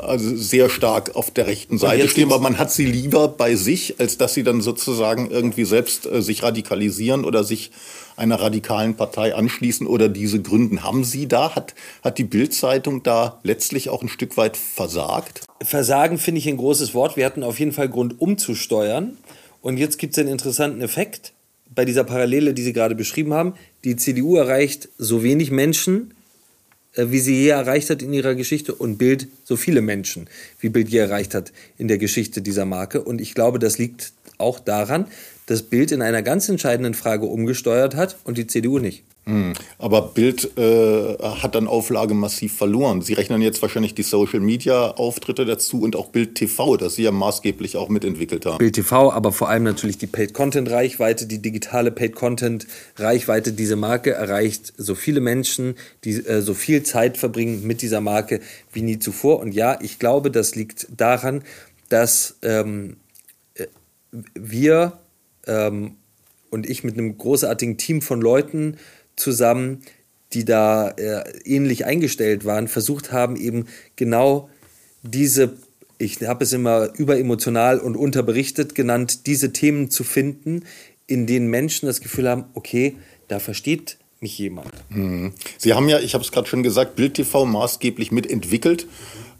also 0.02 0.36
sehr 0.36 0.70
stark 0.70 1.16
auf 1.16 1.32
der 1.32 1.48
rechten 1.48 1.78
Seite 1.78 2.10
stehen, 2.10 2.30
aber 2.30 2.42
man 2.42 2.58
hat 2.58 2.70
sie 2.70 2.86
lieber 2.86 3.30
bei 3.30 3.56
sich, 3.56 4.02
als 4.02 4.18
dass 4.18 4.34
sie 4.34 4.44
dann 4.44 4.60
sozusagen 4.60 5.32
irgendwie 5.32 5.64
selbst 5.64 6.06
äh, 6.06 6.22
sich 6.22 6.44
radikalisieren 6.44 7.24
oder 7.24 7.46
sich 7.46 7.72
einer 8.16 8.40
radikalen 8.40 8.96
Partei 8.96 9.36
anschließen 9.36 9.88
oder 9.88 10.10
diese 10.10 10.42
gründen. 10.42 10.84
Haben 10.84 11.04
Sie 11.04 11.28
da, 11.28 11.56
hat, 11.56 11.76
hat 12.04 12.18
die 12.18 12.24
Bild-Zeitung 12.24 13.04
da 13.04 13.40
letztlich 13.44 13.90
auch 13.90 14.02
ein 14.02 14.10
Stück 14.10 14.38
weit 14.38 14.58
versagt? 14.58 15.46
Versagen 15.64 16.18
finde 16.18 16.40
ich 16.40 16.48
ein 16.48 16.58
großes 16.58 16.94
Wort. 16.94 17.18
Wir 17.18 17.26
hatten 17.26 17.44
auf 17.44 17.60
jeden 17.60 17.72
Fall 17.72 17.90
Grund 17.90 18.20
umzusteuern. 18.20 19.18
Und 19.62 19.78
jetzt 19.78 19.98
gibt 20.00 20.14
es 20.14 20.20
einen 20.20 20.30
interessanten 20.30 20.82
Effekt 20.82 21.34
bei 21.74 21.86
dieser 21.86 22.04
Parallele, 22.04 22.54
die 22.54 22.64
Sie 22.64 22.74
gerade 22.74 22.96
beschrieben 22.96 23.34
haben. 23.34 23.54
Die 23.84 23.96
CDU 23.96 24.36
erreicht 24.36 24.90
so 24.98 25.24
wenig 25.24 25.52
Menschen 25.52 26.14
äh, 26.96 27.10
wie 27.10 27.20
sie 27.20 27.36
je 27.36 27.50
erreicht 27.50 27.90
hat 27.90 28.02
in 28.02 28.14
ihrer 28.14 28.36
Geschichte 28.36 28.76
und 28.76 28.98
Bild 28.98 29.28
so 29.44 29.56
viele 29.56 29.82
Menschen, 29.82 30.28
wie 30.60 30.70
Bild 30.70 30.90
je 30.90 31.00
erreicht 31.00 31.34
hat 31.34 31.52
in 31.78 31.88
der 31.88 31.98
Geschichte 31.98 32.42
dieser 32.42 32.66
Marke. 32.66 33.02
Und 33.02 33.22
ich 33.22 33.34
glaube, 33.34 33.60
das 33.60 33.78
liegt 33.78 34.12
auch 34.42 34.60
daran, 34.60 35.06
dass 35.46 35.64
Bild 35.64 35.92
in 35.92 36.02
einer 36.02 36.22
ganz 36.22 36.50
entscheidenden 36.50 36.94
Frage 36.94 37.26
umgesteuert 37.26 37.96
hat 37.96 38.18
und 38.24 38.38
die 38.38 38.48
CDU 38.48 38.80
nicht. 38.80 39.04
Hm. 39.26 39.54
Aber 39.78 40.02
Bild 40.02 40.58
äh, 40.58 41.18
hat 41.20 41.54
dann 41.54 41.68
Auflage 41.68 42.16
massiv 42.16 42.58
verloren. 42.58 43.04
Sie 43.04 43.14
rechnen 43.14 43.42
jetzt 43.42 43.62
wahrscheinlich 43.62 43.94
die 43.94 44.02
Social-Media-Auftritte 44.02 45.46
dazu 45.46 45.82
und 45.82 45.96
auch 45.96 46.08
Bild 46.08 46.34
TV, 46.34 46.76
das 46.76 46.96
Sie 46.96 47.04
ja 47.04 47.12
maßgeblich 47.12 47.78
auch 47.78 47.90
mitentwickelt 47.90 48.48
haben. 48.48 48.58
Bild 48.58 48.74
TV, 48.74 49.12
aber 49.12 49.32
vor 49.32 49.48
allem 49.48 49.64
natürlich 49.64 50.00
die 50.00 50.08
Paid-Content-Reichweite, 50.08 51.28
die 51.28 51.40
digitale 51.40 51.92
Paid-Content-Reichweite. 51.92 53.54
Diese 53.54 53.76
Marke 53.76 54.12
erreicht 54.12 54.74
so 54.78 54.96
viele 54.96 55.22
Menschen, 55.22 55.76
die 56.04 56.16
äh, 56.26 56.42
so 56.42 56.56
viel 56.56 56.82
Zeit 56.82 57.18
verbringen 57.18 57.68
mit 57.68 57.84
dieser 57.84 58.02
Marke 58.02 58.40
wie 58.74 58.82
nie 58.82 58.98
zuvor. 58.98 59.40
Und 59.40 59.54
ja, 59.54 59.78
ich 59.82 60.00
glaube, 60.00 60.32
das 60.32 60.56
liegt 60.56 60.88
daran, 60.98 61.44
dass 61.90 62.38
ähm, 62.42 62.92
äh, 62.92 62.96
wir 64.34 65.00
ähm, 65.48 65.96
und 66.50 66.70
ich 66.70 66.84
mit 66.84 66.98
einem 66.98 67.18
großartigen 67.18 67.78
Team 67.78 68.02
von 68.02 68.22
Leuten 68.22 68.78
zusammen, 69.16 69.84
die 70.34 70.46
da 70.46 70.90
äh, 70.90 71.24
ähnlich 71.46 71.86
eingestellt 71.86 72.46
waren, 72.46 72.68
versucht 72.68 73.12
haben, 73.12 73.36
eben 73.36 73.68
genau 73.96 74.50
diese, 75.04 75.58
ich 75.98 76.22
habe 76.22 76.44
es 76.44 76.54
immer 76.54 76.90
überemotional 76.98 77.80
und 77.80 77.96
unterberichtet 77.96 78.76
genannt, 78.76 79.28
diese 79.28 79.54
Themen 79.54 79.90
zu 79.90 80.04
finden, 80.04 80.64
in 81.08 81.28
denen 81.28 81.48
Menschen 81.48 81.88
das 81.88 82.02
Gefühl 82.02 82.30
haben, 82.30 82.46
okay, 82.54 82.96
da 83.28 83.40
versteht 83.40 83.98
mich 84.22 84.38
jemand. 84.38 84.72
Mhm. 84.90 85.34
Sie 85.58 85.74
haben 85.74 85.90
ja, 85.90 86.00
ich 86.00 86.14
habe 86.14 86.24
es 86.24 86.32
gerade 86.32 86.48
schon 86.48 86.64
gesagt, 86.64 86.96
Bild 86.96 87.16
TV 87.16 87.46
maßgeblich 87.46 88.12
mitentwickelt. 88.12 88.88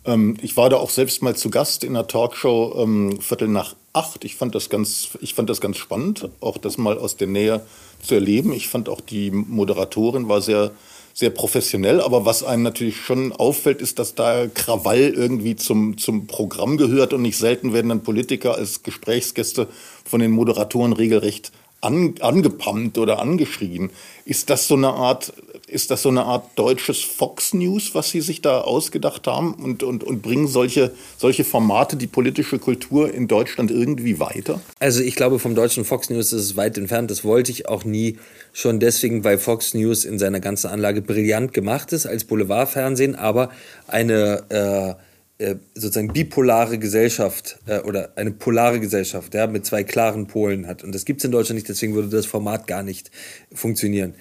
Ähm, 0.06 0.38
ich 0.42 0.58
war 0.58 0.70
da 0.70 0.78
auch 0.78 0.90
selbst 0.90 1.22
mal 1.22 1.36
zu 1.36 1.50
Gast 1.50 1.84
in 1.84 1.96
einer 1.96 2.08
Talkshow 2.08 2.76
ähm, 2.78 3.22
Viertel 3.22 3.48
nach 3.48 3.76
acht. 3.94 4.24
Ich 4.26 4.36
fand 4.36 4.56
das 4.56 4.70
ganz, 4.70 5.10
ich 5.22 5.34
fand 5.34 5.50
das 5.50 5.62
ganz 5.62 5.78
spannend, 5.78 6.30
auch 6.40 6.58
das 6.58 6.78
mal 6.78 6.98
aus 6.98 7.18
der 7.18 7.28
Nähe 7.28 7.66
zu 8.02 8.16
erleben. 8.16 8.54
Ich 8.54 8.68
fand 8.68 8.90
auch 8.90 9.02
die 9.02 9.32
Moderatorin 9.32 10.28
war 10.30 10.42
sehr, 10.42 10.72
sehr 11.14 11.30
professionell. 11.30 12.02
Aber 12.02 12.26
was 12.26 12.44
einem 12.44 12.64
natürlich 12.64 12.98
schon 12.98 13.32
auffällt, 13.32 13.82
ist, 13.82 14.00
dass 14.00 14.16
da 14.16 14.48
Krawall 14.48 15.14
irgendwie 15.16 15.56
zum, 15.56 15.98
zum 15.98 16.28
Programm 16.28 16.78
gehört 16.78 17.14
und 17.14 17.22
nicht 17.22 17.38
selten 17.38 17.74
werden 17.74 17.90
dann 17.90 18.04
Politiker 18.04 18.56
als 18.56 18.84
Gesprächsgäste 18.84 19.68
von 20.06 20.20
den 20.20 20.32
Moderatoren 20.32 20.94
regelrecht 20.94 21.52
an, 21.82 22.16
angepammt 22.22 22.98
oder 22.98 23.20
angeschrien. 23.20 23.90
Ist 24.26 24.50
das 24.50 24.68
so 24.68 24.76
eine 24.76 24.94
Art, 24.94 25.34
ist 25.72 25.92
das 25.92 26.02
so 26.02 26.10
eine 26.10 26.24
Art 26.24 26.50
deutsches 26.56 27.00
Fox 27.00 27.54
News, 27.54 27.96
was 27.96 28.10
Sie 28.10 28.22
sich 28.22 28.42
da 28.42 28.62
ausgedacht 28.62 29.28
haben 29.28 29.54
und, 29.54 29.84
und, 29.84 30.04
und 30.04 30.22
bringen 30.22 30.48
solche, 30.48 30.92
solche 31.18 31.44
Formate 31.44 31.96
die 31.96 32.08
politische 32.08 32.60
Kultur 32.60 33.14
in 33.14 33.28
Deutschland 33.28 33.72
irgendwie 33.72 34.20
weiter? 34.20 34.62
Also 34.80 35.02
ich 35.02 35.16
glaube, 35.16 35.40
vom 35.40 35.56
deutschen 35.56 35.86
Fox 35.86 36.10
News 36.10 36.34
ist 36.34 36.42
es 36.42 36.56
weit 36.56 36.78
entfernt. 36.78 37.10
Das 37.10 37.24
wollte 37.24 37.52
ich 37.52 37.68
auch 37.68 37.86
nie. 37.86 38.18
Schon 38.54 38.80
deswegen, 38.80 39.24
weil 39.24 39.38
Fox 39.38 39.74
News 39.74 40.04
in 40.04 40.20
seiner 40.20 40.42
ganzen 40.42 40.68
Anlage 40.68 41.02
brillant 41.02 41.54
gemacht 41.54 41.94
ist 41.94 42.06
als 42.06 42.26
Boulevardfernsehen, 42.26 43.16
aber 43.16 43.50
eine 43.88 44.98
äh, 45.00 45.02
äh, 45.42 45.56
sozusagen 45.74 46.14
bipolare 46.14 46.78
Gesellschaft 46.78 47.58
äh, 47.66 47.80
oder 47.80 48.12
eine 48.16 48.30
polare 48.30 48.80
Gesellschaft 48.80 49.34
ja, 49.34 49.48
mit 49.48 49.66
zwei 49.66 49.84
klaren 49.84 50.28
Polen 50.28 50.68
hat. 50.68 50.84
Und 50.84 50.94
das 50.94 51.04
gibt 51.04 51.22
es 51.22 51.26
in 51.26 51.32
Deutschland 51.32 51.56
nicht, 51.56 51.68
deswegen 51.68 51.96
würde 51.96 52.10
das 52.10 52.28
Format 52.28 52.68
gar 52.68 52.84
nicht 52.84 53.10
funktionieren. 53.52 54.14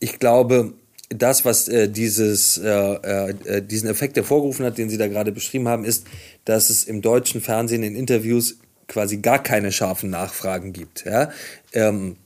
Ich 0.00 0.18
glaube, 0.18 0.72
das, 1.08 1.44
was 1.44 1.68
äh, 1.68 1.88
dieses, 1.88 2.58
äh, 2.58 2.68
äh, 2.68 3.62
diesen 3.62 3.88
Effekt 3.88 4.16
hervorgerufen 4.16 4.64
hat, 4.66 4.78
den 4.78 4.90
Sie 4.90 4.98
da 4.98 5.06
gerade 5.06 5.32
beschrieben 5.32 5.68
haben, 5.68 5.84
ist, 5.84 6.06
dass 6.44 6.70
es 6.70 6.84
im 6.84 7.02
deutschen 7.02 7.40
Fernsehen 7.40 7.82
in 7.82 7.94
Interviews 7.94 8.58
quasi 8.88 9.18
gar 9.18 9.42
keine 9.42 9.72
scharfen 9.72 10.10
Nachfragen 10.10 10.72
gibt. 10.72 11.04
Ja? 11.04 11.30
Ähm, 11.72 12.16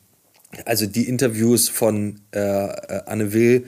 also 0.64 0.86
die 0.86 1.08
Interviews 1.08 1.68
von 1.68 2.20
äh, 2.32 2.40
Anne 2.40 3.32
Will 3.32 3.66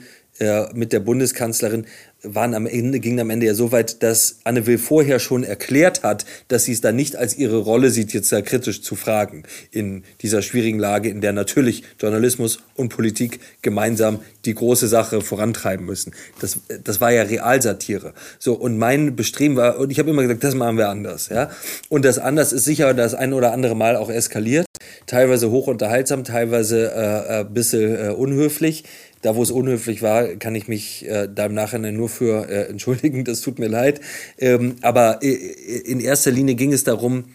mit 0.73 0.91
der 0.91 0.99
Bundeskanzlerin 0.99 1.85
waren 2.23 2.53
am 2.53 2.65
Ende, 2.65 2.99
gingen 2.99 3.19
am 3.19 3.29
Ende 3.29 3.45
ja 3.45 3.53
so 3.53 3.71
weit, 3.71 4.01
dass 4.01 4.39
Anne 4.43 4.65
Will 4.65 4.77
vorher 4.77 5.19
schon 5.19 5.43
erklärt 5.43 6.03
hat, 6.03 6.25
dass 6.47 6.63
sie 6.63 6.71
es 6.71 6.81
dann 6.81 6.95
nicht 6.95 7.15
als 7.15 7.37
ihre 7.37 7.57
Rolle 7.57 7.89
sieht, 7.89 8.13
jetzt 8.13 8.31
da 8.31 8.41
kritisch 8.41 8.81
zu 8.81 8.95
fragen 8.95 9.43
in 9.71 10.03
dieser 10.21 10.41
schwierigen 10.41 10.79
Lage, 10.79 11.09
in 11.09 11.21
der 11.21 11.33
natürlich 11.33 11.83
Journalismus 11.99 12.59
und 12.75 12.89
Politik 12.89 13.39
gemeinsam 13.61 14.19
die 14.45 14.55
große 14.55 14.87
Sache 14.87 15.21
vorantreiben 15.21 15.85
müssen. 15.85 16.13
Das, 16.39 16.59
das 16.83 17.01
war 17.01 17.11
ja 17.11 17.23
Realsatire. 17.23 18.13
So, 18.39 18.53
und 18.53 18.77
mein 18.77 19.15
Bestreben 19.15 19.55
war, 19.55 19.77
und 19.77 19.91
ich 19.91 19.99
habe 19.99 20.09
immer 20.09 20.21
gesagt, 20.21 20.43
das 20.43 20.55
machen 20.55 20.77
wir 20.77 20.89
anders, 20.89 21.29
ja. 21.29 21.49
Und 21.89 22.05
das 22.05 22.19
anders 22.19 22.53
ist 22.53 22.65
sicher 22.65 22.93
das 22.93 23.13
ein 23.13 23.33
oder 23.33 23.51
andere 23.51 23.75
Mal 23.75 23.95
auch 23.95 24.09
eskaliert. 24.09 24.65
Teilweise 25.05 25.51
hochunterhaltsam, 25.51 26.23
teilweise 26.23 26.91
äh, 26.91 27.39
ein 27.39 27.41
äh, 27.41 27.49
bisschen 27.49 27.95
äh, 27.95 28.09
unhöflich. 28.09 28.83
Da, 29.21 29.35
wo 29.35 29.43
es 29.43 29.51
unhöflich 29.51 30.01
war, 30.01 30.27
kann 30.35 30.53
ich 30.53 30.67
mich 30.67 31.07
äh, 31.07 31.29
da 31.33 31.45
im 31.45 31.53
Nachhinein 31.53 31.95
nur 31.95 32.09
für 32.09 32.49
äh, 32.49 32.63
entschuldigen. 32.69 33.23
Das 33.23 33.41
tut 33.41 33.59
mir 33.59 33.69
leid. 33.69 34.01
Ähm, 34.37 34.75
aber 34.81 35.23
äh, 35.23 35.27
in 35.27 35.99
erster 35.99 36.31
Linie 36.31 36.55
ging 36.55 36.73
es 36.73 36.83
darum, 36.83 37.25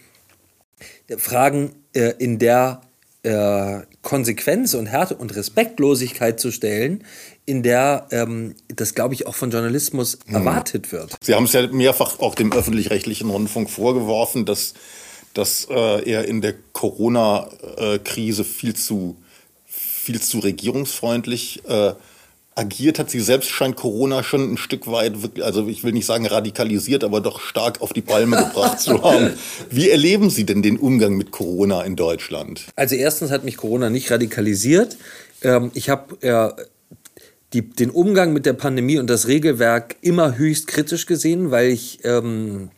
Fragen 1.17 1.73
äh, 1.95 2.13
in 2.19 2.39
der 2.39 2.83
äh, 3.23 3.81
Konsequenz 4.03 4.75
und 4.75 4.87
Härte 4.87 5.17
und 5.17 5.35
Respektlosigkeit 5.35 6.39
zu 6.39 6.51
stellen, 6.51 7.05
in 7.47 7.63
der 7.63 8.07
ähm, 8.11 8.55
das, 8.69 8.95
glaube 8.95 9.15
ich, 9.15 9.27
auch 9.27 9.35
von 9.35 9.51
Journalismus 9.51 10.19
mhm. 10.27 10.35
erwartet 10.35 10.93
wird. 10.93 11.17
Sie 11.23 11.35
haben 11.35 11.45
es 11.45 11.53
ja 11.53 11.67
mehrfach 11.67 12.21
auch 12.21 12.35
dem 12.35 12.53
öffentlich-rechtlichen 12.53 13.29
Rundfunk 13.29 13.71
vorgeworfen, 13.71 14.45
dass, 14.45 14.75
dass 15.35 15.67
äh, 15.71 16.11
er 16.11 16.27
in 16.27 16.41
der 16.41 16.55
Corona-Krise 16.73 18.45
viel 18.45 18.75
zu 18.75 19.17
viel 20.09 20.23
zu 20.23 20.39
regierungsfreundlich 20.39 21.63
äh, 21.69 21.93
agiert 22.55 22.99
hat. 22.99 23.11
Sie 23.11 23.21
selbst 23.21 23.51
scheint 23.51 23.77
Corona 23.77 24.23
schon 24.23 24.55
ein 24.55 24.57
Stück 24.57 24.91
weit, 24.91 25.13
also 25.43 25.69
ich 25.69 25.85
will 25.85 25.93
nicht 25.93 26.07
sagen 26.07 26.27
radikalisiert, 26.27 27.05
aber 27.05 27.21
doch 27.21 27.41
stark 27.41 27.83
auf 27.83 27.93
die 27.93 28.01
Palme 28.01 28.37
gebracht 28.45 28.81
zu 28.81 29.03
haben. 29.03 29.35
Wie 29.71 29.91
erleben 29.91 30.31
Sie 30.31 30.45
denn 30.45 30.63
den 30.63 30.79
Umgang 30.79 31.17
mit 31.19 31.31
Corona 31.31 31.83
in 31.83 31.95
Deutschland? 31.95 32.65
Also 32.75 32.97
erstens 32.97 33.31
hat 33.31 33.45
mich 33.45 33.59
Corona 33.59 33.91
nicht 33.91 34.11
radikalisiert. 34.11 34.97
Ähm, 35.43 35.71
ich 35.75 35.91
habe 35.91 36.17
äh, 36.23 36.65
die, 37.53 37.69
den 37.69 37.91
Umgang 37.91 38.33
mit 38.33 38.47
der 38.47 38.55
Pandemie 38.55 38.99
und 38.99 39.09
das 39.09 39.29
Regelwerk 39.29 39.97
immer 40.01 40.39
höchst 40.39 40.67
kritisch 40.67 41.05
gesehen, 41.05 41.51
weil 41.51 41.69
ich 41.69 42.01
ähm, 42.05 42.71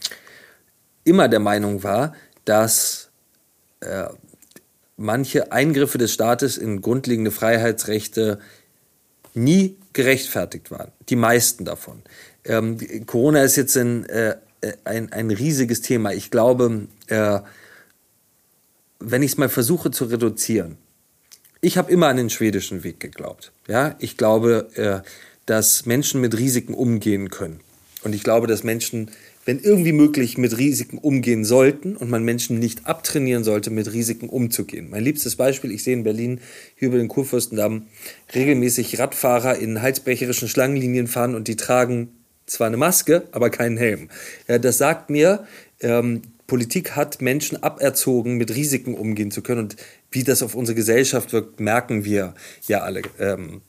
immer 1.05 1.29
der 1.29 1.41
Meinung 1.41 1.85
war, 1.85 2.15
dass 2.45 3.11
äh, 3.81 4.07
manche 4.97 5.53
Eingriffe 5.53 5.99
des 5.99 6.13
Staates 6.13 6.59
in 6.59 6.81
grundlegende 6.81 7.31
Freiheitsrechte 7.31 8.39
nie 9.35 9.77
gerechtfertigt 9.93 10.71
waren. 10.71 10.93
Die 11.09 11.17
meisten 11.17 11.65
davon. 11.65 12.03
Ähm, 12.45 12.79
Corona 13.07 13.43
ist 13.43 13.57
jetzt 13.57 13.77
ein, 13.77 14.07
äh, 14.07 14.37
ein, 14.85 15.13
ein 15.13 15.31
riesiges 15.31 15.81
Thema. 15.81 16.13
Ich 16.13 16.31
glaube, 16.31 16.87
äh, 17.07 17.41
wenn 18.99 19.23
ich 19.23 19.33
es 19.33 19.39
mal 19.39 19.49
versuche 19.49 19.91
zu 19.91 20.05
reduzieren, 20.05 20.77
ich 21.61 21.77
habe 21.77 21.91
immer 21.91 22.09
an 22.09 22.17
den 22.17 22.31
schwedischen 22.31 22.85
Weg 22.85 23.01
geglaubt. 23.01 23.53
Ja? 23.67 23.97
Ich 23.99 24.17
glaube, 24.17 24.69
äh, 24.75 25.07
dass 25.47 25.87
Menschen 25.87 26.21
mit 26.21 26.37
Risiken 26.37 26.75
umgehen 26.75 27.31
können. 27.31 27.61
Und 28.03 28.15
ich 28.15 28.23
glaube, 28.23 28.47
dass 28.47 28.65
Menschen 28.65 29.11
wenn 29.45 29.59
irgendwie 29.59 29.93
möglich, 29.93 30.37
mit 30.37 30.59
Risiken 30.59 30.99
umgehen 30.99 31.45
sollten 31.45 31.97
und 31.97 32.11
man 32.11 32.25
Menschen 32.25 32.59
nicht 32.59 32.87
abtrainieren 32.87 33.43
sollte, 33.43 33.71
mit 33.71 33.93
Risiken 33.93 34.29
umzugehen. 34.29 34.91
Mein 34.91 35.03
liebstes 35.03 35.37
Beispiel, 35.37 35.73
ich 35.73 35.83
sehe 35.83 35.95
in 35.95 36.03
Berlin 36.03 36.41
hier 36.77 36.89
über 36.89 36.99
den 36.99 37.09
Kurfürstendamm 37.09 37.87
regelmäßig 38.35 38.99
Radfahrer 38.99 39.57
in 39.57 39.81
heizbecherischen 39.81 40.49
Schlangenlinien 40.49 41.07
fahren 41.07 41.35
und 41.35 41.49
die 41.49 41.57
tragen 41.57 42.09
zwar 42.47 42.67
eine 42.67 42.77
Maske, 42.77 43.29
aber 43.33 43.49
keinen 43.51 43.77
Helm. 43.77 44.09
Ja, 44.47 44.59
das 44.59 44.79
sagt 44.79 45.09
mir, 45.09 45.47
ähm, 45.81 46.23
Politik 46.47 46.97
hat 46.97 47.23
Menschen 47.23 47.63
aberzogen, 47.63 48.37
mit 48.37 48.55
Risiken 48.55 48.95
umgehen 48.95 49.31
zu 49.31 49.41
können. 49.41 49.61
Und 49.61 49.77
wie 50.11 50.25
das 50.25 50.43
auf 50.43 50.57
unsere 50.57 50.75
Gesellschaft 50.75 51.33
wirkt, 51.33 51.61
merken 51.61 52.05
wir 52.05 52.35
ja 52.67 52.81
alle. 52.81 53.03
Ähm, 53.21 53.63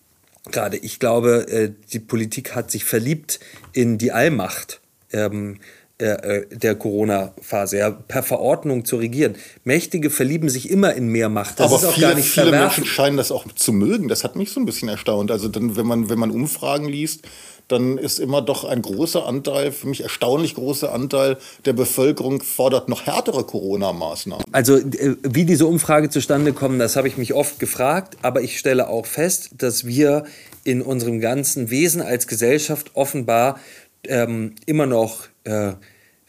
Gerade 0.51 0.77
ich 0.77 0.99
glaube, 0.99 1.47
äh, 1.47 1.71
die 1.93 1.99
Politik 1.99 2.55
hat 2.55 2.71
sich 2.71 2.83
verliebt 2.83 3.39
in 3.73 3.99
die 3.99 4.11
Allmacht 4.11 4.80
ähm, 5.13 5.59
äh, 6.01 6.47
der 6.49 6.73
Corona-Phase, 6.73 7.77
ja, 7.77 7.91
per 7.91 8.23
Verordnung 8.23 8.85
zu 8.85 8.95
regieren. 8.95 9.35
Mächtige 9.63 10.09
verlieben 10.09 10.49
sich 10.49 10.71
immer 10.71 10.95
in 10.95 11.07
mehr 11.07 11.29
Macht. 11.29 11.59
Das 11.59 11.67
Aber 11.67 11.75
ist 11.75 11.85
auch 11.85 11.93
viele, 11.93 12.07
gar 12.07 12.15
nicht 12.15 12.27
viele 12.27 12.49
Menschen 12.49 12.85
scheinen 12.85 13.17
das 13.17 13.31
auch 13.31 13.45
zu 13.53 13.71
mögen. 13.71 14.07
Das 14.07 14.23
hat 14.23 14.35
mich 14.35 14.51
so 14.51 14.59
ein 14.59 14.65
bisschen 14.65 14.89
erstaunt. 14.89 15.29
Also 15.29 15.47
dann, 15.47 15.75
wenn 15.75 15.85
man, 15.85 16.09
wenn 16.09 16.17
man 16.17 16.31
Umfragen 16.31 16.87
liest, 16.87 17.27
dann 17.67 17.97
ist 17.99 18.19
immer 18.19 18.41
doch 18.41 18.63
ein 18.63 18.81
großer 18.81 19.27
Anteil, 19.27 19.71
für 19.71 19.87
mich 19.87 20.01
erstaunlich 20.01 20.55
großer 20.55 20.91
Anteil 20.91 21.37
der 21.65 21.73
Bevölkerung 21.73 22.41
fordert 22.41 22.89
noch 22.89 23.05
härtere 23.05 23.43
Corona-Maßnahmen. 23.43 24.43
Also 24.51 24.77
äh, 24.77 25.15
wie 25.21 25.45
diese 25.45 25.67
Umfrage 25.67 26.09
zustande 26.09 26.53
kommt, 26.53 26.81
das 26.81 26.95
habe 26.95 27.07
ich 27.07 27.17
mich 27.17 27.35
oft 27.35 27.59
gefragt, 27.59 28.17
aber 28.23 28.41
ich 28.41 28.57
stelle 28.57 28.89
auch 28.89 29.05
fest, 29.05 29.51
dass 29.59 29.85
wir 29.85 30.25
in 30.63 30.81
unserem 30.81 31.19
ganzen 31.19 31.69
Wesen 31.69 32.01
als 32.01 32.27
Gesellschaft 32.27 32.91
offenbar 32.95 33.59
ähm, 34.07 34.55
immer 34.65 34.85
noch 34.85 35.27
äh, 35.43 35.73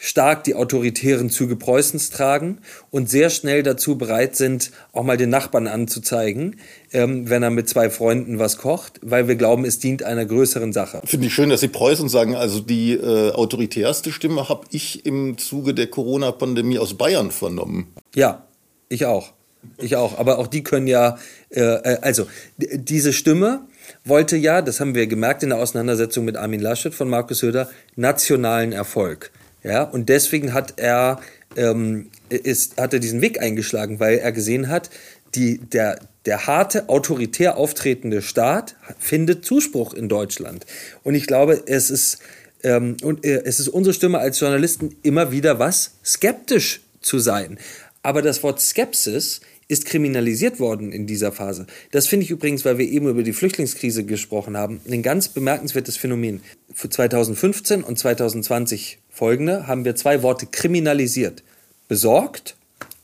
stark 0.03 0.43
die 0.43 0.57
autoritären 0.57 1.31
Züge 1.31 1.55
Preußens 1.55 2.11
tragen 2.11 2.59
und 2.91 3.09
sehr 3.09 3.31
schnell 3.31 3.63
dazu 3.63 3.97
bereit 3.97 4.35
sind, 4.35 4.73
auch 4.93 5.05
mal 5.05 5.17
den 5.17 5.31
Nachbarn 5.31 5.69
anzuzeigen, 5.69 6.57
ähm, 6.93 7.31
wenn 7.31 7.45
er 7.45 7.51
mit 7.51 7.69
zwei 7.69 7.89
Freunden 7.89 8.41
was 8.41 8.59
kocht, 8.59 8.99
weil 9.03 9.29
wir 9.29 9.37
glauben, 9.37 9.65
es 9.65 9.79
dient 9.79 10.03
einer 10.03 10.25
größeren 10.27 10.73
Sache. 10.73 11.03
Finde 11.05 11.29
ich 11.29 11.35
schön, 11.35 11.51
dass 11.51 11.61
Sie 11.61 11.69
Preußen 11.69 12.09
sagen. 12.09 12.35
Also 12.35 12.59
die 12.59 12.95
äh, 12.95 13.31
autoritärste 13.31 14.11
Stimme 14.11 14.49
habe 14.49 14.67
ich 14.73 15.07
im 15.07 15.39
Zuge 15.39 15.73
der 15.73 15.87
Corona-Pandemie 15.87 16.81
aus 16.81 16.95
Bayern 16.95 17.31
vernommen. 17.31 17.87
Ja, 18.17 18.45
ich 18.89 19.07
auch. 19.07 19.33
Ich 19.79 19.95
auch. 19.95 20.19
Aber 20.19 20.41
auch 20.41 20.49
die 20.49 20.65
können 20.65 20.89
ja, 20.89 21.17
äh, 21.51 21.61
äh 21.61 21.99
also 22.03 22.27
diese 22.57 23.13
Stimme 23.13 23.69
wollte 24.05 24.37
ja, 24.37 24.63
das 24.63 24.81
haben 24.81 24.95
wir 24.95 25.07
gemerkt 25.07 25.43
in 25.43 25.51
der 25.51 25.59
Auseinandersetzung 25.59 26.25
mit 26.25 26.37
Armin 26.37 26.61
Laschet 26.61 26.95
von 26.95 27.09
Markus 27.09 27.39
Söder, 27.39 27.71
nationalen 27.97 28.73
Erfolg. 28.73 29.31
Ja, 29.63 29.85
und 29.85 30.09
deswegen 30.09 30.55
hat 30.55 30.75
er, 30.79 31.21
ähm, 31.57 32.11
ist, 32.29 32.81
hat 32.81 32.93
er 32.93 32.99
diesen 32.99 33.21
Weg 33.21 33.41
eingeschlagen, 33.41 34.01
weil 34.01 34.19
er 34.19 34.33
gesehen 34.33 34.69
hat, 34.69 34.91
die, 35.35 35.59
der, 35.59 36.01
der 36.27 36.47
harte, 36.47 36.89
autoritär 36.89 37.57
auftretende 37.57 38.23
Staat 38.23 38.75
findet 38.99 39.45
Zuspruch 39.45 39.95
in 39.95 40.09
Deutschland. 40.09 40.67
Und 41.05 41.15
ich 41.15 41.27
glaube, 41.27 41.63
es 41.67 41.91
ist, 41.91 42.19
ähm, 42.65 42.97
und, 43.03 43.25
äh, 43.25 43.43
es 43.45 43.61
ist 43.61 43.69
unsere 43.69 43.95
Stimme 43.95 44.19
als 44.19 44.41
Journalisten 44.41 44.97
immer 45.03 45.31
wieder 45.31 45.59
was, 45.59 45.93
skeptisch 46.05 46.81
zu 47.01 47.19
sein. 47.19 47.59
Aber 48.03 48.21
das 48.21 48.43
Wort 48.43 48.61
Skepsis 48.61 49.41
ist 49.73 49.87
kriminalisiert 49.87 50.61
worden 50.61 50.93
in 50.93 51.07
dieser 51.07 51.33
Phase. 51.33 51.67
Das 51.91 52.07
finde 52.07 52.25
ich 52.25 52.31
übrigens, 52.31 52.65
weil 52.67 52.77
wir 52.77 52.87
eben 52.87 53.09
über 53.09 53.23
die 53.23 53.33
Flüchtlingskrise 53.33 54.05
gesprochen 54.05 54.57
haben, 54.57 54.81
ein 54.87 55.03
ganz 55.03 55.29
bemerkenswertes 55.29 55.97
Phänomen. 55.97 56.43
Für 56.75 56.91
2015 56.91 57.83
und 57.83 57.99
2020 57.99 58.99
folgende 59.09 59.67
haben 59.67 59.87
wir 59.87 59.97
zwei 59.97 60.23
Worte 60.23 60.47
kriminalisiert. 60.47 61.43
Besorgt 61.89 62.55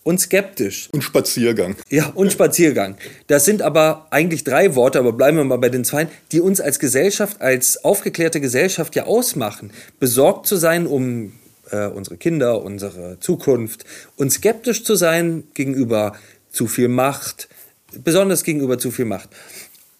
und 0.02 0.20
skeptisch. 0.20 0.90
Und 0.92 1.02
Spaziergang. 1.02 1.76
Ja, 1.88 2.12
und 2.14 2.30
Spaziergang. 2.32 2.96
Das 3.28 3.46
sind 3.46 3.62
aber 3.62 4.06
eigentlich 4.10 4.44
drei 4.44 4.74
Worte, 4.74 4.98
aber 4.98 5.12
bleiben 5.12 5.38
wir 5.38 5.44
mal 5.44 5.56
bei 5.56 5.70
den 5.70 5.84
zwei, 5.84 6.06
die 6.32 6.40
uns 6.40 6.60
als 6.60 6.78
Gesellschaft, 6.78 7.40
als 7.40 7.82
aufgeklärte 7.82 8.42
Gesellschaft 8.42 8.94
ja 8.94 9.04
ausmachen. 9.04 9.70
Besorgt 10.00 10.46
zu 10.46 10.56
sein 10.56 10.86
um 10.86 11.32
äh, 11.70 11.86
unsere 11.86 12.16
Kinder, 12.16 12.62
unsere 12.62 13.18
Zukunft 13.20 13.84
und 14.16 14.32
skeptisch 14.32 14.84
zu 14.84 14.94
sein 14.94 15.44
gegenüber 15.54 16.14
zu 16.50 16.66
viel 16.66 16.88
Macht, 16.88 17.48
besonders 17.92 18.44
gegenüber 18.44 18.78
zu 18.78 18.90
viel 18.90 19.04
Macht. 19.04 19.30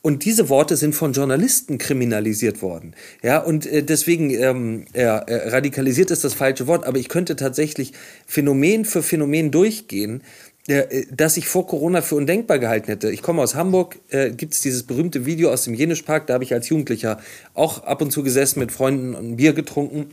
Und 0.01 0.25
diese 0.25 0.49
Worte 0.49 0.77
sind 0.77 0.95
von 0.95 1.13
Journalisten 1.13 1.77
kriminalisiert 1.77 2.63
worden. 2.63 2.95
Ja, 3.23 3.39
und 3.39 3.67
äh, 3.67 3.83
deswegen 3.83 4.31
ähm, 4.31 4.85
ja, 4.95 5.19
äh, 5.19 5.49
radikalisiert 5.51 6.11
ist 6.11 6.23
das 6.23 6.35
falsche 6.35 6.67
Wort, 6.67 6.87
aber 6.87 6.99
ich 6.99 7.09
könnte 7.09 7.35
tatsächlich 7.35 7.93
Phänomen 8.27 8.85
für 8.85 9.03
Phänomen 9.03 9.51
durchgehen, 9.51 10.23
äh, 10.69 11.05
das 11.11 11.37
ich 11.37 11.49
vor 11.49 11.67
Corona 11.67 12.01
für 12.01 12.15
undenkbar 12.15 12.61
gehalten 12.61 12.87
hätte. 12.87 13.11
Ich 13.11 13.23
komme 13.23 13.43
aus 13.43 13.57
Hamburg, 13.57 13.99
äh, 14.11 14.31
gibt 14.31 14.55
es 14.55 14.61
dieses 14.61 14.85
berühmte 14.85 15.27
Video 15.27 15.51
aus 15.51 15.65
dem 15.65 15.75
Jenischpark, 15.75 16.29
da 16.29 16.35
habe 16.35 16.45
ich 16.45 16.55
als 16.55 16.69
Jugendlicher 16.69 17.21
auch 17.55 17.83
ab 17.83 18.01
und 18.01 18.13
zu 18.13 18.23
gesessen 18.23 18.61
mit 18.61 18.71
Freunden 18.71 19.17
und 19.17 19.33
ein 19.33 19.37
Bier 19.37 19.53
getrunken. 19.53 20.13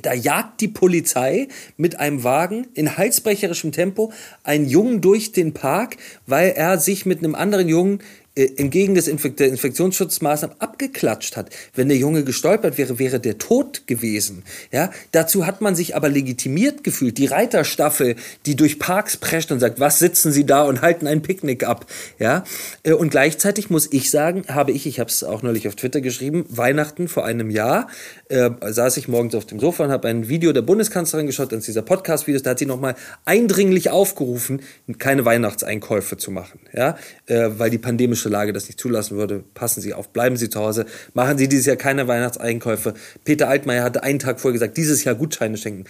Da 0.00 0.14
jagt 0.14 0.60
die 0.60 0.68
Polizei 0.68 1.48
mit 1.76 1.98
einem 1.98 2.22
Wagen 2.22 2.68
in 2.74 2.96
halsbrecherischem 2.96 3.72
Tempo 3.72 4.12
einen 4.44 4.68
Jungen 4.68 5.00
durch 5.00 5.32
den 5.32 5.54
Park, 5.54 5.96
weil 6.26 6.50
er 6.50 6.78
sich 6.78 7.04
mit 7.04 7.18
einem 7.18 7.34
anderen 7.34 7.68
Jungen 7.68 8.00
entgegen 8.38 8.94
des 8.94 9.08
Infekt 9.08 9.40
der 9.40 9.48
Infektionsschutzmaßnahmen 9.48 10.60
abgeklatscht 10.60 11.36
hat. 11.36 11.50
Wenn 11.74 11.88
der 11.88 11.98
Junge 11.98 12.24
gestolpert 12.24 12.78
wäre, 12.78 12.98
wäre 12.98 13.20
der 13.20 13.38
tot 13.38 13.86
gewesen. 13.86 14.44
Ja, 14.72 14.90
dazu 15.12 15.46
hat 15.46 15.60
man 15.60 15.74
sich 15.74 15.96
aber 15.96 16.08
legitimiert 16.08 16.84
gefühlt. 16.84 17.18
Die 17.18 17.26
Reiterstaffel, 17.26 18.16
die 18.46 18.56
durch 18.56 18.78
Parks 18.78 19.16
prescht 19.16 19.50
und 19.52 19.60
sagt, 19.60 19.80
was 19.80 19.98
sitzen 19.98 20.32
Sie 20.32 20.46
da 20.46 20.62
und 20.62 20.82
halten 20.82 21.06
ein 21.06 21.22
Picknick 21.22 21.64
ab. 21.64 21.86
Ja, 22.18 22.44
äh, 22.82 22.92
und 22.92 23.10
gleichzeitig 23.10 23.70
muss 23.70 23.88
ich 23.92 24.10
sagen, 24.10 24.44
habe 24.48 24.72
ich, 24.72 24.86
ich 24.86 25.00
habe 25.00 25.10
es 25.10 25.24
auch 25.24 25.42
neulich 25.42 25.68
auf 25.68 25.74
Twitter 25.74 26.00
geschrieben, 26.00 26.44
Weihnachten 26.48 27.08
vor 27.08 27.24
einem 27.24 27.50
Jahr 27.50 27.88
äh, 28.28 28.50
saß 28.60 28.96
ich 28.96 29.08
morgens 29.08 29.34
auf 29.34 29.46
dem 29.46 29.58
Sofa 29.58 29.84
und 29.84 29.90
habe 29.90 30.08
ein 30.08 30.28
Video 30.28 30.52
der 30.52 30.62
Bundeskanzlerin 30.62 31.26
geschaut, 31.26 31.52
eines 31.52 31.66
dieser 31.66 31.82
Podcast-Videos, 31.82 32.42
da 32.42 32.50
hat 32.50 32.58
sie 32.58 32.66
nochmal 32.66 32.94
eindringlich 33.24 33.90
aufgerufen, 33.90 34.62
keine 34.98 35.24
Weihnachtseinkäufe 35.24 36.16
zu 36.16 36.30
machen. 36.30 36.60
Ja, 36.72 36.96
äh, 37.26 37.48
weil 37.56 37.70
die 37.70 37.78
pandemische 37.78 38.27
politische 38.28 38.30
Lage 38.30 38.52
das 38.52 38.66
nicht 38.66 38.80
zulassen 38.80 39.16
würde, 39.16 39.42
passen 39.54 39.80
Sie 39.80 39.94
auf, 39.94 40.10
bleiben 40.10 40.36
Sie 40.36 40.50
zu 40.50 40.60
Hause, 40.60 40.86
machen 41.14 41.38
Sie 41.38 41.48
dieses 41.48 41.66
Jahr 41.66 41.76
keine 41.76 42.06
Weihnachtseinkäufe. 42.08 42.94
Peter 43.24 43.48
Altmaier 43.48 43.82
hatte 43.82 44.02
einen 44.02 44.18
Tag 44.18 44.40
vorher 44.40 44.52
gesagt, 44.52 44.76
dieses 44.76 45.04
Jahr 45.04 45.14
Gutscheine 45.14 45.56
schenken. 45.56 45.84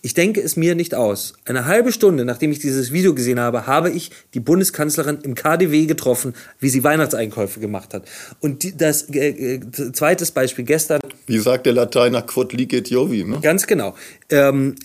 Ich 0.00 0.14
denke 0.14 0.40
es 0.40 0.56
mir 0.56 0.76
nicht 0.76 0.94
aus. 0.94 1.34
Eine 1.44 1.64
halbe 1.66 1.90
Stunde, 1.90 2.24
nachdem 2.24 2.52
ich 2.52 2.60
dieses 2.60 2.92
Video 2.92 3.14
gesehen 3.14 3.40
habe, 3.40 3.66
habe 3.66 3.90
ich 3.90 4.12
die 4.32 4.38
Bundeskanzlerin 4.38 5.18
im 5.22 5.34
KDW 5.34 5.86
getroffen, 5.86 6.34
wie 6.60 6.68
sie 6.68 6.84
Weihnachtseinkäufe 6.84 7.58
gemacht 7.58 7.94
hat. 7.94 8.04
Und 8.38 8.62
die, 8.62 8.76
das 8.76 9.10
äh, 9.10 9.56
äh, 9.56 9.60
zweites 9.92 10.30
Beispiel 10.30 10.64
gestern. 10.64 11.00
Wie 11.26 11.38
sagt 11.38 11.66
der 11.66 11.72
Lateiner 11.72 12.22
quod 12.22 12.52
licet 12.52 12.88
Jovi, 12.90 13.24
ne? 13.24 13.40
Ganz 13.42 13.66
genau. 13.66 13.96
Ähm, 14.30 14.76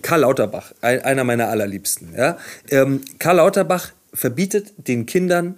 Karl 0.00 0.20
Lauterbach, 0.20 0.72
ein, 0.80 1.00
einer 1.00 1.24
meiner 1.24 1.48
allerliebsten. 1.48 2.14
Ja? 2.16 2.38
Ähm, 2.70 3.00
Karl 3.18 3.36
Lauterbach 3.38 3.90
verbietet 4.14 4.72
den 4.76 5.06
Kindern 5.06 5.56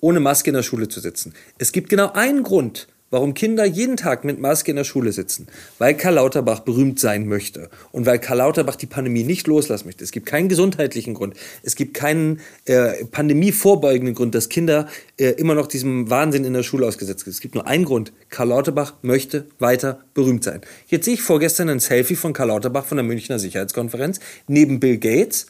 ohne 0.00 0.20
Maske 0.20 0.50
in 0.50 0.54
der 0.54 0.62
Schule 0.62 0.88
zu 0.88 1.00
sitzen. 1.00 1.34
Es 1.58 1.72
gibt 1.72 1.88
genau 1.88 2.12
einen 2.12 2.42
Grund, 2.42 2.88
warum 3.14 3.32
Kinder 3.32 3.64
jeden 3.64 3.96
Tag 3.96 4.24
mit 4.24 4.40
Maske 4.40 4.72
in 4.72 4.76
der 4.76 4.82
Schule 4.82 5.12
sitzen. 5.12 5.46
Weil 5.78 5.96
Karl 5.96 6.14
Lauterbach 6.14 6.60
berühmt 6.60 6.98
sein 6.98 7.28
möchte 7.28 7.70
und 7.92 8.06
weil 8.06 8.18
Karl 8.18 8.38
Lauterbach 8.38 8.74
die 8.74 8.86
Pandemie 8.86 9.22
nicht 9.22 9.46
loslassen 9.46 9.86
möchte. 9.86 10.02
Es 10.02 10.10
gibt 10.10 10.26
keinen 10.26 10.48
gesundheitlichen 10.48 11.14
Grund. 11.14 11.34
Es 11.62 11.76
gibt 11.76 11.94
keinen 11.94 12.40
äh, 12.64 13.04
pandemievorbeugenden 13.04 14.16
Grund, 14.16 14.34
dass 14.34 14.48
Kinder 14.48 14.88
äh, 15.16 15.28
immer 15.28 15.54
noch 15.54 15.68
diesem 15.68 16.10
Wahnsinn 16.10 16.44
in 16.44 16.54
der 16.54 16.64
Schule 16.64 16.88
ausgesetzt 16.88 17.24
sind. 17.24 17.32
Es 17.32 17.40
gibt 17.40 17.54
nur 17.54 17.68
einen 17.68 17.84
Grund. 17.84 18.12
Karl 18.30 18.48
Lauterbach 18.48 18.94
möchte 19.02 19.46
weiter 19.60 20.00
berühmt 20.14 20.42
sein. 20.42 20.62
Jetzt 20.88 21.04
sehe 21.04 21.14
ich 21.14 21.22
vorgestern 21.22 21.68
ein 21.68 21.78
Selfie 21.78 22.16
von 22.16 22.32
Karl 22.32 22.48
Lauterbach 22.48 22.84
von 22.84 22.96
der 22.96 23.04
Münchner 23.04 23.38
Sicherheitskonferenz 23.38 24.18
neben 24.48 24.80
Bill 24.80 24.98
Gates 24.98 25.46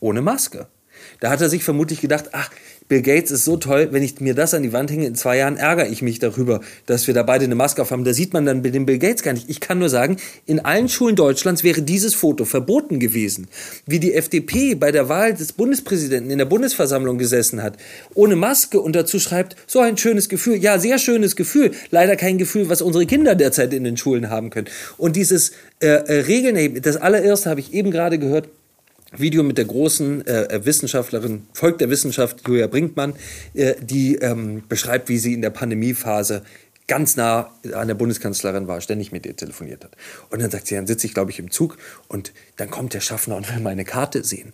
ohne 0.00 0.22
Maske. 0.22 0.66
Da 1.20 1.30
hat 1.30 1.40
er 1.40 1.48
sich 1.48 1.64
vermutlich 1.64 2.00
gedacht, 2.00 2.30
ach, 2.32 2.50
Bill 2.90 3.02
Gates 3.02 3.30
ist 3.30 3.44
so 3.44 3.56
toll, 3.56 3.90
wenn 3.92 4.02
ich 4.02 4.20
mir 4.20 4.34
das 4.34 4.52
an 4.52 4.64
die 4.64 4.72
Wand 4.72 4.90
hänge, 4.90 5.06
in 5.06 5.14
zwei 5.14 5.36
Jahren 5.36 5.56
ärgere 5.56 5.86
ich 5.86 6.02
mich 6.02 6.18
darüber, 6.18 6.60
dass 6.86 7.06
wir 7.06 7.14
da 7.14 7.22
beide 7.22 7.44
eine 7.44 7.54
Maske 7.54 7.80
auf 7.80 7.92
haben. 7.92 8.02
Da 8.02 8.12
sieht 8.12 8.32
man 8.32 8.44
dann 8.44 8.64
den 8.64 8.84
Bill 8.84 8.98
Gates 8.98 9.22
gar 9.22 9.32
nicht. 9.32 9.48
Ich 9.48 9.60
kann 9.60 9.78
nur 9.78 9.88
sagen, 9.88 10.16
in 10.44 10.58
allen 10.58 10.88
Schulen 10.88 11.14
Deutschlands 11.14 11.62
wäre 11.62 11.82
dieses 11.82 12.16
Foto 12.16 12.44
verboten 12.44 12.98
gewesen. 12.98 13.46
Wie 13.86 14.00
die 14.00 14.12
FDP 14.14 14.74
bei 14.74 14.90
der 14.90 15.08
Wahl 15.08 15.34
des 15.34 15.52
Bundespräsidenten 15.52 16.32
in 16.32 16.38
der 16.38 16.46
Bundesversammlung 16.46 17.16
gesessen 17.16 17.62
hat, 17.62 17.76
ohne 18.14 18.34
Maske 18.34 18.80
und 18.80 18.96
dazu 18.96 19.20
schreibt, 19.20 19.54
so 19.68 19.78
ein 19.78 19.96
schönes 19.96 20.28
Gefühl. 20.28 20.56
Ja, 20.56 20.80
sehr 20.80 20.98
schönes 20.98 21.36
Gefühl. 21.36 21.70
Leider 21.92 22.16
kein 22.16 22.38
Gefühl, 22.38 22.68
was 22.68 22.82
unsere 22.82 23.06
Kinder 23.06 23.36
derzeit 23.36 23.72
in 23.72 23.84
den 23.84 23.98
Schulen 23.98 24.30
haben 24.30 24.50
können. 24.50 24.66
Und 24.96 25.14
dieses 25.14 25.52
äh, 25.78 25.86
äh, 25.86 26.12
Regeln, 26.22 26.82
das 26.82 26.96
allererste 26.96 27.50
habe 27.50 27.60
ich 27.60 27.72
eben 27.72 27.92
gerade 27.92 28.18
gehört, 28.18 28.48
Video 29.16 29.42
mit 29.42 29.58
der 29.58 29.64
großen 29.64 30.26
äh, 30.26 30.60
Wissenschaftlerin, 30.64 31.46
Volk 31.52 31.78
der 31.78 31.90
Wissenschaft, 31.90 32.46
Julia 32.46 32.66
Brinkmann, 32.66 33.14
äh, 33.54 33.74
die 33.80 34.16
ähm, 34.16 34.62
beschreibt, 34.68 35.08
wie 35.08 35.18
sie 35.18 35.34
in 35.34 35.42
der 35.42 35.50
Pandemiephase 35.50 36.42
ganz 36.86 37.16
nah 37.16 37.52
an 37.72 37.86
der 37.86 37.94
Bundeskanzlerin 37.94 38.66
war, 38.66 38.80
ständig 38.80 39.12
mit 39.12 39.24
ihr 39.24 39.36
telefoniert 39.36 39.84
hat. 39.84 39.92
Und 40.30 40.42
dann 40.42 40.50
sagt 40.50 40.66
sie, 40.66 40.74
dann 40.74 40.88
sitze 40.88 41.06
ich, 41.06 41.14
glaube 41.14 41.30
ich, 41.30 41.38
im 41.38 41.50
Zug 41.50 41.78
und 42.08 42.32
dann 42.56 42.68
kommt 42.70 42.94
der 42.94 43.00
Schaffner 43.00 43.36
und 43.36 43.48
will 43.48 43.60
meine 43.60 43.84
Karte 43.84 44.24
sehen, 44.24 44.52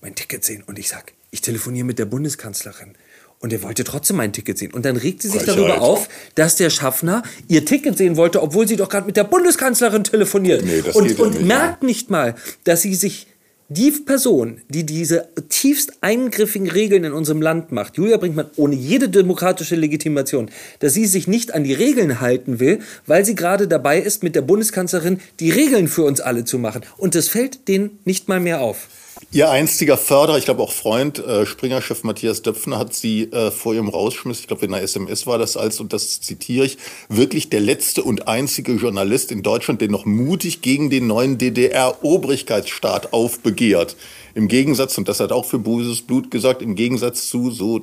mein 0.00 0.14
Ticket 0.14 0.44
sehen. 0.44 0.62
Und 0.66 0.78
ich 0.78 0.88
sage, 0.88 1.12
ich 1.30 1.42
telefoniere 1.42 1.84
mit 1.84 1.98
der 1.98 2.06
Bundeskanzlerin. 2.06 2.94
Und 3.38 3.52
er 3.52 3.62
wollte 3.62 3.84
trotzdem 3.84 4.16
mein 4.16 4.32
Ticket 4.32 4.56
sehen. 4.56 4.72
Und 4.72 4.86
dann 4.86 4.96
regt 4.96 5.20
sie 5.20 5.28
sich 5.28 5.42
Frechheit. 5.42 5.58
darüber 5.58 5.82
auf, 5.82 6.08
dass 6.34 6.56
der 6.56 6.70
Schaffner 6.70 7.22
ihr 7.48 7.66
Ticket 7.66 7.98
sehen 7.98 8.16
wollte, 8.16 8.42
obwohl 8.42 8.66
sie 8.66 8.76
doch 8.76 8.88
gerade 8.88 9.06
mit 9.06 9.18
der 9.18 9.24
Bundeskanzlerin 9.24 10.04
telefoniert. 10.04 10.64
Nee, 10.64 10.80
das 10.80 10.96
und 10.96 11.20
und 11.20 11.34
nicht, 11.34 11.44
merkt 11.44 11.82
ja. 11.82 11.86
nicht 11.86 12.08
mal, 12.08 12.34
dass 12.64 12.80
sie 12.80 12.94
sich 12.94 13.26
die 13.68 13.90
Person, 13.90 14.60
die 14.68 14.84
diese 14.84 15.28
tiefst 15.48 15.94
eingriffigen 16.02 16.68
Regeln 16.68 17.04
in 17.04 17.12
unserem 17.12 17.40
Land 17.40 17.72
macht, 17.72 17.96
Julia 17.96 18.18
Brinkmann, 18.18 18.50
ohne 18.56 18.74
jede 18.74 19.08
demokratische 19.08 19.74
Legitimation, 19.74 20.50
dass 20.80 20.92
sie 20.92 21.06
sich 21.06 21.26
nicht 21.26 21.54
an 21.54 21.64
die 21.64 21.72
Regeln 21.72 22.20
halten 22.20 22.60
will, 22.60 22.80
weil 23.06 23.24
sie 23.24 23.34
gerade 23.34 23.66
dabei 23.66 24.00
ist, 24.00 24.22
mit 24.22 24.34
der 24.34 24.42
Bundeskanzlerin 24.42 25.20
die 25.40 25.50
Regeln 25.50 25.88
für 25.88 26.02
uns 26.02 26.20
alle 26.20 26.44
zu 26.44 26.58
machen. 26.58 26.82
Und 26.98 27.14
das 27.14 27.28
fällt 27.28 27.66
denen 27.68 27.98
nicht 28.04 28.28
mal 28.28 28.40
mehr 28.40 28.60
auf. 28.60 28.88
Ihr 29.30 29.50
einstiger 29.50 29.96
Förderer, 29.96 30.38
ich 30.38 30.44
glaube 30.44 30.62
auch 30.62 30.72
Freund, 30.72 31.18
äh, 31.18 31.46
Springer-Chef 31.46 32.04
Matthias 32.04 32.42
Döpfner 32.42 32.78
hat 32.78 32.94
sie 32.94 33.24
äh, 33.32 33.50
vor 33.50 33.74
ihrem 33.74 33.88
Rausschmiss, 33.88 34.40
ich 34.40 34.46
glaube 34.46 34.64
in 34.64 34.72
der 34.72 34.82
SMS 34.82 35.26
war 35.26 35.38
das 35.38 35.56
als, 35.56 35.80
und 35.80 35.92
das 35.92 36.20
zitiere 36.20 36.66
ich, 36.66 36.78
wirklich 37.08 37.48
der 37.48 37.60
letzte 37.60 38.02
und 38.02 38.28
einzige 38.28 38.72
Journalist 38.72 39.32
in 39.32 39.42
Deutschland, 39.42 39.80
der 39.80 39.88
noch 39.88 40.04
mutig 40.04 40.62
gegen 40.62 40.90
den 40.90 41.06
neuen 41.06 41.38
DDR-Obrigkeitsstaat 41.38 43.12
aufbegehrt. 43.12 43.96
Im 44.34 44.48
Gegensatz, 44.48 44.98
und 44.98 45.08
das 45.08 45.20
hat 45.20 45.32
auch 45.32 45.44
für 45.44 45.58
böses 45.58 46.02
Blut 46.02 46.30
gesagt, 46.30 46.62
im 46.62 46.74
Gegensatz 46.74 47.28
zu 47.28 47.50
so 47.50 47.82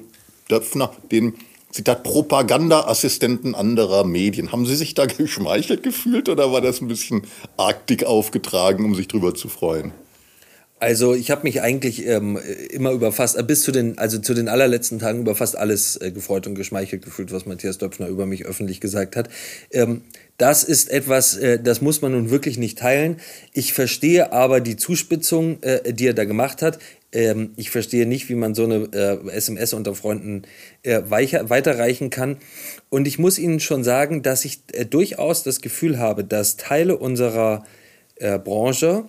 Döpfner, 0.50 0.94
den 1.12 1.36
Zitat 1.72 2.04
Propaganda-Assistenten 2.04 3.56
anderer 3.56 4.04
Medien. 4.04 4.52
Haben 4.52 4.66
Sie 4.66 4.76
sich 4.76 4.94
da 4.94 5.06
geschmeichelt 5.18 5.84
gefühlt 5.84 6.28
oder 6.28 6.52
war 6.52 6.62
das 6.62 6.82
ein 6.82 6.88
bisschen 6.88 7.24
arg 7.56 7.88
dick 7.88 8.04
aufgetragen, 8.04 8.84
um 8.84 8.96
sich 8.96 9.08
drüber 9.08 9.34
zu 9.34 9.48
freuen? 9.48 9.94
Also 10.82 11.14
ich 11.14 11.30
habe 11.30 11.44
mich 11.44 11.62
eigentlich 11.62 12.08
ähm, 12.08 12.40
immer 12.72 12.90
über 12.90 13.12
fast, 13.12 13.38
äh, 13.38 13.44
bis 13.44 13.62
zu 13.62 13.72
den, 13.72 14.00
also 14.00 14.18
zu 14.18 14.34
den 14.34 14.50
allerletzten 14.50 14.98
Tagen 14.98 15.20
über 15.20 15.36
fast 15.36 15.56
alles 15.56 15.96
äh, 15.98 16.12
gefreut 16.12 16.48
und 16.48 16.56
geschmeichelt 16.56 17.04
gefühlt, 17.04 17.32
was 17.32 17.46
Matthias 17.46 17.78
Döpfner 17.78 18.08
über 18.08 18.26
mich 18.26 18.46
öffentlich 18.46 18.82
gesagt 18.82 19.16
hat. 19.16 19.30
Ähm, 19.70 20.02
das 20.40 20.64
ist 20.64 20.90
etwas, 20.90 21.38
äh, 21.38 21.60
das 21.62 21.82
muss 21.82 22.02
man 22.02 22.14
nun 22.14 22.32
wirklich 22.32 22.58
nicht 22.58 22.80
teilen. 22.80 23.18
Ich 23.54 23.74
verstehe 23.74 24.34
aber 24.34 24.60
die 24.60 24.76
Zuspitzung, 24.76 25.62
äh, 25.62 25.94
die 25.94 26.08
er 26.08 26.16
da 26.16 26.26
gemacht 26.26 26.64
hat. 26.64 26.80
Ähm, 27.12 27.52
ich 27.58 27.70
verstehe 27.70 28.08
nicht, 28.08 28.28
wie 28.30 28.36
man 28.36 28.56
so 28.56 28.64
eine 28.64 28.90
äh, 28.92 29.30
SMS 29.30 29.74
unter 29.74 29.94
Freunden 29.94 30.46
äh, 30.82 31.04
weicher, 31.06 31.52
weiterreichen 31.52 32.10
kann. 32.10 32.38
Und 32.90 33.08
ich 33.08 33.20
muss 33.20 33.38
Ihnen 33.38 33.60
schon 33.60 33.84
sagen, 33.84 34.24
dass 34.24 34.46
ich 34.46 34.62
durchaus 34.90 35.44
das 35.44 35.62
Gefühl 35.62 36.00
habe, 36.00 36.24
dass 36.24 36.58
Teile 36.58 36.98
unserer 36.98 37.66
Branche, 38.44 39.06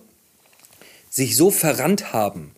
sich 1.13 1.35
so 1.35 1.51
verrannt 1.51 2.11
haben, 2.11 2.53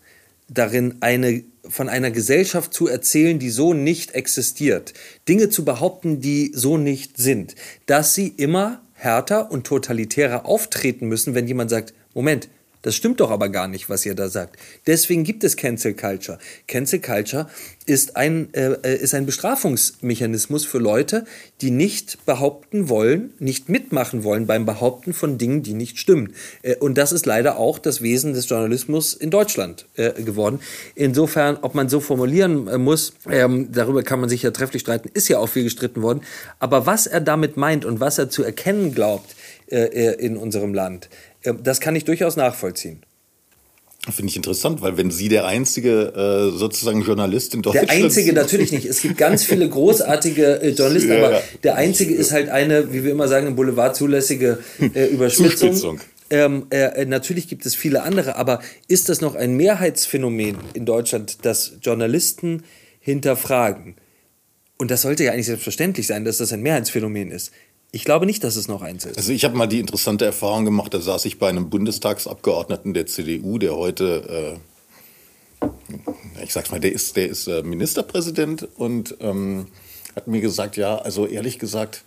darin 0.47 0.95
eine 1.01 1.43
von 1.68 1.89
einer 1.89 2.10
Gesellschaft 2.10 2.74
zu 2.74 2.88
erzählen, 2.88 3.38
die 3.38 3.49
so 3.49 3.74
nicht 3.74 4.12
existiert, 4.12 4.93
Dinge 5.28 5.49
zu 5.49 5.66
behaupten, 5.66 6.22
die 6.22 6.53
so 6.56 6.78
nicht 6.78 7.18
sind, 7.18 7.56
dass 7.86 8.14
sie 8.14 8.30
immer 8.30 8.82
härter 8.93 9.51
und 9.51 9.68
totalitärer 9.68 10.45
auftreten 10.45 11.08
müssen, 11.08 11.36
wenn 11.36 11.47
jemand 11.47 11.70
sagt, 11.70 11.93
Moment, 12.14 12.47
das 12.86 12.93
stimmt 12.95 13.19
doch 13.19 13.31
aber 13.31 13.49
gar 13.49 13.67
nicht, 13.67 13.89
was 13.89 14.05
ihr 14.05 14.13
da 14.13 14.29
sagt. 14.29 14.57
Deswegen 14.86 15.23
gibt 15.23 15.43
es 15.43 15.57
Cancel 15.57 15.95
Culture. 15.95 16.38
Cancel 16.67 16.99
Culture 16.99 17.47
ist 17.88 18.15
ein, 18.15 18.53
äh, 18.53 18.73
äh, 18.83 18.95
ist 18.97 19.15
ein 19.15 19.25
Bestrafungsmechanismus 19.25 20.65
für 20.65 20.77
Leute, 20.77 21.25
die 21.61 21.71
nicht 21.71 22.23
behaupten 22.27 22.88
wollen, 22.88 23.33
nicht 23.39 23.69
mitmachen 23.69 24.23
wollen 24.23 24.45
beim 24.45 24.67
Behaupten 24.67 25.13
von 25.13 25.39
Dingen, 25.39 25.63
die 25.63 25.73
nicht 25.73 25.97
stimmen. 25.97 26.33
Äh, 26.61 26.75
und 26.75 26.95
das 26.99 27.11
ist 27.11 27.25
leider 27.25 27.57
auch 27.57 27.79
das 27.79 28.03
Wesen 28.03 28.33
des 28.33 28.47
Journalismus 28.47 29.15
in 29.15 29.31
Deutschland 29.31 29.88
äh, 29.95 30.21
geworden. 30.21 30.59
Insofern, 30.93 31.57
ob 31.63 31.73
man 31.73 31.89
so 31.89 31.99
formulieren 31.99 32.67
äh, 32.67 32.77
muss, 32.77 33.13
ähm, 33.27 33.71
darüber 33.71 34.03
kann 34.03 34.19
man 34.19 34.29
sich 34.29 34.43
ja 34.43 34.51
trefflich 34.51 34.83
streiten, 34.83 35.09
ist 35.11 35.27
ja 35.27 35.39
auch 35.39 35.49
viel 35.49 35.63
gestritten 35.63 36.03
worden. 36.03 36.21
Aber 36.59 36.86
was 36.86 37.07
er 37.07 37.19
damit 37.19 37.57
meint 37.57 37.83
und 37.83 37.99
was 37.99 38.19
er 38.19 38.29
zu 38.29 38.43
erkennen 38.43 38.93
glaubt 38.93 39.36
in 39.68 40.38
unserem 40.38 40.74
Land, 40.74 41.09
das 41.43 41.80
kann 41.80 41.95
ich 41.95 42.05
durchaus 42.05 42.36
nachvollziehen. 42.36 43.03
Finde 44.11 44.30
ich 44.30 44.36
interessant, 44.36 44.82
weil 44.82 44.97
wenn 44.97 45.09
Sie 45.09 45.30
der 45.30 45.47
einzige 45.47 46.51
äh, 46.53 46.55
sozusagen 46.55 47.01
Journalist 47.01 47.55
in 47.55 47.63
Deutschland 47.63 47.89
Der 47.89 47.95
einzige 47.95 48.34
natürlich 48.34 48.72
nicht. 48.72 48.86
Es 48.86 49.01
gibt 49.01 49.18
ganz 49.18 49.43
viele 49.43 49.68
großartige 49.70 50.61
äh, 50.61 50.70
Journalisten, 50.70 51.13
ja, 51.13 51.26
aber 51.26 51.41
der 51.63 51.76
einzige 51.76 52.13
ist 52.13 52.32
halt 52.32 52.49
eine, 52.49 52.93
wie 52.93 53.03
wir 53.03 53.11
immer 53.11 53.28
sagen, 53.28 53.47
im 53.47 53.55
Boulevard 53.55 53.95
zulässige 53.95 54.59
äh, 54.80 55.05
Überspitzung. 55.11 55.72
Zuspitzung. 55.72 55.99
Ähm, 56.30 56.68
äh, 56.70 57.05
natürlich 57.05 57.47
gibt 57.47 57.66
es 57.66 57.76
viele 57.76 58.03
andere, 58.03 58.36
aber 58.36 58.59
ist 58.88 59.09
das 59.09 59.22
noch 59.22 59.34
ein 59.36 59.55
Mehrheitsphänomen 59.57 60.57
in 60.74 60.86
Deutschland, 60.86 61.43
dass 61.43 61.74
Journalisten 61.82 62.63
hinterfragen? 62.99 63.95
Und 64.78 64.91
das 64.91 65.01
sollte 65.01 65.24
ja 65.24 65.32
eigentlich 65.32 65.45
selbstverständlich 65.47 66.05
sein, 66.05 66.26
dass 66.26 66.38
das 66.38 66.53
ein 66.53 66.61
Mehrheitsphänomen 66.61 67.32
ist. 67.32 67.51
Ich 67.95 68.03
glaube 68.03 68.25
nicht, 68.25 68.43
dass 68.43 68.57
es 68.57 68.67
noch 68.67 68.81
eins 68.81 69.05
ist. 69.05 69.15
Also 69.15 69.31
ich 69.31 69.45
habe 69.45 69.55
mal 69.55 69.67
die 69.67 69.79
interessante 69.79 70.25
Erfahrung 70.25 70.65
gemacht, 70.65 70.93
da 70.93 70.99
saß 70.99 71.23
ich 71.23 71.39
bei 71.39 71.47
einem 71.47 71.69
Bundestagsabgeordneten 71.69 72.93
der 72.93 73.05
CDU, 73.05 73.57
der 73.57 73.77
heute, 73.77 74.59
äh, 75.61 75.65
ich 76.43 76.51
sag's 76.51 76.71
mal, 76.71 76.81
der 76.81 76.91
ist, 76.91 77.15
der 77.15 77.29
ist 77.29 77.47
äh, 77.47 77.63
Ministerpräsident 77.63 78.67
und 78.75 79.15
ähm, 79.21 79.67
hat 80.13 80.27
mir 80.27 80.41
gesagt, 80.41 80.75
ja, 80.75 80.97
also 80.97 81.25
ehrlich 81.25 81.57
gesagt, 81.57 82.03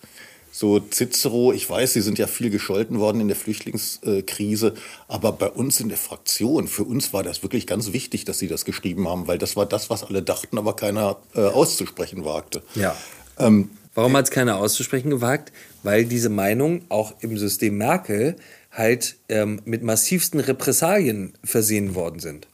so 0.53 0.78
Cicero, 0.78 1.55
ich 1.55 1.70
weiß, 1.70 1.95
Sie 1.95 2.03
sind 2.03 2.18
ja 2.18 2.26
viel 2.26 2.51
gescholten 2.51 3.01
worden 3.01 3.22
in 3.22 3.28
der 3.28 3.36
Flüchtlingskrise, 3.36 4.74
aber 5.07 5.32
bei 5.32 5.49
uns 5.49 5.80
in 5.80 5.89
der 5.89 5.97
Fraktion, 5.97 6.68
für 6.68 6.84
uns 6.84 7.14
war 7.14 7.22
das 7.22 7.43
wirklich 7.43 7.66
ganz 7.66 7.95
wichtig, 7.95 8.26
dass 8.26 8.39
Sie 8.39 8.49
das 8.49 8.66
geschrieben 8.66 9.09
haben, 9.09 9.26
weil 9.26 9.39
das 9.39 9.57
war 9.57 9.64
das, 9.64 9.89
was 9.89 10.05
alle 10.05 10.20
dachten, 10.22 10.59
aber 10.59 10.76
keiner 10.76 11.16
äh, 11.34 11.41
auszusprechen 11.41 12.26
wagte. 12.26 12.62
Ja. 12.74 12.95
Ähm, 13.39 13.70
Warum 13.95 14.16
hat 14.16 14.26
es 14.26 14.30
keiner 14.30 14.57
auszusprechen 14.57 15.11
gewagt? 15.11 15.53
Weil 15.82 16.05
diese 16.05 16.28
Meinung 16.28 16.82
auch 16.89 17.14
im 17.20 17.39
System 17.39 17.78
Merkel 17.78 18.36
halt 18.70 19.16
ähm, 19.28 19.61
mit 19.64 19.82
massivsten 19.82 20.41
Repressalien 20.41 21.32
versehen 21.43 21.95
worden 21.95 22.20
sind. 22.20 22.47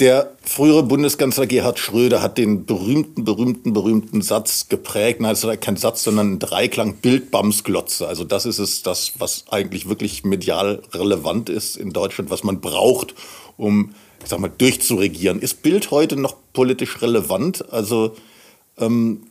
Der 0.00 0.36
frühere 0.42 0.84
Bundeskanzler 0.84 1.48
Gerhard 1.48 1.80
Schröder 1.80 2.22
hat 2.22 2.38
den 2.38 2.66
berühmten, 2.66 3.24
berühmten, 3.24 3.72
berühmten 3.72 4.22
Satz 4.22 4.68
geprägt. 4.68 5.20
Nein, 5.20 5.32
es 5.32 5.42
ist 5.42 5.60
kein 5.60 5.76
Satz, 5.76 6.04
sondern 6.04 6.34
ein 6.34 6.38
Dreiklang 6.38 6.94
Bildbamsglotze. 6.94 8.06
Also 8.06 8.22
das 8.22 8.46
ist 8.46 8.60
es, 8.60 8.84
das, 8.84 9.14
was 9.18 9.46
eigentlich 9.50 9.88
wirklich 9.88 10.22
medial 10.22 10.82
relevant 10.92 11.48
ist 11.48 11.76
in 11.76 11.90
Deutschland, 11.90 12.30
was 12.30 12.44
man 12.44 12.60
braucht, 12.60 13.16
um, 13.56 13.92
ich 14.22 14.28
sag 14.28 14.38
mal, 14.38 14.52
durchzuregieren. 14.56 15.40
Ist 15.40 15.62
Bild 15.62 15.90
heute 15.90 16.14
noch 16.14 16.36
politisch 16.52 17.02
relevant? 17.02 17.72
Also 17.72 18.14
ähm, 18.78 19.22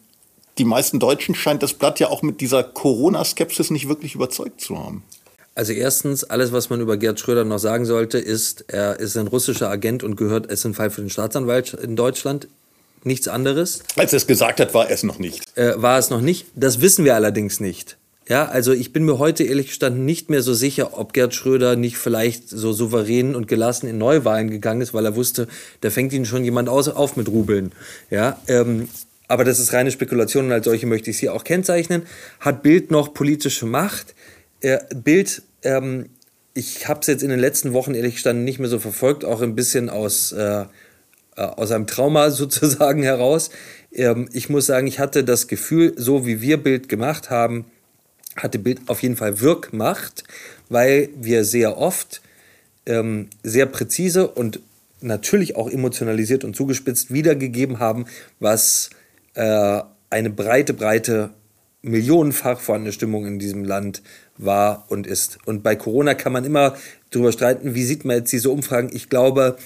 die 0.57 0.65
meisten 0.65 0.99
Deutschen 0.99 1.35
scheint 1.35 1.63
das 1.63 1.73
Blatt 1.73 1.99
ja 1.99 2.07
auch 2.07 2.21
mit 2.21 2.41
dieser 2.41 2.63
Corona-Skepsis 2.63 3.71
nicht 3.71 3.87
wirklich 3.87 4.15
überzeugt 4.15 4.61
zu 4.61 4.77
haben. 4.77 5.03
Also 5.55 5.73
erstens, 5.73 6.23
alles, 6.23 6.51
was 6.51 6.69
man 6.69 6.81
über 6.81 6.97
Gerd 6.97 7.19
Schröder 7.19 7.43
noch 7.43 7.57
sagen 7.57 7.85
sollte, 7.85 8.19
ist, 8.19 8.65
er 8.67 8.99
ist 8.99 9.17
ein 9.17 9.25
russischer 9.25 9.69
Agent 9.69 10.03
und 10.03 10.15
gehört 10.15 10.51
es 10.51 10.63
in 10.65 10.75
Fall 10.75 10.91
für 10.91 11.01
den 11.01 11.09
Staatsanwalt 11.09 11.73
in 11.73 11.95
Deutschland. 11.95 12.47
Nichts 13.03 13.27
anderes. 13.27 13.81
Als 13.95 14.13
er 14.13 14.17
es 14.17 14.27
gesagt 14.27 14.59
hat, 14.59 14.73
war 14.75 14.91
es 14.91 15.01
noch 15.01 15.17
nicht. 15.17 15.41
Äh, 15.57 15.81
war 15.81 15.97
es 15.97 16.11
noch 16.11 16.21
nicht. 16.21 16.45
Das 16.55 16.81
wissen 16.81 17.05
wir 17.05 17.15
allerdings 17.15 17.59
nicht. 17.59 17.97
Ja, 18.29 18.45
also 18.45 18.73
ich 18.73 18.91
bin 18.91 19.03
mir 19.03 19.19
heute 19.19 19.45
ehrlich 19.45 19.67
gestanden 19.67 20.05
nicht 20.05 20.29
mehr 20.29 20.43
so 20.43 20.53
sicher, 20.53 20.99
ob 20.99 21.13
Gerd 21.13 21.33
Schröder 21.33 21.75
nicht 21.77 21.97
vielleicht 21.97 22.49
so 22.49 22.73
souverän 22.73 23.35
und 23.35 23.47
gelassen 23.47 23.87
in 23.87 23.97
Neuwahlen 23.97 24.49
gegangen 24.49 24.81
ist, 24.81 24.93
weil 24.93 25.05
er 25.05 25.15
wusste, 25.15 25.47
da 25.81 25.89
fängt 25.89 26.11
ihn 26.11 26.25
schon 26.25 26.43
jemand 26.43 26.67
aus, 26.67 26.89
auf 26.89 27.15
mit 27.15 27.29
Rubeln. 27.29 27.71
Ja, 28.09 28.37
ähm, 28.47 28.89
aber 29.27 29.43
das 29.43 29.59
ist 29.59 29.73
reine 29.73 29.91
Spekulation 29.91 30.45
und 30.45 30.51
als 30.51 30.65
solche 30.65 30.87
möchte 30.87 31.09
ich 31.09 31.17
sie 31.17 31.29
auch 31.29 31.43
kennzeichnen. 31.43 32.03
Hat 32.39 32.63
Bild 32.63 32.91
noch 32.91 33.13
politische 33.13 33.65
Macht? 33.65 34.15
Äh, 34.61 34.79
Bild, 34.95 35.41
ähm, 35.63 36.09
ich 36.53 36.87
habe 36.87 37.01
es 37.01 37.07
jetzt 37.07 37.23
in 37.23 37.29
den 37.29 37.39
letzten 37.39 37.73
Wochen 37.73 37.93
ehrlich 37.93 38.15
gestanden 38.15 38.43
nicht 38.43 38.59
mehr 38.59 38.69
so 38.69 38.79
verfolgt, 38.79 39.25
auch 39.25 39.41
ein 39.41 39.55
bisschen 39.55 39.89
aus, 39.89 40.31
äh, 40.31 40.61
äh, 40.61 40.65
aus 41.35 41.71
einem 41.71 41.87
Trauma 41.87 42.31
sozusagen 42.31 43.03
heraus. 43.03 43.49
Ähm, 43.91 44.29
ich 44.33 44.49
muss 44.49 44.65
sagen, 44.65 44.87
ich 44.87 44.99
hatte 44.99 45.23
das 45.23 45.47
Gefühl, 45.47 45.93
so 45.97 46.25
wie 46.25 46.41
wir 46.41 46.57
Bild 46.57 46.89
gemacht 46.89 47.29
haben, 47.29 47.65
hatte 48.35 48.59
Bild 48.59 48.81
auf 48.87 49.03
jeden 49.03 49.17
Fall 49.17 49.41
Wirkmacht, 49.41 50.23
weil 50.69 51.09
wir 51.15 51.43
sehr 51.43 51.77
oft 51.77 52.21
ähm, 52.85 53.27
sehr 53.43 53.65
präzise 53.65 54.27
und 54.27 54.59
natürlich 55.01 55.55
auch 55.55 55.69
emotionalisiert 55.69 56.43
und 56.43 56.55
zugespitzt 56.55 57.13
wiedergegeben 57.13 57.79
haben, 57.79 58.05
was 58.39 58.89
äh, 59.37 59.81
eine 60.09 60.29
breite, 60.29 60.73
breite, 60.73 61.29
millionenfach 61.83 62.59
vorhandene 62.59 62.91
Stimmung 62.91 63.25
in 63.27 63.39
diesem 63.39 63.63
Land 63.63 64.01
war 64.37 64.85
und 64.89 65.07
ist. 65.07 65.37
Und 65.45 65.63
bei 65.63 65.75
Corona 65.75 66.15
kann 66.15 66.33
man 66.33 66.43
immer 66.43 66.75
darüber 67.11 67.31
streiten, 67.31 67.75
wie 67.75 67.83
sieht 67.83 68.03
man 68.03 68.17
jetzt 68.17 68.31
diese 68.31 68.49
Umfragen. 68.49 68.89
Ich 68.91 69.09
glaube, 69.09 69.57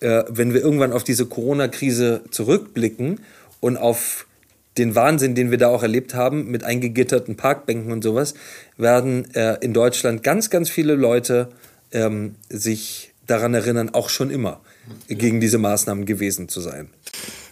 äh, 0.00 0.24
wenn 0.28 0.54
wir 0.54 0.62
irgendwann 0.62 0.92
auf 0.92 1.04
diese 1.04 1.26
Corona-Krise 1.26 2.22
zurückblicken 2.30 3.20
und 3.60 3.76
auf 3.76 4.26
den 4.78 4.94
Wahnsinn, 4.94 5.34
den 5.34 5.50
wir 5.50 5.58
da 5.58 5.68
auch 5.68 5.82
erlebt 5.82 6.14
haben, 6.14 6.50
mit 6.50 6.64
eingegitterten 6.64 7.36
Parkbänken 7.36 7.92
und 7.92 8.02
sowas, 8.02 8.34
werden 8.78 9.32
äh, 9.34 9.58
in 9.60 9.74
Deutschland 9.74 10.22
ganz, 10.22 10.48
ganz 10.48 10.70
viele 10.70 10.94
Leute 10.94 11.50
ähm, 11.92 12.36
sich 12.48 13.12
daran 13.26 13.52
erinnern, 13.52 13.90
auch 13.90 14.08
schon 14.08 14.30
immer 14.30 14.60
gegen 15.08 15.40
diese 15.40 15.58
Maßnahmen 15.58 16.06
gewesen 16.06 16.48
zu 16.48 16.60
sein. 16.60 16.88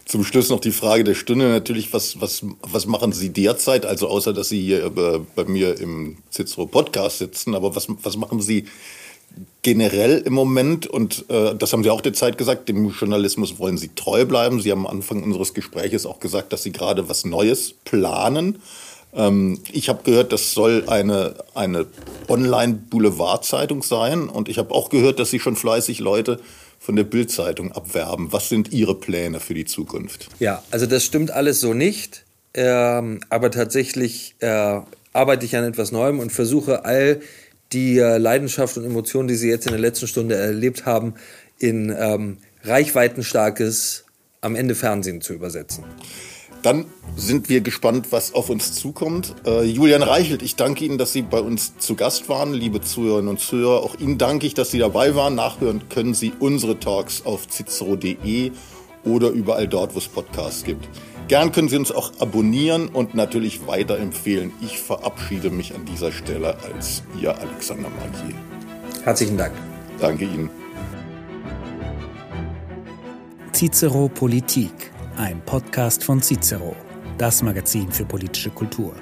Zum 0.09 0.23
Schluss 0.23 0.49
noch 0.49 0.59
die 0.59 0.71
Frage 0.71 1.03
der 1.03 1.13
Stunde 1.13 1.49
natürlich, 1.49 1.93
was, 1.93 2.19
was, 2.19 2.43
was 2.63 2.87
machen 2.87 3.11
Sie 3.11 3.29
derzeit, 3.29 3.85
also 3.85 4.07
außer 4.07 4.33
dass 4.33 4.49
Sie 4.49 4.59
hier 4.59 4.89
bei, 4.89 5.19
bei 5.35 5.45
mir 5.45 5.79
im 5.79 6.17
Cicero 6.31 6.65
Podcast 6.65 7.19
sitzen, 7.19 7.53
aber 7.53 7.75
was, 7.75 7.85
was 8.01 8.17
machen 8.17 8.41
Sie 8.41 8.65
generell 9.61 10.17
im 10.25 10.33
Moment, 10.33 10.87
und 10.87 11.25
äh, 11.29 11.53
das 11.53 11.73
haben 11.73 11.83
Sie 11.83 11.91
auch 11.91 12.01
der 12.01 12.13
Zeit 12.13 12.39
gesagt, 12.39 12.69
dem 12.69 12.89
Journalismus 12.89 13.59
wollen 13.59 13.77
Sie 13.77 13.91
treu 13.93 14.25
bleiben. 14.25 14.59
Sie 14.59 14.71
haben 14.71 14.87
am 14.87 14.95
Anfang 14.95 15.21
unseres 15.21 15.53
Gespräches 15.53 16.07
auch 16.07 16.19
gesagt, 16.19 16.53
dass 16.53 16.63
Sie 16.63 16.71
gerade 16.71 17.07
was 17.07 17.23
Neues 17.23 17.75
planen. 17.85 18.63
Ähm, 19.13 19.59
ich 19.71 19.89
habe 19.89 20.01
gehört, 20.01 20.33
das 20.33 20.55
soll 20.55 20.85
eine, 20.87 21.35
eine 21.53 21.85
Online-Boulevard-Zeitung 22.27 23.83
sein. 23.83 24.27
Und 24.27 24.49
ich 24.49 24.57
habe 24.57 24.73
auch 24.73 24.89
gehört, 24.89 25.19
dass 25.19 25.29
Sie 25.29 25.39
schon 25.39 25.55
fleißig 25.55 25.99
Leute 25.99 26.39
von 26.79 26.95
der 26.95 27.03
Bild-Zeitung 27.03 27.71
abwerben. 27.71 28.31
Was 28.31 28.49
sind 28.49 28.71
Ihre 28.71 28.95
Pläne 28.95 29.39
für 29.39 29.53
die 29.53 29.65
Zukunft? 29.65 30.29
Ja, 30.39 30.63
also 30.71 30.85
das 30.85 31.03
stimmt 31.03 31.29
alles 31.29 31.59
so 31.59 31.73
nicht. 31.73 32.23
Ähm, 32.53 33.19
aber 33.29 33.51
tatsächlich 33.51 34.35
äh, 34.39 34.81
arbeite 35.13 35.45
ich 35.45 35.55
an 35.55 35.65
etwas 35.65 35.91
Neuem 35.91 36.19
und 36.19 36.31
versuche 36.31 36.85
all 36.85 37.21
die 37.73 37.99
äh, 37.99 38.17
Leidenschaft 38.17 38.77
und 38.77 38.85
Emotionen, 38.85 39.27
die 39.27 39.35
Sie 39.35 39.49
jetzt 39.49 39.67
in 39.67 39.71
der 39.71 39.79
letzten 39.79 40.07
Stunde 40.07 40.35
erlebt 40.35 40.85
haben, 40.85 41.13
in 41.59 41.95
ähm, 41.95 42.37
reichweitenstarkes, 42.63 44.05
am 44.41 44.55
Ende 44.55 44.73
Fernsehen 44.73 45.21
zu 45.21 45.33
übersetzen. 45.33 45.83
Dann 46.61 46.85
sind 47.15 47.49
wir 47.49 47.61
gespannt, 47.61 48.07
was 48.11 48.33
auf 48.33 48.49
uns 48.49 48.73
zukommt. 48.73 49.35
Äh, 49.45 49.63
Julian 49.63 50.03
Reichelt, 50.03 50.41
ich 50.41 50.55
danke 50.55 50.85
Ihnen, 50.85 50.97
dass 50.97 51.13
Sie 51.13 51.21
bei 51.21 51.39
uns 51.39 51.77
zu 51.77 51.95
Gast 51.95 52.27
waren, 52.29 52.53
liebe 52.53 52.81
Zuhörerinnen 52.81 53.29
und 53.29 53.39
Zuhörer. 53.39 53.83
Auch 53.83 53.95
Ihnen 53.99 54.17
danke 54.17 54.45
ich, 54.45 54.53
dass 54.53 54.71
Sie 54.71 54.79
dabei 54.79 55.15
waren. 55.15 55.35
Nachhören 55.35 55.87
können 55.89 56.13
Sie 56.13 56.33
unsere 56.39 56.79
Talks 56.79 57.25
auf 57.25 57.47
cicero.de 57.47 58.51
oder 59.05 59.29
überall 59.29 59.67
dort, 59.67 59.95
wo 59.95 59.99
es 59.99 60.07
Podcasts 60.07 60.63
gibt. 60.63 60.89
Gern 61.29 61.51
können 61.51 61.69
Sie 61.69 61.77
uns 61.77 61.91
auch 61.91 62.11
abonnieren 62.19 62.89
und 62.89 63.13
natürlich 63.13 63.67
weiterempfehlen. 63.67 64.51
Ich 64.61 64.79
verabschiede 64.79 65.51
mich 65.51 65.75
an 65.75 65.85
dieser 65.85 66.11
Stelle 66.11 66.57
als 66.63 67.03
Ihr 67.21 67.37
Alexander 67.37 67.89
Marquier. 67.89 68.35
Herzlichen 69.03 69.37
Dank. 69.37 69.53
Danke 69.99 70.25
Ihnen. 70.25 70.49
Cicero 73.53 74.09
Politik, 74.09 74.71
ein 75.19 75.41
Podcast 75.41 76.01
von 76.01 76.21
Cicero, 76.21 76.73
das 77.17 77.43
Magazin 77.43 77.91
für 77.91 78.05
politische 78.05 78.51
Kultur. 78.51 78.93